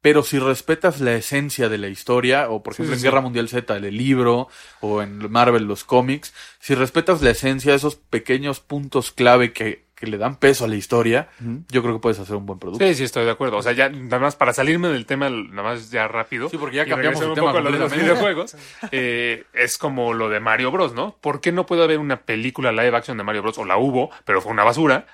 Pero 0.00 0.22
si 0.22 0.38
respetas 0.38 1.00
la 1.00 1.14
esencia 1.14 1.68
de 1.68 1.76
la 1.76 1.88
historia, 1.88 2.50
o 2.50 2.62
por 2.62 2.72
ejemplo 2.72 2.94
en 2.94 3.02
Guerra 3.02 3.20
Mundial 3.20 3.48
Z, 3.48 3.76
el 3.76 3.96
libro, 3.96 4.48
o 4.80 5.02
en 5.02 5.28
Marvel 5.30 5.64
los 5.64 5.82
cómics, 5.82 6.32
si 6.60 6.76
respetas 6.76 7.20
la 7.20 7.30
esencia, 7.30 7.74
esos 7.74 7.96
pequeños 7.96 8.60
puntos 8.60 9.10
clave 9.10 9.52
que, 9.52 9.87
que 9.98 10.06
le 10.06 10.16
dan 10.16 10.36
peso 10.36 10.64
a 10.64 10.68
la 10.68 10.76
historia, 10.76 11.28
yo 11.68 11.82
creo 11.82 11.94
que 11.94 12.00
puedes 12.00 12.18
hacer 12.20 12.36
un 12.36 12.46
buen 12.46 12.58
producto. 12.58 12.86
Sí, 12.86 12.94
sí, 12.94 13.04
estoy 13.04 13.24
de 13.24 13.32
acuerdo. 13.32 13.56
O 13.56 13.62
sea, 13.62 13.72
ya 13.72 13.88
nada 13.88 14.20
más 14.20 14.36
para 14.36 14.52
salirme 14.52 14.88
del 14.88 15.06
tema, 15.06 15.28
nada 15.28 15.62
más 15.62 15.90
ya 15.90 16.06
rápido. 16.06 16.48
Sí, 16.48 16.56
porque 16.56 16.76
ya 16.76 16.86
cambiamos 16.86 17.20
el 17.20 17.30
un 17.30 17.34
tema 17.34 17.48
poco 17.48 17.58
a 17.58 17.60
lo 17.62 17.72
de 17.72 17.78
los 17.78 17.94
videojuegos. 17.94 18.56
eh, 18.92 19.44
es 19.52 19.76
como 19.76 20.14
lo 20.14 20.28
de 20.28 20.38
Mario 20.38 20.70
Bros, 20.70 20.94
¿no? 20.94 21.16
¿Por 21.20 21.40
qué 21.40 21.50
no 21.50 21.66
puede 21.66 21.82
haber 21.82 21.98
una 21.98 22.18
película 22.18 22.70
live 22.70 22.96
action 22.96 23.18
de 23.18 23.24
Mario 23.24 23.42
Bros? 23.42 23.58
O 23.58 23.64
la 23.64 23.76
hubo, 23.76 24.10
pero 24.24 24.40
fue 24.40 24.52
una 24.52 24.64
basura. 24.64 25.06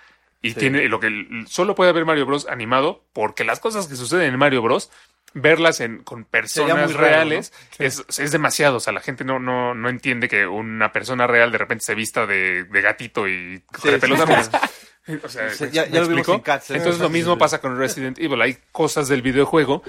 Y 0.42 0.52
tiene 0.52 0.86
lo 0.88 1.00
que 1.00 1.10
solo 1.46 1.74
puede 1.74 1.88
haber 1.88 2.04
Mario 2.04 2.26
Bros 2.26 2.46
animado 2.46 3.02
porque 3.14 3.44
las 3.44 3.60
cosas 3.60 3.86
que 3.86 3.96
suceden 3.96 4.34
en 4.34 4.38
Mario 4.38 4.60
Bros 4.60 4.90
verlas 5.34 5.80
en, 5.80 6.02
con 6.04 6.24
personas 6.24 6.92
raro, 6.94 7.04
reales 7.06 7.52
es, 7.78 8.04
es 8.18 8.30
demasiado. 8.32 8.76
O 8.76 8.80
sea, 8.80 8.92
la 8.92 9.00
gente 9.00 9.24
no, 9.24 9.38
no, 9.38 9.74
no 9.74 9.88
entiende 9.88 10.28
que 10.28 10.46
una 10.46 10.92
persona 10.92 11.26
real 11.26 11.50
de 11.52 11.58
repente 11.58 11.84
se 11.84 11.94
vista 11.94 12.24
de, 12.26 12.64
de 12.64 12.80
gatito 12.80 13.28
y 13.28 13.62
Sí, 13.74 13.82
trepe 13.82 14.08
los 14.08 14.20
sí. 14.20 14.26
O 15.22 15.28
sea, 15.28 15.50
Sí, 15.50 15.64
¿me 15.64 15.70
ya- 15.70 15.84
ya 15.86 16.00
lo 16.00 16.08
vimos 16.08 16.08
explico? 16.20 16.34
en 16.34 16.40
Cats, 16.40 16.70
¿eh? 16.70 16.76
Entonces 16.76 17.00
lo 17.02 17.10
mismo 17.10 17.36
pasa 17.36 17.60
con 17.60 17.76
Resident 17.78 18.18
Evil. 18.18 18.40
Hay 18.40 18.56
cosas 18.72 19.06
del 19.08 19.20
videojuego 19.20 19.82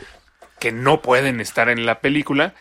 que 0.60 0.71
no 0.73 1.01
pueden 1.01 1.39
estar 1.39 1.69
en 1.69 1.86
la 1.86 2.01
película. 2.01 2.53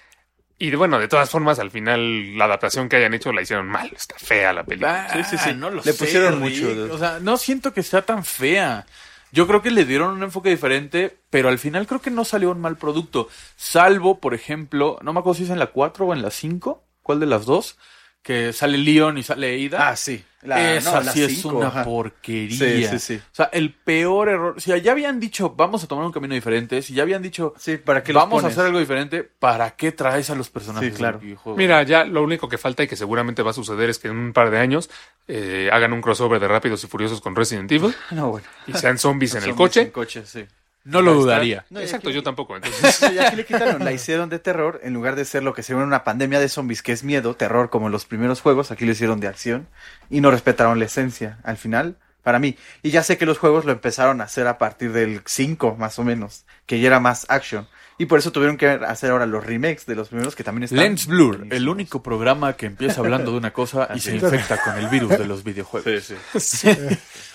Y 0.57 0.71
de- 0.71 0.77
bueno, 0.77 1.01
de 1.01 1.09
todas 1.09 1.29
formas, 1.31 1.59
al 1.59 1.73
final 1.73 2.39
la 2.39 2.45
adaptación 2.45 2.89
que 2.89 2.97
hayan 2.97 3.13
hecho 3.13 3.33
la 3.33 3.43
hicieron 3.43 3.67
mal. 3.67 3.91
Está 3.97 4.15
fea 4.19 4.53
la 4.53 4.63
película. 4.63 5.09
Ah, 5.11 5.25
Sí, 5.25 5.37
sí, 5.37 5.39
sí. 5.43 5.55
No 5.55 5.69
lo 5.71 5.83
Le 5.83 5.93
sé, 5.93 5.95
pusieron 5.95 6.35
Rick. 6.35 6.63
mucho 6.63 6.75
de- 6.87 6.93
O 6.93 6.99
sea, 6.99 7.19
no 7.21 7.37
siento 7.39 7.73
que 7.73 7.83
sea 7.83 8.03
tan 8.03 8.25
fea. 8.25 8.87
Yo 9.35 9.49
creo 9.49 9.63
que 9.63 9.73
le 9.73 9.85
dieron 9.85 10.15
un 10.15 10.23
enfoque 10.23 10.51
diferente, 10.51 11.19
pero 11.29 11.49
al 11.49 11.59
final 11.59 11.89
creo 11.89 12.01
que 12.01 12.13
no 12.13 12.25
salió 12.25 12.53
un 12.53 12.61
mal 12.61 12.77
producto. 12.77 13.27
Salvo, 13.57 14.21
por 14.21 14.33
ejemplo, 14.33 14.97
no 15.03 15.13
me 15.13 15.19
acuerdo 15.19 15.39
si 15.39 15.43
es 15.43 15.51
en 15.51 15.59
la 15.59 15.73
4 15.73 16.07
o 16.07 16.13
en 16.13 16.23
la 16.23 16.31
5, 16.31 16.85
¿cuál 17.03 17.19
de 17.19 17.27
las 17.27 17.45
dos? 17.45 17.77
Que 18.25 18.53
sale 18.55 18.79
Leon 18.79 19.19
y 19.19 19.23
sale 19.23 19.67
Ada. 19.67 19.91
Ah, 19.91 19.97
sí. 19.97 20.25
La- 20.43 20.75
Esa 20.77 20.95
no, 20.99 21.01
la 21.03 21.13
sí 21.13 21.23
es 21.23 21.45
una 21.45 21.69
ajá. 21.69 21.85
porquería. 21.85 22.57
Sí, 22.59 22.85
sí, 22.87 22.99
sí. 22.99 23.17
O 23.23 23.35
sea, 23.35 23.51
el 23.53 23.73
peor 23.73 24.29
error. 24.31 24.61
Si 24.61 24.71
ya 24.81 24.93
habían 24.93 25.21
dicho, 25.21 25.51
vamos 25.51 25.85
a 25.85 25.87
tomar 25.87 26.05
un 26.07 26.13
camino 26.13 26.35
diferente, 26.35 26.81
si 26.83 26.95
ya 26.95 27.03
habían 27.03 27.21
dicho, 27.23 27.53
Sí, 27.59 27.77
¿para 27.77 28.03
qué 28.03 28.13
vamos 28.15 28.43
a 28.43 28.47
hacer 28.49 28.65
algo 28.65 28.79
diferente, 28.79 29.23
¿para 29.25 29.71
qué 29.77 29.93
traes 29.93 30.31
a 30.31 30.35
los 30.35 30.49
personajes 30.51 30.91
Sí, 30.93 30.97
claro. 30.99 31.21
Mira, 31.57 31.83
ya 31.83 32.05
lo 32.05 32.23
único 32.23 32.49
que 32.49 32.57
falta 32.59 32.83
y 32.83 32.89
que 32.89 32.97
seguramente 32.97 33.43
va 33.43 33.51
a 33.51 33.55
suceder 33.55 33.91
es 33.91 33.99
que 33.99 34.09
en 34.09 34.17
un 34.17 34.33
par 34.33 34.51
de 34.51 34.59
años 34.59 34.89
eh, 35.29 35.69
hagan 35.71 35.93
un 35.93 36.01
crossover 36.03 36.41
de 36.41 36.49
Rápidos 36.49 36.83
y 36.85 36.87
Furiosos 36.87 37.21
con 37.21 37.37
Resident 37.37 37.71
Evil 37.73 37.95
No, 38.11 38.31
bueno. 38.31 38.47
y 38.67 38.73
sean 38.75 38.99
zombies 38.99 39.33
en 39.35 39.45
el 39.45 39.51
Zombies 39.51 39.57
coche. 39.69 39.81
En 39.83 39.91
coche, 39.91 40.23
sí. 40.27 40.45
No 40.85 41.03
lo 41.03 41.15
dudaría. 41.15 41.65
No, 41.71 41.81
Exacto, 41.81 42.09
aquí- 42.09 42.17
yo 42.17 42.23
tampoco. 42.23 42.57
Entonces, 42.57 43.01
Y 43.15 43.19
aquí 43.19 43.37
le 43.37 43.45
quitaron, 43.45 43.85
la 43.85 43.93
hicieron 43.93 44.29
de 44.29 44.39
terror, 44.39 44.81
en 44.83 44.93
lugar 44.95 45.17
de 45.17 45.25
ser 45.25 45.43
lo 45.43 45.55
que 45.55 45.63
se 45.63 45.75
ve 45.75 45.81
en 45.81 45.87
una 45.89 46.05
pandemia 46.05 46.41
de 46.41 46.49
zombies, 46.49 46.83
que 46.83 46.93
es 46.93 47.05
miedo, 47.05 47.35
terror, 47.37 47.71
como 47.71 47.87
en 47.87 47.93
los 47.93 48.05
primeros 48.07 48.41
juegos, 48.41 48.71
aquí 48.71 48.85
lo 48.85 48.93
hicieron 48.93 49.21
de 49.21 49.29
acción, 49.29 49.67
y 50.11 50.21
no 50.21 50.31
respetaron 50.31 50.79
la 50.79 50.85
esencia, 50.85 51.39
al 51.43 51.57
final, 51.57 51.97
para 52.23 52.39
mí. 52.39 52.57
Y 52.83 52.91
ya 52.91 53.03
sé 53.03 53.19
que 53.19 53.27
los 53.27 53.39
juegos 53.39 53.65
lo 53.65 53.73
empezaron 53.73 54.21
a 54.21 54.25
hacer 54.25 54.47
a 54.47 54.59
partir 54.59 54.93
del 54.93 55.21
5, 55.27 55.77
más 55.79 55.99
o 55.99 56.05
menos, 56.05 56.45
que 56.67 56.81
ya 56.81 56.87
era 56.89 57.01
más 57.01 57.27
action. 57.29 57.67
Y 57.97 58.07
por 58.07 58.19
eso 58.19 58.33
tuvieron 58.33 58.57
que 58.57 58.67
hacer 58.69 59.13
ahora 59.13 59.25
los 59.25 59.45
remakes 59.47 59.87
de 59.87 59.95
los 59.95 60.09
primeros, 60.09 60.35
que 60.35 60.43
también 60.43 60.65
están... 60.65 60.81
Lens 60.81 61.07
Blur, 61.07 61.47
el 61.51 61.69
único 61.69 62.03
programa 62.03 62.55
que 62.55 62.67
empieza 62.67 63.01
hablando 63.01 63.31
de 63.31 63.37
una 63.39 63.53
cosa 63.53 63.89
y 63.95 64.01
se 64.01 64.17
infecta 64.17 64.61
con 64.65 64.77
el 64.79 64.89
virus 64.89 65.11
de 65.11 65.27
los 65.27 65.45
videojuegos. 65.45 66.03
Sí, 66.05 66.15
sí. 66.41 66.69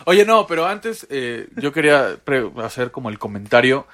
Oye, 0.05 0.25
no, 0.25 0.45
pero 0.47 0.65
antes 0.67 1.07
eh, 1.09 1.47
yo 1.55 1.71
quería 1.71 2.17
pre- 2.23 2.51
hacer 2.63 2.91
como 2.91 3.09
el 3.09 3.17
comentario. 3.17 3.87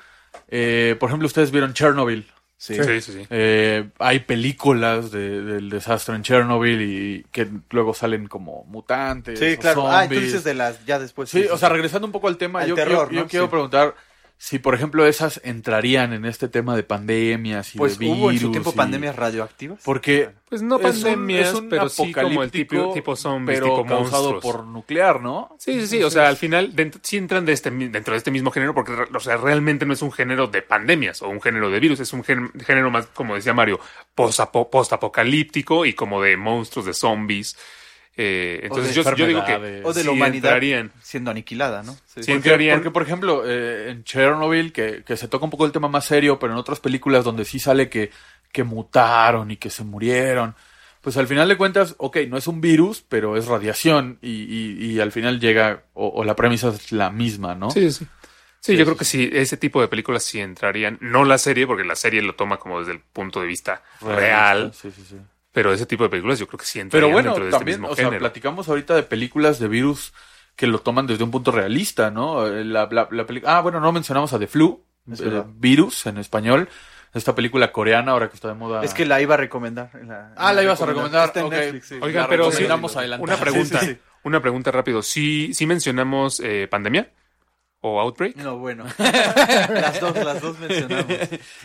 Eh, 0.47 0.95
por 0.99 1.09
ejemplo, 1.09 1.27
ustedes 1.27 1.51
vieron 1.51 1.73
Chernobyl. 1.73 2.25
Sí. 2.57 2.75
sí, 2.75 3.01
sí, 3.01 3.11
sí. 3.13 3.27
Eh, 3.29 3.89
hay 3.99 4.21
películas 4.21 5.11
de- 5.11 5.41
del 5.43 5.69
desastre 5.69 6.15
en 6.15 6.23
Chernobyl 6.23 6.81
y 6.81 7.25
que 7.31 7.47
luego 7.69 7.93
salen 7.93 8.27
como 8.27 8.63
mutantes. 8.63 9.37
Sí, 9.37 9.53
o 9.53 9.59
claro. 9.59 9.87
Ah, 9.91 10.05
entonces 10.05 10.43
de 10.43 10.53
las, 10.55 10.83
ya 10.85 10.97
después. 10.97 11.29
Sí, 11.29 11.45
o 11.51 11.57
sea, 11.59 11.69
regresando 11.69 12.07
un 12.07 12.11
poco 12.11 12.27
al 12.27 12.37
tema, 12.37 12.61
Al 12.61 12.69
yo, 12.69 12.75
terror, 12.75 13.09
yo- 13.09 13.15
yo 13.15 13.21
¿no? 13.21 13.27
quiero 13.27 13.45
Sí. 13.45 13.51
preguntar 13.51 13.93
si, 14.37 14.59
por 14.59 14.75
ejemplo, 14.75 15.05
esas 15.07 15.39
entrarían 15.43 16.11
en 16.13 16.25
este 16.25 16.47
tema 16.49 16.75
de 16.75 16.83
pandemias 16.83 17.73
y 17.73 17.77
Pues 17.77 17.97
de 17.97 18.05
hubo 18.07 18.29
en 18.31 18.37
su 18.37 18.41
virus 18.47 18.51
tiempo 18.51 18.71
y- 18.73 18.77
pandemias 18.77 19.15
radioactivas. 19.15 19.79
Porque 19.83 20.29
Pues 20.49 20.61
no 20.61 20.75
es 20.79 20.97
un- 20.97 21.01
pandemias, 21.03 21.47
es 21.49 21.53
un 21.55 21.69
pero 21.69 21.89
sí 21.89 22.11
como 22.13 22.43
el 22.43 22.51
tipo, 22.51 22.93
tipo 22.93 23.15
zombies, 23.15 23.59
pero 23.59 23.75
tipo 23.77 23.85
causado 23.87 24.31
monstruos. 24.33 24.43
por 24.43 24.65
nuclear, 24.67 25.21
¿no? 25.21 25.55
Sí, 25.57 25.79
sí, 25.81 25.87
sí. 25.87 26.03
O 26.03 26.11
sea, 26.11 26.27
al 26.27 26.35
final 26.37 26.75
dentro, 26.75 26.99
sí 27.03 27.17
entran 27.17 27.45
de 27.45 27.53
este, 27.53 27.71
dentro 27.71 28.11
de 28.13 28.17
este 28.17 28.29
mismo 28.29 28.51
género 28.51 28.75
porque 28.75 28.91
o 28.91 29.19
sea, 29.19 29.37
realmente 29.37 29.85
no 29.85 29.93
es 29.93 30.01
un 30.01 30.11
género 30.11 30.47
de 30.47 30.61
pandemias 30.61 31.21
o 31.21 31.29
un 31.29 31.41
género 31.41 31.69
de 31.69 31.79
virus. 31.79 31.99
Es 32.01 32.11
un 32.13 32.23
gen- 32.23 32.51
género 32.65 32.91
más, 32.91 33.07
como 33.07 33.35
decía 33.35 33.53
Mario, 33.53 33.79
post-apo- 34.15 34.69
post-apocalíptico 34.69 35.85
y 35.85 35.93
como 35.93 36.21
de 36.21 36.37
monstruos, 36.37 36.85
de 36.85 36.93
zombies. 36.93 37.57
Eh, 38.17 38.61
entonces 38.63 38.95
yo, 38.95 39.03
yo 39.15 39.27
digo 39.27 39.43
que. 39.43 39.81
O 39.83 39.91
de 39.93 40.03
la 40.03 40.11
humanidad 40.11 40.51
entrarían. 40.51 40.91
siendo 41.01 41.31
aniquilada, 41.31 41.83
¿no? 41.83 41.93
Sí. 41.93 41.99
Sí. 42.05 42.13
Porque, 42.15 42.33
entrarían- 42.33 42.77
porque, 42.77 42.91
por 42.91 43.01
ejemplo, 43.03 43.43
eh, 43.45 43.89
en 43.91 44.03
Chernobyl, 44.05 44.71
que, 44.71 45.03
que 45.05 45.17
se 45.17 45.27
toca 45.27 45.43
un 45.45 45.51
poco 45.51 45.65
el 45.65 45.71
tema 45.73 45.87
más 45.89 46.05
serio, 46.05 46.39
pero 46.39 46.53
en 46.53 46.59
otras 46.59 46.79
películas 46.79 47.23
donde 47.25 47.43
sí 47.43 47.59
sale 47.59 47.89
que, 47.89 48.11
que 48.53 48.63
mutaron 48.63 49.51
y 49.51 49.57
que 49.57 49.69
se 49.69 49.83
murieron, 49.83 50.55
pues 51.01 51.17
al 51.17 51.27
final 51.27 51.49
de 51.49 51.57
cuentas, 51.57 51.95
ok, 51.97 52.17
no 52.29 52.37
es 52.37 52.47
un 52.47 52.61
virus, 52.61 53.03
pero 53.07 53.35
es 53.35 53.47
radiación 53.47 54.17
y, 54.21 54.29
y, 54.43 54.91
y 54.93 54.99
al 55.01 55.11
final 55.11 55.39
llega, 55.41 55.83
o, 55.93 56.07
o 56.07 56.23
la 56.23 56.35
premisa 56.37 56.69
es 56.69 56.91
la 56.93 57.09
misma, 57.11 57.53
¿no? 57.53 57.69
Sí, 57.69 57.91
sí. 57.91 58.07
Sí, 58.61 58.75
yo 58.77 58.85
creo 58.85 58.97
que 58.97 59.05
sí, 59.05 59.29
ese 59.31 59.57
tipo 59.57 59.79
de 59.79 59.87
películas 59.87 60.23
sí 60.23 60.39
entrarían. 60.39 60.97
No 60.99 61.23
la 61.23 61.37
serie, 61.37 61.67
porque 61.67 61.83
la 61.83 61.95
serie 61.95 62.23
lo 62.23 62.33
toma 62.33 62.57
como 62.57 62.79
desde 62.79 62.93
el 62.93 62.99
punto 62.99 63.39
de 63.39 63.45
vista 63.45 63.83
real. 64.01 64.71
Sí, 64.73 64.89
sí, 64.89 65.03
sí. 65.07 65.17
Pero 65.55 65.73
ese 65.73 65.85
tipo 65.87 66.03
de 66.03 66.09
películas 66.09 66.37
yo 66.37 66.47
creo 66.47 66.59
que 66.59 66.65
sí 66.65 66.79
Pero 66.91 67.09
bueno, 67.09 67.29
dentro 67.31 67.45
de 67.45 67.49
también, 67.51 67.75
este 67.75 67.79
mismo 67.81 67.93
o 67.93 67.95
sea, 67.95 68.05
género. 68.05 68.19
platicamos 68.19 68.67
ahorita 68.69 68.93
de 68.93 69.03
películas 69.03 69.57
de 69.57 69.67
virus 69.69 70.13
que 70.55 70.67
lo 70.67 70.79
toman 70.79 71.07
desde 71.07 71.23
un 71.23 71.31
punto 71.31 71.51
realista, 71.51 72.11
¿no? 72.11 72.45
Eh, 72.45 72.63
La, 72.65 72.87
la, 72.91 73.07
la 73.09 73.25
peli- 73.25 73.41
ah, 73.45 73.61
bueno, 73.61 73.79
no 73.79 73.91
mencionamos 73.91 74.31
a 74.33 74.37
The 74.39 74.47
Flu, 74.47 74.83
eh. 75.11 75.43
Virus 75.55 76.05
en 76.07 76.17
español, 76.17 76.67
esta 77.13 77.33
película 77.33 77.71
coreana 77.71 78.11
ahora 78.11 78.27
que 78.29 78.35
está 78.35 78.49
de 78.49 78.53
moda. 78.55 78.83
Es 78.83 78.93
que 78.93 79.05
la 79.05 79.21
iba 79.21 79.35
a 79.35 79.37
recomendar. 79.37 79.89
en 79.93 80.09
la- 80.09 80.33
Ah, 80.35 80.51
la 80.53 80.61
ibas 80.61 80.81
a 80.81 80.85
recomendar. 80.85 81.27
Está 81.27 81.39
en 81.39 81.45
ok. 81.47 81.51
Netflix, 81.53 81.87
sí. 81.87 81.95
Oigan, 82.01 82.23
La 82.23 82.27
pero 82.29 82.43
sí, 82.45 82.49
recomendamos 82.51 82.97
adelantada. 82.97 83.33
una 83.33 83.41
pregunta, 83.41 83.79
Sí, 83.79 83.85
sí, 83.87 83.91
sí. 83.93 83.99
una 84.23 84.41
pregunta 84.41 84.71
rápido. 84.71 85.01
¿Sí, 85.01 85.53
sí 85.53 85.65
mencionamos 85.65 86.41
eh, 86.41 86.67
pandemia 86.69 87.09
o 87.87 87.99
outbreak? 87.99 88.35
No, 88.37 88.57
bueno. 88.57 88.85
las 88.97 89.99
dos, 89.99 90.15
las 90.17 90.41
dos 90.41 90.57
mencionamos. 90.59 91.13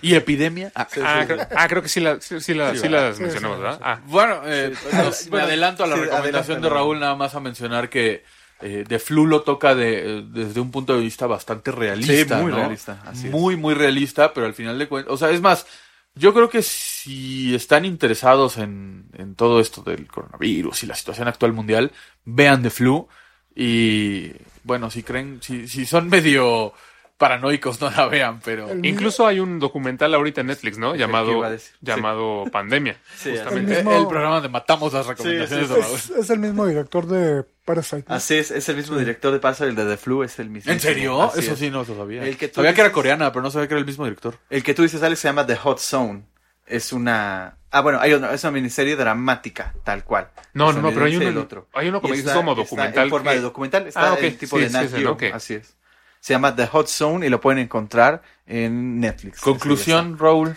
¿Y 0.02 0.14
epidemia? 0.14 0.70
Ah, 0.74 0.86
Ah, 1.02 1.24
creo, 1.26 1.46
ah, 1.56 1.68
creo 1.68 1.82
que 1.82 1.88
sí, 1.88 2.00
la- 2.00 2.20
sí, 2.20 2.40
sí 2.40 2.52
la- 2.54 2.72
Sí, 2.74 2.80
sí 2.80 2.88
las 2.88 3.18
mencionamos, 3.18 3.58
¿verdad? 3.60 3.80
Ah, 3.82 4.00
Bueno, 4.06 4.42
eh, 4.44 4.72
Ah, 4.92 5.10
me 5.24 5.30
bueno, 5.30 5.46
adelanto 5.46 5.84
a 5.84 5.86
la 5.86 5.96
sí, 5.96 6.02
recomendación 6.02 6.60
de 6.60 6.68
Raúl 6.68 7.00
nada 7.00 7.14
más 7.16 7.34
a 7.34 7.40
mencionar 7.40 7.88
que 7.88 8.22
eh, 8.60 8.84
The 8.86 8.98
Flu 8.98 9.26
lo 9.26 9.40
toca 9.42 9.74
de, 9.74 10.24
desde 10.30 10.60
un 10.60 10.70
punto 10.70 10.94
de 10.94 11.00
vista 11.00 11.26
bastante 11.26 11.72
realista. 11.72 12.36
Sí, 12.36 12.42
muy 12.42 12.52
¿no? 12.52 12.58
realista, 12.58 13.02
así 13.06 13.26
es. 13.28 13.32
muy, 13.32 13.56
muy 13.56 13.72
realista, 13.74 14.34
pero 14.34 14.46
al 14.46 14.52
final 14.54 14.78
de 14.78 14.86
cuentas, 14.88 15.14
o 15.14 15.16
sea, 15.16 15.30
es 15.30 15.40
más, 15.40 15.66
yo 16.14 16.34
creo 16.34 16.50
que 16.50 16.60
si 16.60 17.54
están 17.54 17.86
interesados 17.86 18.58
en, 18.58 19.06
en 19.16 19.34
todo 19.36 19.60
esto 19.60 19.80
del 19.82 20.06
coronavirus 20.06 20.82
y 20.82 20.86
la 20.86 20.94
situación 20.94 21.28
actual 21.28 21.54
mundial, 21.54 21.92
vean 22.26 22.62
The 22.62 22.68
Flu 22.68 23.08
y 23.54 24.32
bueno, 24.64 24.90
si 24.90 25.02
creen, 25.02 25.38
si, 25.42 25.68
si 25.68 25.86
son 25.86 26.08
medio 26.08 26.72
paranoicos, 27.18 27.80
no 27.82 27.90
la 27.90 28.06
vean, 28.06 28.40
pero... 28.42 28.70
El- 28.70 28.84
incluso 28.86 29.26
hay 29.26 29.40
un 29.40 29.58
documental 29.58 30.14
ahorita 30.14 30.40
en 30.40 30.46
Netflix, 30.46 30.78
¿no? 30.78 30.92
¿qué 30.94 31.00
Llamado, 31.00 31.42
llamado 31.82 32.44
Pandemia. 32.52 32.96
Sí, 33.14 33.32
justamente. 33.32 33.72
El 33.72 33.78
Eh, 33.78 33.82
mismo- 33.84 33.98
El 33.98 34.06
programa 34.08 34.34
donde 34.36 34.48
matamos 34.48 34.92
las 34.94 35.06
recomendaciones 35.06 35.68
Sí, 35.68 35.74
de. 35.74 35.80
Es, 35.80 36.10
es 36.10 36.30
el 36.30 36.38
mismo 36.38 36.66
director 36.66 37.06
de 37.06 37.44
Parasite. 37.66 38.04
¿no? 38.08 38.14
Así 38.14 38.36
es, 38.36 38.50
es 38.50 38.66
el 38.70 38.76
mismo 38.76 38.96
director 38.96 39.32
de 39.34 39.38
Parasite, 39.38 39.68
el 39.68 39.74
de 39.76 39.84
The 39.84 39.96
Flu, 39.98 40.22
es 40.22 40.38
el 40.38 40.48
mismo. 40.48 40.72
¿En 40.72 40.80
serio? 40.80 41.22
Así 41.24 41.40
Eso 41.40 41.52
es. 41.52 41.58
sí 41.58 41.68
no 41.70 41.84
lo 41.84 41.94
sabía. 41.94 42.24
El 42.24 42.38
que 42.38 42.48
tú 42.48 42.54
sabía 42.56 42.72
que 42.72 42.80
era 42.80 42.90
coreana, 42.92 43.30
pero 43.32 43.42
no 43.42 43.50
sabía 43.50 43.68
que 43.68 43.74
era 43.74 43.80
el 43.80 43.86
mismo 43.86 44.04
director. 44.04 44.36
El 44.48 44.62
que 44.62 44.72
tú 44.72 44.82
dices, 44.82 45.02
Alex, 45.02 45.20
se 45.20 45.28
llama 45.28 45.46
The 45.46 45.56
Hot 45.56 45.78
Zone. 45.78 46.22
Es 46.70 46.92
una... 46.92 47.56
Ah, 47.70 47.80
bueno, 47.82 47.98
hay 48.00 48.14
una, 48.14 48.32
es 48.32 48.42
una 48.44 48.50
miniserie 48.52 48.96
dramática, 48.96 49.74
tal 49.84 50.04
cual. 50.04 50.28
No, 50.54 50.72
no, 50.72 50.80
no, 50.82 50.88
pero 50.90 51.04
hay 51.06 51.16
uno, 51.16 51.28
el 51.28 51.38
otro. 51.38 51.68
hay 51.72 51.88
uno 51.88 52.00
como 52.00 52.14
está- 52.14 52.34
como 52.34 52.50
está 52.52 52.62
documental. 52.62 53.04
en 53.04 53.10
forma 53.10 53.30
que- 53.30 53.36
de 53.36 53.42
documental. 53.42 53.86
Está 53.86 54.08
Ah, 54.08 54.12
ok, 54.14 54.22
el 54.22 54.36
tipo 54.38 54.56
sí, 54.56 54.62
de 54.62 54.68
sí, 54.68 54.72
Nat 54.74 54.84
ese, 54.86 54.96
Geo, 54.98 55.04
¿no? 55.08 55.12
Ok. 55.12 55.22
Así 55.32 55.54
es. 55.54 55.76
Se 56.20 56.32
llama 56.34 56.54
The 56.56 56.66
Hot 56.66 56.88
Zone 56.88 57.26
y 57.26 57.28
lo 57.30 57.40
pueden 57.40 57.58
encontrar 57.60 58.22
en 58.46 58.98
Netflix. 59.00 59.40
Conclusión, 59.40 60.18
Raúl. 60.18 60.56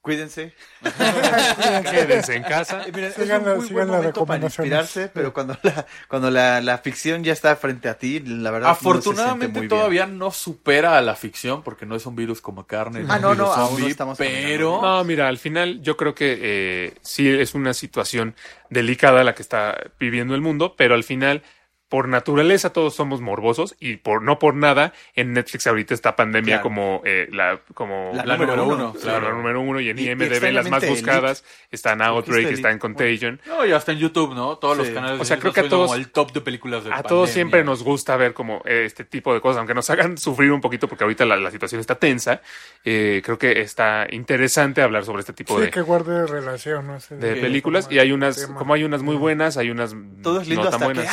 Cuídense. 0.00 0.54
Quédense 1.90 2.34
en 2.36 2.42
casa. 2.44 2.82
Eh, 2.86 3.12
Sigan 3.14 3.42
es 3.42 3.46
la- 3.46 3.52
un 3.52 3.58
muy 3.58 3.68
sigan 3.68 3.86
buen 3.88 3.98
momento 3.98 4.24
para 4.26 4.44
inspirarse, 4.44 5.08
pero 5.12 5.32
cuando 5.34 5.56
la, 5.62 5.86
cuando 6.08 6.30
la, 6.30 6.60
la 6.60 6.78
ficción 6.78 7.24
ya 7.24 7.32
está 7.32 7.54
frente 7.56 7.88
a 7.88 7.98
ti, 7.98 8.20
la 8.20 8.50
verdad 8.50 8.68
no 8.68 8.72
Afortunadamente 8.72 9.60
bien. 9.60 9.68
todavía 9.68 10.06
no 10.06 10.30
supera 10.30 10.96
a 10.98 11.02
la 11.02 11.14
ficción 11.16 11.62
porque 11.62 11.84
no 11.84 11.96
es 11.96 12.06
un 12.06 12.16
virus 12.16 12.40
como 12.40 12.66
carne, 12.66 13.04
Ah, 13.08 13.18
no, 13.18 13.34
no, 13.34 13.52
aún 13.52 13.58
no 13.62 13.68
zombie, 13.76 13.90
estamos 13.90 14.18
pero 14.18 14.80
No, 14.80 15.04
mira, 15.04 15.28
al 15.28 15.38
final 15.38 15.82
yo 15.82 15.96
creo 15.96 16.14
que 16.14 16.38
eh, 16.40 16.94
sí 17.02 17.28
es 17.28 17.54
una 17.54 17.74
situación 17.74 18.34
delicada 18.70 19.24
la 19.24 19.34
que 19.34 19.42
está 19.42 19.76
viviendo 19.98 20.34
el 20.34 20.40
mundo, 20.40 20.74
pero 20.76 20.94
al 20.94 21.04
final, 21.04 21.42
por 21.88 22.06
naturaleza, 22.08 22.70
todos 22.72 22.94
somos 22.94 23.20
morbosos 23.20 23.74
y 23.80 23.96
por 23.96 24.22
no 24.22 24.38
por 24.38 24.54
nada, 24.54 24.92
en 25.14 25.32
Netflix 25.32 25.66
ahorita 25.66 25.94
está 25.94 26.16
pandemia 26.16 26.56
Claro. 26.56 26.62
como 26.62 27.02
eh, 27.04 27.28
la 27.32 27.60
como 27.74 28.10
La 28.14 28.24
la 28.26 28.36
número 28.36 28.56
número 28.56 28.76
uno, 28.76 28.94
uno, 29.02 29.20
la 29.20 29.30
número 29.30 29.60
uno 29.62 29.80
y 29.80 29.88
en 29.88 29.98
Y- 29.98 30.02
y 30.02 30.08
IMDB 30.10 30.52
las 30.52 30.68
más 30.68 30.86
buscadas 30.86 31.44
están 31.70 32.02
Outbreak, 32.02 32.40
Elite. 32.40 32.54
está 32.54 32.70
en 32.70 32.78
Contagion. 32.78 33.40
No, 33.46 33.64
y 33.64 33.72
hasta 33.72 33.92
en 33.92 33.98
YouTube, 33.98 34.34
¿no? 34.34 34.56
Todos 34.58 34.76
los 34.76 34.88
canales 34.90 35.20
O 35.20 35.24
sea, 35.24 35.36
de 35.36 35.40
creo 35.40 35.52
que 35.52 35.60
a 35.60 35.62
como 35.64 35.86
todos- 35.86 35.96
el 35.96 36.10
top 36.10 36.32
de 36.32 36.40
películas 36.42 36.84
de 36.84 36.92
A 36.92 37.02
todos 37.02 37.30
siempre 37.30 37.64
nos 37.64 37.82
gusta 37.82 38.16
ver 38.16 38.34
como 38.34 38.62
eh, 38.66 38.82
este 38.84 39.04
tipo 39.04 39.32
de 39.32 39.40
cosas, 39.40 39.58
aunque 39.58 39.74
nos 39.74 39.88
hagan 39.90 40.18
sufrir 40.18 40.52
un 40.52 40.60
poquito 40.60 40.88
porque 40.88 41.04
ahorita 41.04 41.24
la, 41.24 41.36
la 41.36 41.50
situación 41.50 41.80
está 41.80 41.94
tensa. 41.94 42.42
eh, 42.84 43.22
creo 43.24 43.38
que 43.38 43.60
está 43.60 44.06
interesante 44.10 44.82
hablar 44.82 45.04
sobre 45.04 45.20
este 45.20 45.32
tipo 45.32 45.56
Sí, 45.56 45.64
de, 45.64 45.70
que 45.70 45.80
guarde 45.80 46.26
relación, 46.26 46.86
¿no? 46.86 46.96
Ese- 46.96 47.16
de 47.16 47.36
películas 47.36 47.88
y 47.90 47.98
hay 47.98 48.12
unas, 48.12 48.36
tema. 48.36 48.56
como 48.58 48.74
hay 48.74 48.84
unas 48.84 49.02
muy 49.02 49.16
buenas, 49.16 49.56
hay 49.56 49.70
unas 49.70 49.94
Todo 50.22 50.40
es 50.40 50.48
lindo 50.48 50.64
no 50.64 50.70
tan 50.70 50.74
hasta 50.82 50.84
buenas. 50.84 51.06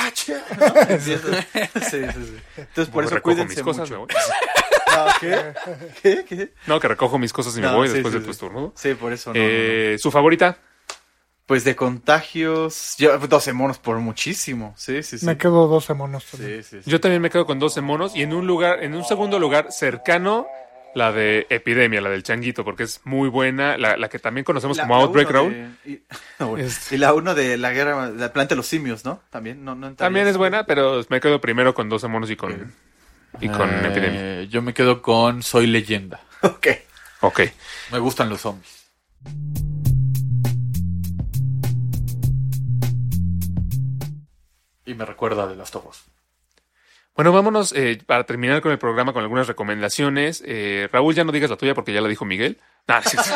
¡ah! 0.59 0.64
¿No? 0.73 0.99
Sí, 0.99 1.13
eso- 1.13 1.27
sí, 1.33 1.79
sí, 1.81 2.05
sí. 2.13 2.37
Entonces 2.57 2.93
por 2.93 3.03
eso 3.05 3.21
cuídense 3.21 3.55
mis 3.55 3.63
cosas, 3.63 3.89
mucho. 3.89 3.93
me 3.93 3.99
voy. 3.99 4.07
No, 4.95 5.05
¿qué? 5.19 5.53
¿Qué? 6.01 6.25
¿Qué? 6.25 6.53
No, 6.67 6.79
que 6.79 6.87
recojo 6.87 7.17
mis 7.17 7.33
cosas 7.33 7.55
y 7.57 7.61
me 7.61 7.67
No, 7.67 7.75
voy 7.77 7.87
sí, 7.87 7.95
después 7.95 8.13
sí, 8.13 8.19
de 8.19 8.25
tu 8.25 8.31
sí. 8.31 8.35
estornudo. 8.35 8.73
Sí, 8.75 8.93
por 8.93 9.11
eso 9.13 9.33
no, 9.33 9.39
no, 9.39 9.45
no. 9.45 9.49
Eh, 9.51 9.97
¿Su 9.99 10.11
favorita? 10.11 10.57
Pues 11.45 11.63
de 11.63 11.75
contagios, 11.75 12.95
yo 12.97 13.17
12 13.19 13.53
monos 13.53 13.77
por 13.77 13.97
muchísimo. 13.99 14.73
Sí, 14.77 15.03
sí, 15.03 15.19
sí. 15.19 15.25
Me 15.27 15.37
quedo 15.37 15.67
12 15.67 15.93
monos 15.93 16.25
también. 16.25 16.63
Sí, 16.63 16.77
sí, 16.77 16.81
sí. 16.83 16.89
Yo 16.89 16.99
también 16.99 17.21
me 17.21 17.29
quedo 17.29 17.45
con 17.45 17.59
12 17.59 17.81
monos 17.81 18.15
y 18.15 18.23
en 18.23 18.33
un 18.33 18.47
lugar, 18.47 18.81
en 18.83 18.95
un 18.95 19.03
segundo 19.03 19.37
lugar 19.37 19.71
cercano, 19.71 20.47
la 20.95 21.11
de 21.11 21.45
Epidemia, 21.49 22.01
la 22.01 22.09
del 22.09 22.23
Changuito, 22.23 22.63
porque 22.63 22.83
es 22.83 23.01
muy 23.03 23.29
buena, 23.29 23.77
la, 23.77 23.97
la 23.97 24.07
que 24.09 24.17
también 24.17 24.43
conocemos 24.45 24.77
La- 24.77 24.83
como 24.83 24.97
la 24.97 25.03
Outbreak 25.03 25.29
Y, 25.85 25.99
no, 26.39 26.47
bueno. 26.49 26.65
Este. 26.65 26.95
Y 26.95 26.97
la 26.97 27.13
uno 27.13 27.35
de 27.35 27.57
la 27.57 27.71
guerra, 27.71 28.09
la 28.09 28.33
planta 28.33 28.55
de 28.55 28.57
los 28.57 28.65
simios, 28.65 29.05
¿no? 29.05 29.21
También, 29.29 29.63
no, 29.63 29.75
no 29.75 29.93
También 29.93 30.25
es 30.27 30.37
buena, 30.37 30.65
pero 30.65 31.01
me 31.09 31.19
quedo 31.19 31.39
primero 31.41 31.73
con 31.75 31.89
12 31.89 32.07
monos 32.07 32.31
y 32.31 32.35
con, 32.35 32.73
y 33.41 33.49
con 33.49 33.69
Eh, 33.69 33.87
Epidemia. 33.87 34.43
Yo 34.45 34.61
me 34.61 34.73
quedo 34.73 35.01
con 35.01 35.43
Soy 35.43 35.67
Leyenda. 35.67 36.21
Ok. 36.41 36.67
Ok. 37.21 37.41
Me 37.91 37.99
gustan 37.99 38.29
los 38.29 38.41
zombies. 38.41 38.85
Y 44.85 44.93
me 44.93 45.05
recuerda 45.05 45.47
de 45.47 45.55
las 45.55 45.71
tobos. 45.71 46.03
Bueno, 47.15 47.31
vámonos 47.31 47.71
eh, 47.73 47.99
para 48.05 48.25
terminar 48.25 48.61
con 48.61 48.71
el 48.71 48.77
programa 48.77 49.13
con 49.13 49.23
algunas 49.23 49.47
recomendaciones. 49.47 50.43
Eh, 50.45 50.89
Raúl, 50.91 51.15
ya 51.15 51.23
no 51.23 51.31
digas 51.31 51.49
la 51.49 51.55
tuya 51.55 51.73
porque 51.73 51.93
ya 51.93 52.01
la 52.01 52.09
dijo 52.09 52.25
Miguel. 52.25 52.57
Nah, 52.87 53.01
sí, 53.01 53.17
sí. 53.17 53.31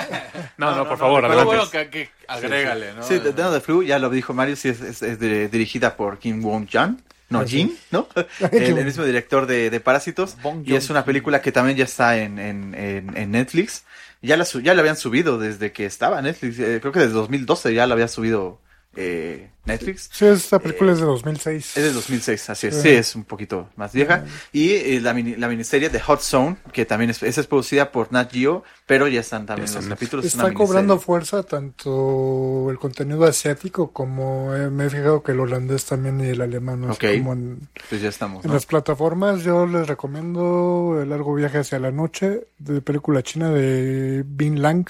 No, 0.59 0.75
no, 0.75 0.87
por 0.87 0.99
favor, 0.99 1.21
pero 1.21 1.33
adelante. 1.33 1.45
bueno, 1.55 1.71
que, 1.71 1.89
que 1.89 2.09
agrégale, 2.27 2.93
¿no? 2.93 3.01
Sí, 3.01 3.19
The 3.19 3.59
Flu, 3.61 3.81
ya 3.81 3.97
lo 3.97 4.11
dijo 4.11 4.31
Mario, 4.31 4.55
sí, 4.55 4.69
es, 4.69 4.79
es- 4.79 5.01
es 5.01 5.17
de- 5.19 5.47
dirigida 5.49 5.95
por 5.97 6.19
Kim 6.19 6.45
Won-jan. 6.45 7.01
No, 7.29 7.43
Jin, 7.43 7.75
¿no? 7.89 8.07
el, 8.51 8.77
el 8.77 8.85
mismo 8.85 9.03
director 9.05 9.47
de, 9.47 9.71
de 9.71 9.79
Parásitos. 9.79 10.39
Bong 10.43 10.61
Y 10.67 10.75
es 10.75 10.91
una 10.91 11.03
película 11.03 11.41
que 11.41 11.51
también 11.51 11.75
ya 11.77 11.85
está 11.85 12.19
en, 12.19 12.37
en, 12.37 12.75
en, 12.75 13.17
en 13.17 13.31
Netflix. 13.31 13.85
Ya 14.21 14.37
la, 14.37 14.45
su- 14.45 14.61
ya 14.61 14.75
la 14.75 14.81
habían 14.81 14.97
subido 14.97 15.39
desde 15.39 15.71
que 15.71 15.85
estaba 15.87 16.19
en 16.19 16.25
Netflix. 16.25 16.59
eh, 16.59 16.77
creo 16.79 16.93
que 16.93 16.99
desde 16.99 17.13
2012 17.13 17.73
ya 17.73 17.87
la 17.87 17.95
había 17.95 18.07
subido 18.07 18.59
eh, 18.95 19.49
Netflix. 19.65 20.09
Sí, 20.11 20.25
esta 20.25 20.57
película 20.57 20.93
es 20.93 20.99
de 20.99 21.05
2006. 21.05 21.77
Es 21.77 21.83
del 21.83 21.93
2006, 21.93 22.49
así 22.49 22.67
es. 22.67 22.75
Sí. 22.75 22.81
Sí, 22.81 22.89
es 22.89 23.15
un 23.15 23.23
poquito 23.23 23.69
más 23.75 23.93
vieja. 23.93 24.25
Y 24.51 24.71
eh, 24.71 24.99
la, 24.99 25.13
mini- 25.13 25.35
la 25.35 25.47
miniserie 25.47 25.89
de 25.89 25.99
Hot 25.99 26.21
Zone, 26.21 26.57
que 26.73 26.85
también 26.85 27.11
es, 27.11 27.21
esa 27.21 27.39
es 27.41 27.45
producida 27.47 27.91
por 27.91 28.11
Nat 28.11 28.31
Geo, 28.33 28.63
pero 28.87 29.07
ya 29.07 29.19
están 29.19 29.45
también 29.45 29.71
los 29.71 29.85
capítulos. 29.85 30.25
es 30.25 30.33
Está 30.33 30.51
cobrando 30.53 30.95
miniserie. 30.95 31.05
fuerza 31.05 31.43
tanto 31.43 32.69
el 32.71 32.79
contenido 32.79 33.25
asiático 33.25 33.91
como 33.91 34.55
eh, 34.55 34.69
me 34.71 34.87
he 34.87 34.89
fijado 34.89 35.21
que 35.21 35.33
el 35.33 35.39
holandés 35.39 35.85
también 35.85 36.19
y 36.21 36.29
el 36.29 36.41
alemán, 36.41 36.81
¿no? 36.81 36.91
Así 36.91 37.05
Ok. 37.05 37.17
como 37.19 37.33
en, 37.33 37.59
Pues 37.89 38.01
ya 38.01 38.09
estamos. 38.09 38.43
en 38.43 38.49
¿no? 38.49 38.55
las 38.55 38.65
plataformas. 38.65 39.43
Yo 39.43 39.67
les 39.67 39.87
recomiendo 39.87 40.99
El 41.01 41.09
largo 41.09 41.35
viaje 41.35 41.59
hacia 41.59 41.77
la 41.79 41.91
noche, 41.91 42.47
de 42.57 42.81
película 42.81 43.21
china 43.23 43.51
de 43.51 44.23
Bin 44.25 44.61
Lang. 44.61 44.87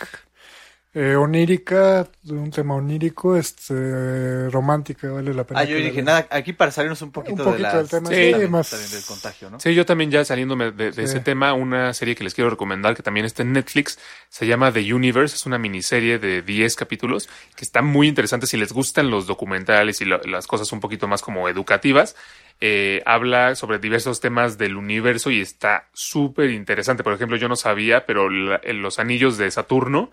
Eh, 0.91 1.15
onírica, 1.15 2.07
un 2.29 2.49
tema 2.49 2.73
onírico, 2.73 3.37
este, 3.37 4.49
romántica, 4.49 5.11
vale 5.11 5.35
la 5.35 5.43
pena. 5.43 5.59
Ah, 5.59 5.63
yo 5.63 5.77
dije, 5.77 6.01
nada, 6.01 6.25
aquí 6.31 6.51
para 6.51 6.71
salirnos 6.71 6.99
un 7.03 7.11
poquito, 7.11 7.43
Un 7.43 7.49
poquito 7.51 7.57
de 7.57 7.61
las- 7.61 7.73
del 7.75 7.89
tema, 7.89 8.09
sí, 8.09 8.31
también, 8.31 8.51
más- 8.51 8.69
también 8.71 8.89
del 8.91 9.03
contagio, 9.03 9.49
¿no? 9.51 9.59
Sí, 9.59 9.75
yo 9.75 9.85
también 9.85 10.09
ya 10.09 10.25
saliéndome 10.25 10.71
de, 10.71 10.85
de 10.85 10.93
Sí. 10.93 11.01
ese 11.01 11.19
tema, 11.19 11.53
una 11.53 11.93
serie 11.93 12.15
que 12.15 12.23
les 12.23 12.33
quiero 12.33 12.49
recomendar 12.49 12.95
que 12.95 13.03
también 13.03 13.27
está 13.27 13.43
en 13.43 13.53
Netflix, 13.53 13.99
se 14.29 14.47
llama 14.47 14.71
The 14.73 14.91
Universe, 14.91 15.35
es 15.35 15.45
una 15.45 15.59
miniserie 15.59 16.17
de 16.17 16.41
10 16.41 16.75
capítulos 16.75 17.29
que 17.55 17.63
está 17.63 17.83
muy 17.83 18.07
interesante 18.07 18.47
si 18.47 18.57
les 18.57 18.71
gustan 18.73 19.11
los 19.11 19.27
documentales 19.27 20.01
y 20.01 20.05
lo- 20.05 20.21
las 20.23 20.47
cosas 20.47 20.71
un 20.71 20.79
poquito 20.79 21.07
más 21.07 21.21
como 21.21 21.47
educativas. 21.49 22.15
Eh, 22.61 23.03
habla 23.05 23.53
sobre 23.53 23.77
diversos 23.77 24.21
temas 24.21 24.57
del 24.57 24.75
universo 24.75 25.29
y 25.29 25.39
está 25.39 25.85
súper 25.93 26.49
interesante. 26.49 27.03
Por 27.03 27.13
ejemplo, 27.13 27.37
yo 27.37 27.47
no 27.47 27.55
sabía, 27.55 28.07
pero 28.07 28.27
la- 28.29 28.59
en 28.63 28.81
los 28.81 28.97
anillos 28.97 29.37
de 29.37 29.51
Saturno 29.51 30.09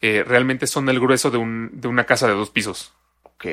eh, 0.00 0.24
realmente 0.26 0.66
son 0.66 0.88
el 0.88 1.00
grueso 1.00 1.30
de, 1.30 1.38
un, 1.38 1.70
de 1.72 1.88
una 1.88 2.04
casa 2.04 2.26
de 2.28 2.34
dos 2.34 2.50
pisos. 2.50 2.92
Ok. 3.22 3.46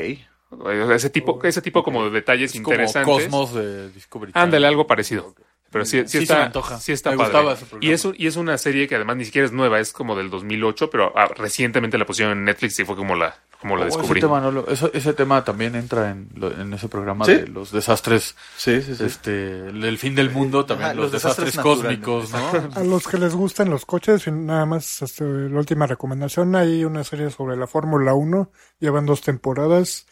Ese 0.91 1.09
tipo, 1.09 1.39
ese 1.43 1.61
tipo 1.61 1.83
como 1.83 2.05
de 2.05 2.11
detalles 2.11 2.53
Es 2.53 2.61
como 2.61 2.73
interesantes. 2.73 3.13
Cosmos 3.13 3.53
de 3.53 3.89
Discovery. 3.89 4.33
Ándale, 4.35 4.67
algo 4.67 4.85
parecido. 4.85 5.33
Pero 5.73 5.83
sí, 5.85 5.99
sí, 6.01 6.07
Sí 6.07 6.17
se 6.19 6.23
está, 6.23 6.37
me 6.37 6.43
antoja. 6.43 6.79
sí 6.79 6.91
está 6.93 7.09
Me 7.11 7.17
padre. 7.17 7.31
gustaba 7.31 7.53
ese 7.53 7.65
programa. 7.65 7.85
y, 7.89 7.93
es, 7.93 8.07
y 8.15 8.27
es 8.27 8.35
una 8.37 8.57
serie 8.57 8.87
que 8.87 8.95
además 8.95 9.17
ni 9.17 9.25
siquiera 9.25 9.45
es 9.45 9.51
nueva, 9.51 9.79
es 9.81 9.91
como 9.91 10.15
del 10.15 10.29
2008, 10.29 10.89
pero 10.89 11.11
ah, 11.17 11.27
recientemente 11.35 11.97
la 11.97 12.05
pusieron 12.05 12.37
en 12.37 12.45
Netflix 12.45 12.79
y 12.79 12.85
fue 12.85 12.95
como 12.95 13.15
la, 13.15 13.35
como 13.59 13.75
la 13.75 13.81
Oh, 13.83 13.85
descubrí. 13.85 14.19
Ese 14.19 14.27
tema, 14.27 14.39
no 14.39 14.51
lo- 14.51 14.67
eso- 14.69 14.91
ese 14.93 15.13
tema 15.13 15.43
también 15.43 15.75
entra 15.75 16.11
en, 16.11 16.29
lo- 16.35 16.51
en 16.57 16.73
ese 16.73 16.87
programa 16.87 17.25
¿Sí? 17.25 17.33
de 17.33 17.47
los 17.47 17.71
desastres, 17.71 18.35
Sí, 18.55 18.81
sí, 18.83 18.95
sí. 18.95 19.03
este, 19.03 19.67
el, 19.69 19.83
el 19.83 19.97
fin 19.97 20.13
del 20.15 20.29
mundo, 20.29 20.65
también 20.65 20.91
Ajá, 20.91 20.93
los, 20.95 21.03
los 21.05 21.11
desastres, 21.13 21.47
desastres 21.55 21.75
cósmicos, 21.77 22.31
¿no? 22.31 22.79
A 22.79 22.83
los 22.83 23.07
que 23.07 23.17
les 23.17 23.33
gustan 23.33 23.69
los 23.71 23.85
coches, 23.85 24.27
nada 24.31 24.65
más 24.67 25.01
este, 25.01 25.23
la 25.25 25.57
última 25.57 25.87
recomendación, 25.87 26.55
hay 26.55 26.85
una 26.85 27.03
serie 27.03 27.31
sobre 27.31 27.57
la 27.57 27.65
Fórmula 27.67 28.13
1, 28.13 28.51
llevan 28.79 29.05
dos 29.07 29.21
temporadas 29.21 30.05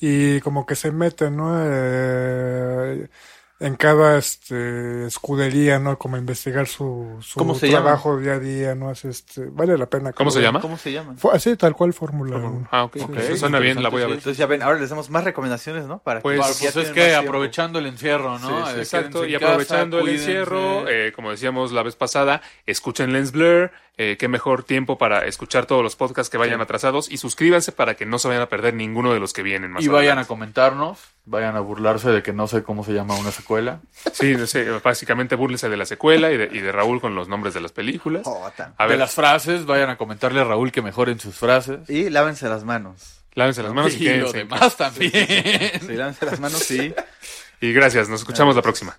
y 0.00 0.40
como 0.42 0.64
que 0.64 0.76
se 0.76 0.92
meten, 0.92 1.36
¿no? 1.36 1.56
Eh, 1.60 3.08
en 3.60 3.74
cada 3.74 4.18
este, 4.18 5.06
escudería, 5.06 5.78
¿no? 5.80 5.98
Como 5.98 6.16
investigar 6.16 6.66
su, 6.68 7.16
su 7.20 7.38
¿Cómo 7.38 7.54
se 7.56 7.68
trabajo 7.68 8.16
día 8.18 8.34
a 8.34 8.38
día, 8.38 8.74
¿no? 8.76 8.90
Es, 8.92 9.04
este, 9.04 9.46
vale 9.50 9.76
la 9.76 9.86
pena. 9.86 10.12
¿Cómo 10.12 10.30
se 10.30 10.40
llama? 10.40 10.60
¿Cómo 10.60 10.76
se 10.78 10.92
llama? 10.92 11.16
Así, 11.32 11.56
tal 11.56 11.74
cual 11.74 11.92
Fórmula 11.92 12.36
1. 12.36 12.68
Ah, 12.70 12.84
ok. 12.84 12.96
Eso 13.16 13.36
suena 13.36 13.58
bien, 13.58 13.82
la 13.82 13.88
voy 13.88 14.02
a 14.02 14.06
ver. 14.06 14.16
Entonces 14.18 14.36
ya 14.38 14.46
ven, 14.46 14.62
ahora 14.62 14.78
les 14.78 14.90
damos 14.90 15.10
más 15.10 15.24
recomendaciones, 15.24 15.86
¿no? 15.86 15.98
Para 15.98 16.20
Pues, 16.20 16.36
que- 16.38 16.42
Pues, 16.70 16.74
ya 16.74 16.80
es 16.82 16.90
que 16.90 17.14
aprovechando 17.16 17.78
el 17.80 17.86
encierro, 17.86 18.38
¿no? 18.38 18.66
Sí, 18.66 18.72
sí, 18.72 18.78
Eh, 18.78 18.82
Exacto, 18.82 19.26
y 19.26 19.32
casa, 19.32 19.46
aprovechando 19.46 19.98
el 19.98 20.02
cuídense. 20.04 20.24
encierro, 20.30 20.88
eh, 20.88 21.12
como 21.14 21.30
decíamos 21.32 21.72
la 21.72 21.82
vez 21.82 21.96
pasada, 21.96 22.42
escuchen 22.66 23.12
Lens 23.12 23.32
Blur, 23.32 23.72
eh, 24.00 24.16
qué 24.16 24.28
mejor 24.28 24.62
tiempo 24.62 24.96
para 24.96 25.26
escuchar 25.26 25.66
todos 25.66 25.82
los 25.82 25.96
podcasts 25.96 26.30
que 26.30 26.38
vayan 26.38 26.60
atrasados 26.60 27.10
y 27.10 27.16
suscríbanse 27.16 27.72
para 27.72 27.94
que 27.94 28.06
no 28.06 28.20
se 28.20 28.28
vayan 28.28 28.44
a 28.44 28.48
perder 28.48 28.74
ninguno 28.74 29.12
de 29.12 29.18
los 29.18 29.32
que 29.32 29.42
vienen 29.42 29.72
más 29.72 29.82
y 29.82 29.88
vayan 29.88 30.18
a 30.20 30.24
comentarnos, 30.24 31.00
vayan 31.24 31.56
a 31.56 31.60
burlarse 31.60 32.08
de 32.10 32.22
que 32.22 32.32
no 32.32 32.46
sé 32.46 32.62
cómo 32.62 32.84
se 32.84 32.92
llama 32.92 33.16
una 33.16 33.32
secuela. 33.48 33.80
Sí, 34.12 34.46
sí, 34.46 34.60
básicamente 34.84 35.34
búrlense 35.34 35.70
de 35.70 35.76
la 35.78 35.86
secuela 35.86 36.30
y 36.30 36.36
de, 36.36 36.50
y 36.52 36.60
de 36.60 36.70
Raúl 36.70 37.00
con 37.00 37.14
los 37.14 37.28
nombres 37.28 37.54
de 37.54 37.60
las 37.62 37.72
películas. 37.72 38.22
Jota. 38.24 38.74
A 38.76 38.84
de 38.84 38.90
ver, 38.90 38.98
las 38.98 39.12
frases, 39.12 39.64
vayan 39.64 39.88
a 39.88 39.96
comentarle 39.96 40.40
a 40.40 40.44
Raúl 40.44 40.70
que 40.70 40.82
mejoren 40.82 41.18
sus 41.18 41.34
frases. 41.36 41.88
Y 41.88 42.10
lávense 42.10 42.46
las 42.48 42.64
manos. 42.64 43.20
lávense 43.34 43.62
las 43.62 43.72
manos 43.72 43.94
y, 43.94 44.04
y 44.06 44.18
lo 44.18 44.30
quédense. 44.30 44.38
demás 44.38 44.76
también. 44.76 45.12
Sí, 45.80 45.94
lávense 45.94 46.26
las 46.26 46.40
manos, 46.40 46.58
sí. 46.58 46.94
Y 47.60 47.72
gracias, 47.72 48.08
nos 48.10 48.20
escuchamos 48.20 48.54
la 48.54 48.62
próxima. 48.62 48.96